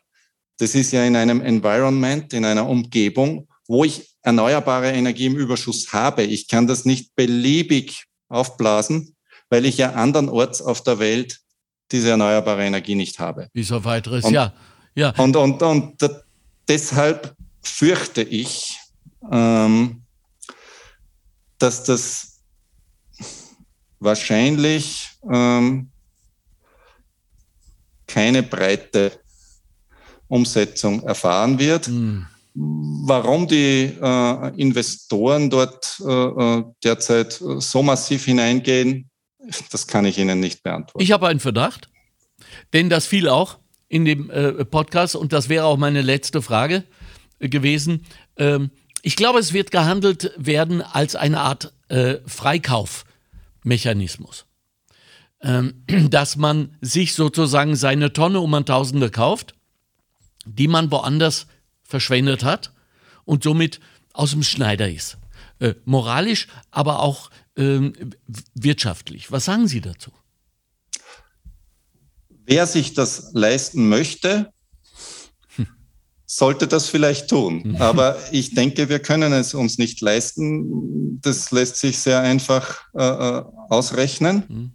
das 0.58 0.76
ist 0.76 0.92
ja 0.92 1.04
in 1.04 1.16
einem 1.16 1.42
Environment, 1.42 2.34
in 2.34 2.46
einer 2.46 2.68
Umgebung, 2.68 3.48
wo 3.68 3.84
ich 3.84 4.16
erneuerbare 4.22 4.92
Energie 4.92 5.28
im 5.28 5.36
Überschuss 5.36 5.94
habe. 5.94 6.24
Ich 6.24 6.48
kann 6.48 6.68
das 6.68 6.86
nicht 6.86 7.16
beliebig 7.16 8.06
aufblasen, 8.28 9.16
weil 9.50 9.66
ich 9.66 9.78
ja 9.78 9.94
andernorts 9.94 10.62
auf 10.62 10.84
der 10.84 11.00
Welt 11.00 11.40
diese 11.92 12.10
erneuerbare 12.10 12.66
Energie 12.66 12.96
nicht 12.96 13.20
habe. 13.20 13.50
Wie 13.54 13.64
so 13.64 13.84
weiteres, 13.84 14.26
und, 14.26 14.34
ja. 14.34 14.54
ja. 14.96 15.14
Und, 15.18 15.36
und, 15.36 15.62
und 15.62 15.96
deshalb 16.68 17.36
fürchte 17.62 18.24
ich, 18.24 18.78
ähm, 19.32 20.02
dass 21.60 21.84
das 21.84 22.40
wahrscheinlich 24.00 25.10
ähm, 25.32 25.90
keine 28.06 28.44
breite 28.44 29.20
Umsetzung 30.28 31.04
erfahren 31.04 31.60
wird. 31.60 31.88
Mhm. 31.88 32.26
Warum 32.54 33.48
die 33.48 33.94
äh, 34.02 34.60
Investoren 34.60 35.50
dort 35.50 36.02
äh, 36.06 36.12
äh, 36.12 36.64
derzeit 36.84 37.34
so 37.34 37.84
massiv 37.84 38.26
hineingehen, 38.26 39.10
das 39.72 39.88
kann 39.88 40.06
ich 40.06 40.18
Ihnen 40.18 40.40
nicht 40.40 40.64
beantworten. 40.64 41.04
Ich 41.04 41.12
habe 41.12 41.28
einen 41.28 41.40
Verdacht, 41.40 41.90
denn 42.74 42.90
das 42.90 43.06
fiel 43.06 43.30
auch 43.30 43.60
in 43.88 44.06
dem 44.06 44.30
äh, 44.30 44.66
Podcast 44.66 45.16
und 45.16 45.34
das 45.34 45.50
wäre 45.50 45.66
auch 45.66 45.78
meine 45.78 46.02
letzte 46.02 46.42
Frage 46.42 46.84
äh, 47.40 47.50
gewesen. 47.50 48.06
Ähm, 48.38 48.72
ich 49.04 49.16
glaube, 49.16 49.38
es 49.40 49.54
wird 49.54 49.72
gehandelt 49.72 50.34
werden 50.38 50.82
als 50.82 51.16
eine 51.16 51.42
Art 51.42 51.74
äh, 51.90 52.16
Freikaufmechanismus. 52.26 54.46
Ähm, 55.42 55.84
dass 56.10 56.36
man 56.36 56.76
sich 56.82 57.14
sozusagen 57.14 57.76
seine 57.76 58.14
Tonne 58.14 58.40
um 58.40 58.54
ein 58.54 58.66
Tausender 58.66 59.10
kauft, 59.10 59.56
die 60.48 60.68
man 60.68 60.92
woanders 60.92 61.48
verschwendet 61.84 62.44
hat 62.44 62.74
und 63.26 63.44
somit 63.44 63.80
aus 64.14 64.32
dem 64.32 64.44
Schneider 64.44 64.90
ist. 64.90 65.18
Äh, 65.60 65.76
moralisch, 65.86 66.48
aber 66.72 67.00
auch 67.00 67.30
äh, 67.56 67.92
wirtschaftlich. 68.54 69.32
Was 69.32 69.46
sagen 69.46 69.68
Sie 69.68 69.82
dazu? 69.82 70.12
Wer 72.46 72.66
sich 72.68 72.94
das 72.94 73.32
leisten 73.34 73.90
möchte, 73.90 74.52
sollte 76.28 76.68
das 76.68 76.90
vielleicht 76.90 77.30
tun. 77.30 77.64
Hm. 77.64 77.76
Aber 77.82 78.18
ich 78.32 78.54
denke, 78.54 78.90
wir 78.90 79.00
können 79.00 79.34
es 79.34 79.54
uns 79.54 79.78
nicht 79.78 80.02
leisten. 80.02 81.20
Das 81.22 81.52
lässt 81.52 81.78
sich 81.78 81.98
sehr 81.98 82.20
einfach 82.20 82.82
äh, 82.94 83.04
äh 83.04 83.44
ausrechnen. 83.70 84.44
Mhm. 84.48 84.72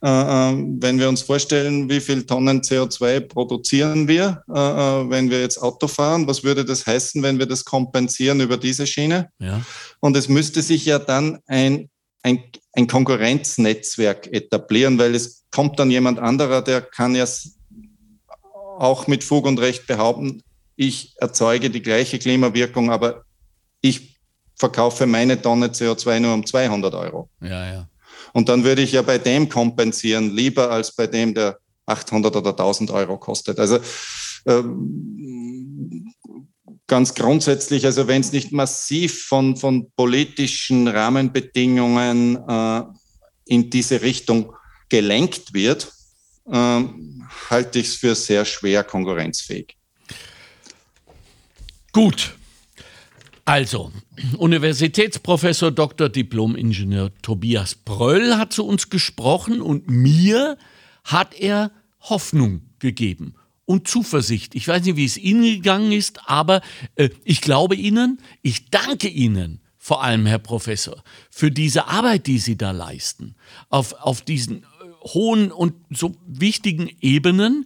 Äh, 0.00 0.08
äh, 0.08 0.64
wenn 0.80 0.98
wir 0.98 1.08
uns 1.08 1.22
vorstellen, 1.22 1.90
wie 1.90 2.00
viel 2.00 2.24
Tonnen 2.24 2.60
CO2 2.60 3.20
produzieren 3.20 4.06
wir, 4.06 4.42
äh, 4.48 4.52
wenn 4.52 5.28
wir 5.30 5.40
jetzt 5.40 5.60
Auto 5.60 5.88
fahren, 5.88 6.26
was 6.28 6.44
würde 6.44 6.64
das 6.64 6.86
heißen, 6.86 7.22
wenn 7.22 7.38
wir 7.38 7.46
das 7.46 7.64
kompensieren 7.64 8.40
über 8.40 8.56
diese 8.56 8.86
Schiene? 8.86 9.30
Ja. 9.40 9.60
Und 10.00 10.16
es 10.16 10.28
müsste 10.28 10.62
sich 10.62 10.84
ja 10.84 11.00
dann 11.00 11.40
ein, 11.46 11.90
ein, 12.22 12.44
ein 12.74 12.86
Konkurrenznetzwerk 12.86 14.32
etablieren, 14.32 14.98
weil 14.98 15.16
es 15.16 15.44
kommt 15.50 15.80
dann 15.80 15.90
jemand 15.90 16.20
anderer, 16.20 16.62
der 16.62 16.80
kann 16.80 17.16
ja 17.16 17.24
auch 18.78 19.08
mit 19.08 19.24
Fug 19.24 19.46
und 19.46 19.58
Recht 19.58 19.88
behaupten, 19.88 20.42
ich 20.76 21.14
erzeuge 21.16 21.70
die 21.70 21.82
gleiche 21.82 22.20
Klimawirkung, 22.20 22.92
aber 22.92 23.24
ich 23.80 24.20
verkaufe 24.54 25.06
meine 25.06 25.42
Tonne 25.42 25.68
CO2 25.68 26.20
nur 26.20 26.34
um 26.34 26.46
200 26.46 26.94
Euro. 26.94 27.28
Ja, 27.40 27.72
ja. 27.72 27.88
Und 28.32 28.48
dann 28.48 28.64
würde 28.64 28.82
ich 28.82 28.92
ja 28.92 29.02
bei 29.02 29.18
dem 29.18 29.48
kompensieren, 29.48 30.30
lieber 30.30 30.70
als 30.70 30.94
bei 30.94 31.06
dem, 31.06 31.34
der 31.34 31.58
800 31.86 32.36
oder 32.36 32.50
1000 32.50 32.90
Euro 32.90 33.18
kostet. 33.18 33.58
Also 33.58 33.78
ähm, 34.46 36.12
ganz 36.86 37.14
grundsätzlich, 37.14 37.84
also 37.84 38.08
wenn 38.08 38.20
es 38.20 38.32
nicht 38.32 38.52
massiv 38.52 39.24
von, 39.24 39.56
von 39.56 39.90
politischen 39.92 40.88
Rahmenbedingungen 40.88 42.36
äh, 42.48 42.82
in 43.46 43.70
diese 43.70 44.02
Richtung 44.02 44.52
gelenkt 44.88 45.54
wird, 45.54 45.92
ähm, 46.50 47.26
halte 47.50 47.78
ich 47.78 47.88
es 47.88 47.96
für 47.96 48.14
sehr 48.14 48.44
schwer 48.44 48.84
konkurrenzfähig. 48.84 49.76
Gut. 51.92 52.37
Also, 53.48 53.90
Universitätsprofessor 54.36 55.70
Dr. 55.70 56.10
Diplom-Ingenieur 56.10 57.10
Tobias 57.22 57.76
Bröll 57.76 58.36
hat 58.36 58.52
zu 58.52 58.66
uns 58.66 58.90
gesprochen 58.90 59.62
und 59.62 59.88
mir 59.88 60.58
hat 61.02 61.32
er 61.32 61.70
Hoffnung 61.98 62.60
gegeben 62.78 63.36
und 63.64 63.88
Zuversicht. 63.88 64.54
Ich 64.54 64.68
weiß 64.68 64.84
nicht, 64.84 64.96
wie 64.96 65.06
es 65.06 65.16
Ihnen 65.16 65.44
gegangen 65.44 65.92
ist, 65.92 66.28
aber 66.28 66.60
äh, 66.96 67.08
ich 67.24 67.40
glaube 67.40 67.74
Ihnen, 67.74 68.20
ich 68.42 68.68
danke 68.68 69.08
Ihnen 69.08 69.62
vor 69.78 70.04
allem, 70.04 70.26
Herr 70.26 70.40
Professor, 70.40 71.02
für 71.30 71.50
diese 71.50 71.86
Arbeit, 71.86 72.26
die 72.26 72.40
Sie 72.40 72.58
da 72.58 72.72
leisten, 72.72 73.34
auf, 73.70 73.94
auf 73.94 74.20
diesen 74.20 74.58
äh, 74.58 74.66
hohen 75.14 75.52
und 75.52 75.72
so 75.88 76.14
wichtigen 76.26 76.90
Ebenen, 77.00 77.64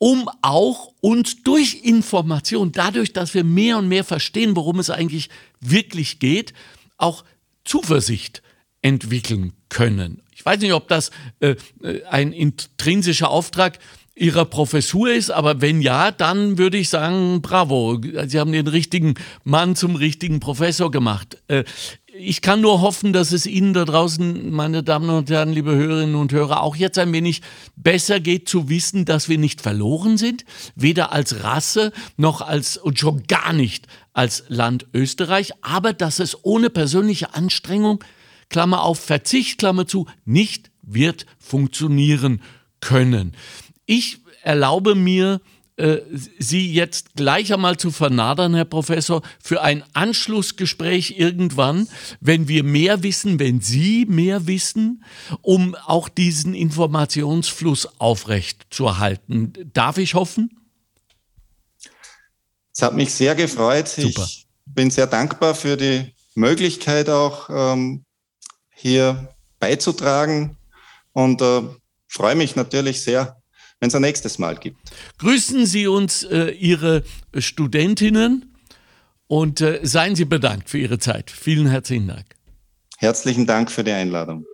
um 0.00 0.30
auch 0.40 0.94
uns 1.02 1.42
durch 1.42 1.82
Information, 1.84 2.72
dadurch, 2.72 3.12
dass 3.12 3.34
wir 3.34 3.44
mehr 3.44 3.76
und 3.76 3.86
mehr 3.86 4.02
verstehen, 4.02 4.56
worum 4.56 4.78
es 4.78 4.88
eigentlich 4.88 5.28
wirklich 5.60 6.18
geht, 6.18 6.54
auch 6.96 7.22
Zuversicht 7.66 8.42
entwickeln 8.80 9.52
können. 9.68 10.22
Ich 10.34 10.44
weiß 10.44 10.58
nicht, 10.60 10.72
ob 10.72 10.88
das 10.88 11.10
äh, 11.40 11.54
äh 11.82 12.02
ein 12.06 12.32
intrinsischer 12.32 13.30
Auftrag 13.30 13.78
Ihrer 14.14 14.46
Professur 14.46 15.12
ist, 15.12 15.30
aber 15.30 15.60
wenn 15.60 15.82
ja, 15.82 16.10
dann 16.10 16.56
würde 16.56 16.78
ich 16.78 16.88
sagen, 16.88 17.42
bravo, 17.42 18.00
Sie 18.26 18.40
haben 18.40 18.52
den 18.52 18.66
richtigen 18.66 19.14
Mann 19.44 19.76
zum 19.76 19.96
richtigen 19.96 20.40
Professor 20.40 20.90
gemacht. 20.90 21.36
Äh, 21.48 21.64
ich 22.22 22.42
kann 22.42 22.60
nur 22.60 22.80
hoffen, 22.80 23.12
dass 23.12 23.32
es 23.32 23.46
Ihnen 23.46 23.72
da 23.72 23.84
draußen, 23.84 24.50
meine 24.50 24.82
Damen 24.82 25.10
und 25.10 25.30
Herren, 25.30 25.52
liebe 25.52 25.74
Hörerinnen 25.74 26.14
und 26.14 26.32
Hörer, 26.32 26.62
auch 26.62 26.76
jetzt 26.76 26.98
ein 26.98 27.12
wenig 27.12 27.40
besser 27.76 28.20
geht 28.20 28.48
zu 28.48 28.68
wissen, 28.68 29.04
dass 29.04 29.28
wir 29.28 29.38
nicht 29.38 29.60
verloren 29.60 30.18
sind, 30.18 30.44
weder 30.74 31.12
als 31.12 31.42
Rasse 31.42 31.92
noch 32.16 32.42
als 32.42 32.76
und 32.76 32.98
schon 32.98 33.24
gar 33.26 33.52
nicht 33.52 33.86
als 34.12 34.44
Land 34.48 34.86
Österreich, 34.92 35.52
aber 35.62 35.92
dass 35.92 36.18
es 36.18 36.44
ohne 36.44 36.70
persönliche 36.70 37.34
Anstrengung, 37.34 38.04
Klammer 38.48 38.82
auf 38.82 39.00
Verzicht, 39.00 39.58
Klammer 39.58 39.86
zu, 39.86 40.06
nicht 40.24 40.70
wird 40.82 41.26
funktionieren 41.38 42.42
können. 42.80 43.32
Ich 43.86 44.18
erlaube 44.42 44.94
mir, 44.94 45.40
Sie 46.38 46.72
jetzt 46.72 47.14
gleich 47.14 47.52
einmal 47.52 47.76
zu 47.76 47.90
vernadern, 47.90 48.54
Herr 48.54 48.64
Professor, 48.64 49.22
für 49.42 49.62
ein 49.62 49.82
Anschlussgespräch 49.94 51.14
irgendwann, 51.18 51.88
wenn 52.20 52.48
wir 52.48 52.64
mehr 52.64 53.02
wissen, 53.02 53.38
wenn 53.38 53.60
Sie 53.60 54.06
mehr 54.06 54.46
wissen, 54.46 55.04
um 55.42 55.74
auch 55.74 56.08
diesen 56.08 56.54
Informationsfluss 56.54 58.00
aufrecht 58.00 58.66
zu 58.70 58.86
erhalten. 58.86 59.52
Darf 59.72 59.98
ich 59.98 60.14
hoffen? 60.14 60.50
Es 62.74 62.82
hat 62.82 62.94
mich 62.94 63.12
sehr 63.12 63.34
gefreut. 63.34 63.88
Super. 63.88 64.24
Ich 64.24 64.46
bin 64.66 64.90
sehr 64.90 65.06
dankbar 65.06 65.54
für 65.54 65.76
die 65.76 66.14
Möglichkeit 66.34 67.08
auch 67.08 67.48
ähm, 67.50 68.04
hier 68.74 69.34
beizutragen 69.58 70.56
und 71.12 71.42
äh, 71.42 71.62
freue 72.08 72.34
mich 72.34 72.56
natürlich 72.56 73.02
sehr, 73.02 73.39
wenn 73.80 73.88
es 73.88 73.94
ein 73.94 74.02
nächstes 74.02 74.38
Mal 74.38 74.56
gibt. 74.56 74.78
Grüßen 75.18 75.66
Sie 75.66 75.86
uns 75.86 76.22
äh, 76.22 76.50
Ihre 76.50 77.02
Studentinnen 77.36 78.54
und 79.26 79.60
äh, 79.62 79.80
seien 79.82 80.14
Sie 80.14 80.26
bedankt 80.26 80.68
für 80.68 80.78
Ihre 80.78 80.98
Zeit. 80.98 81.30
Vielen 81.30 81.66
herzlichen 81.66 82.06
Dank. 82.06 82.26
Herzlichen 82.98 83.46
Dank 83.46 83.70
für 83.70 83.82
die 83.82 83.92
Einladung. 83.92 84.44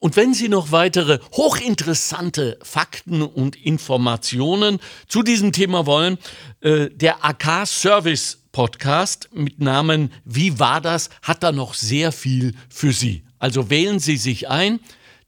Und 0.00 0.16
wenn 0.16 0.34
Sie 0.34 0.48
noch 0.48 0.70
weitere 0.70 1.18
hochinteressante 1.32 2.58
Fakten 2.62 3.22
und 3.22 3.56
Informationen 3.56 4.78
zu 5.08 5.22
diesem 5.22 5.52
Thema 5.52 5.86
wollen, 5.86 6.18
äh, 6.60 6.90
der 6.90 7.24
AK 7.24 7.66
Service 7.66 8.40
Podcast 8.52 9.30
mit 9.32 9.60
Namen 9.60 10.12
Wie 10.24 10.58
war 10.58 10.80
das 10.80 11.08
hat 11.22 11.42
da 11.42 11.52
noch 11.52 11.74
sehr 11.74 12.12
viel 12.12 12.54
für 12.68 12.92
Sie. 12.92 13.24
Also 13.38 13.70
wählen 13.70 13.98
Sie 13.98 14.16
sich 14.16 14.48
ein. 14.48 14.80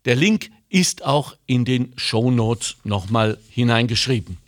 Der 0.05 0.15
Link 0.15 0.51
ist 0.69 1.05
auch 1.05 1.37
in 1.47 1.65
den 1.65 1.93
Show 1.97 2.31
Notes 2.31 2.77
nochmal 2.85 3.39
hineingeschrieben. 3.49 4.39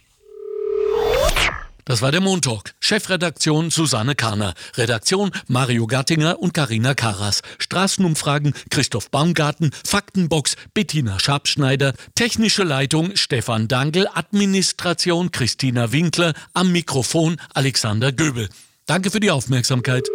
Das 1.88 2.02
war 2.02 2.12
der 2.12 2.20
Montalk. 2.20 2.74
Chefredaktion 2.80 3.70
Susanne 3.70 4.14
Kahner. 4.14 4.52
Redaktion 4.76 5.30
Mario 5.46 5.86
Gattinger 5.86 6.38
und 6.38 6.52
Karina 6.52 6.92
Karas. 6.92 7.40
Straßenumfragen 7.58 8.52
Christoph 8.68 9.10
Baumgarten. 9.10 9.70
Faktenbox 9.86 10.56
Bettina 10.74 11.18
Schabschneider. 11.18 11.94
Technische 12.14 12.62
Leitung 12.62 13.16
Stefan 13.16 13.68
Dangel. 13.68 14.06
Administration 14.12 15.30
Christina 15.30 15.90
Winkler. 15.90 16.34
Am 16.52 16.72
Mikrofon 16.72 17.40
Alexander 17.54 18.12
Göbel. 18.12 18.50
Danke 18.84 19.10
für 19.10 19.20
die 19.20 19.30
Aufmerksamkeit. 19.30 20.06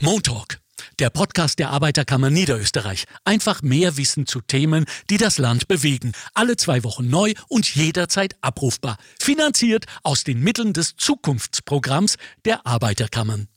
Montalk 0.00 0.61
der 1.02 1.10
Podcast 1.10 1.58
der 1.58 1.70
Arbeiterkammer 1.70 2.30
Niederösterreich. 2.30 3.06
Einfach 3.24 3.60
mehr 3.60 3.96
Wissen 3.96 4.24
zu 4.24 4.40
Themen, 4.40 4.84
die 5.10 5.16
das 5.16 5.36
Land 5.38 5.66
bewegen. 5.66 6.12
Alle 6.32 6.56
zwei 6.56 6.84
Wochen 6.84 7.10
neu 7.10 7.34
und 7.48 7.74
jederzeit 7.74 8.36
abrufbar. 8.40 8.98
Finanziert 9.18 9.86
aus 10.04 10.22
den 10.22 10.38
Mitteln 10.38 10.72
des 10.72 10.94
Zukunftsprogramms 10.94 12.18
der 12.44 12.68
Arbeiterkammern. 12.68 13.48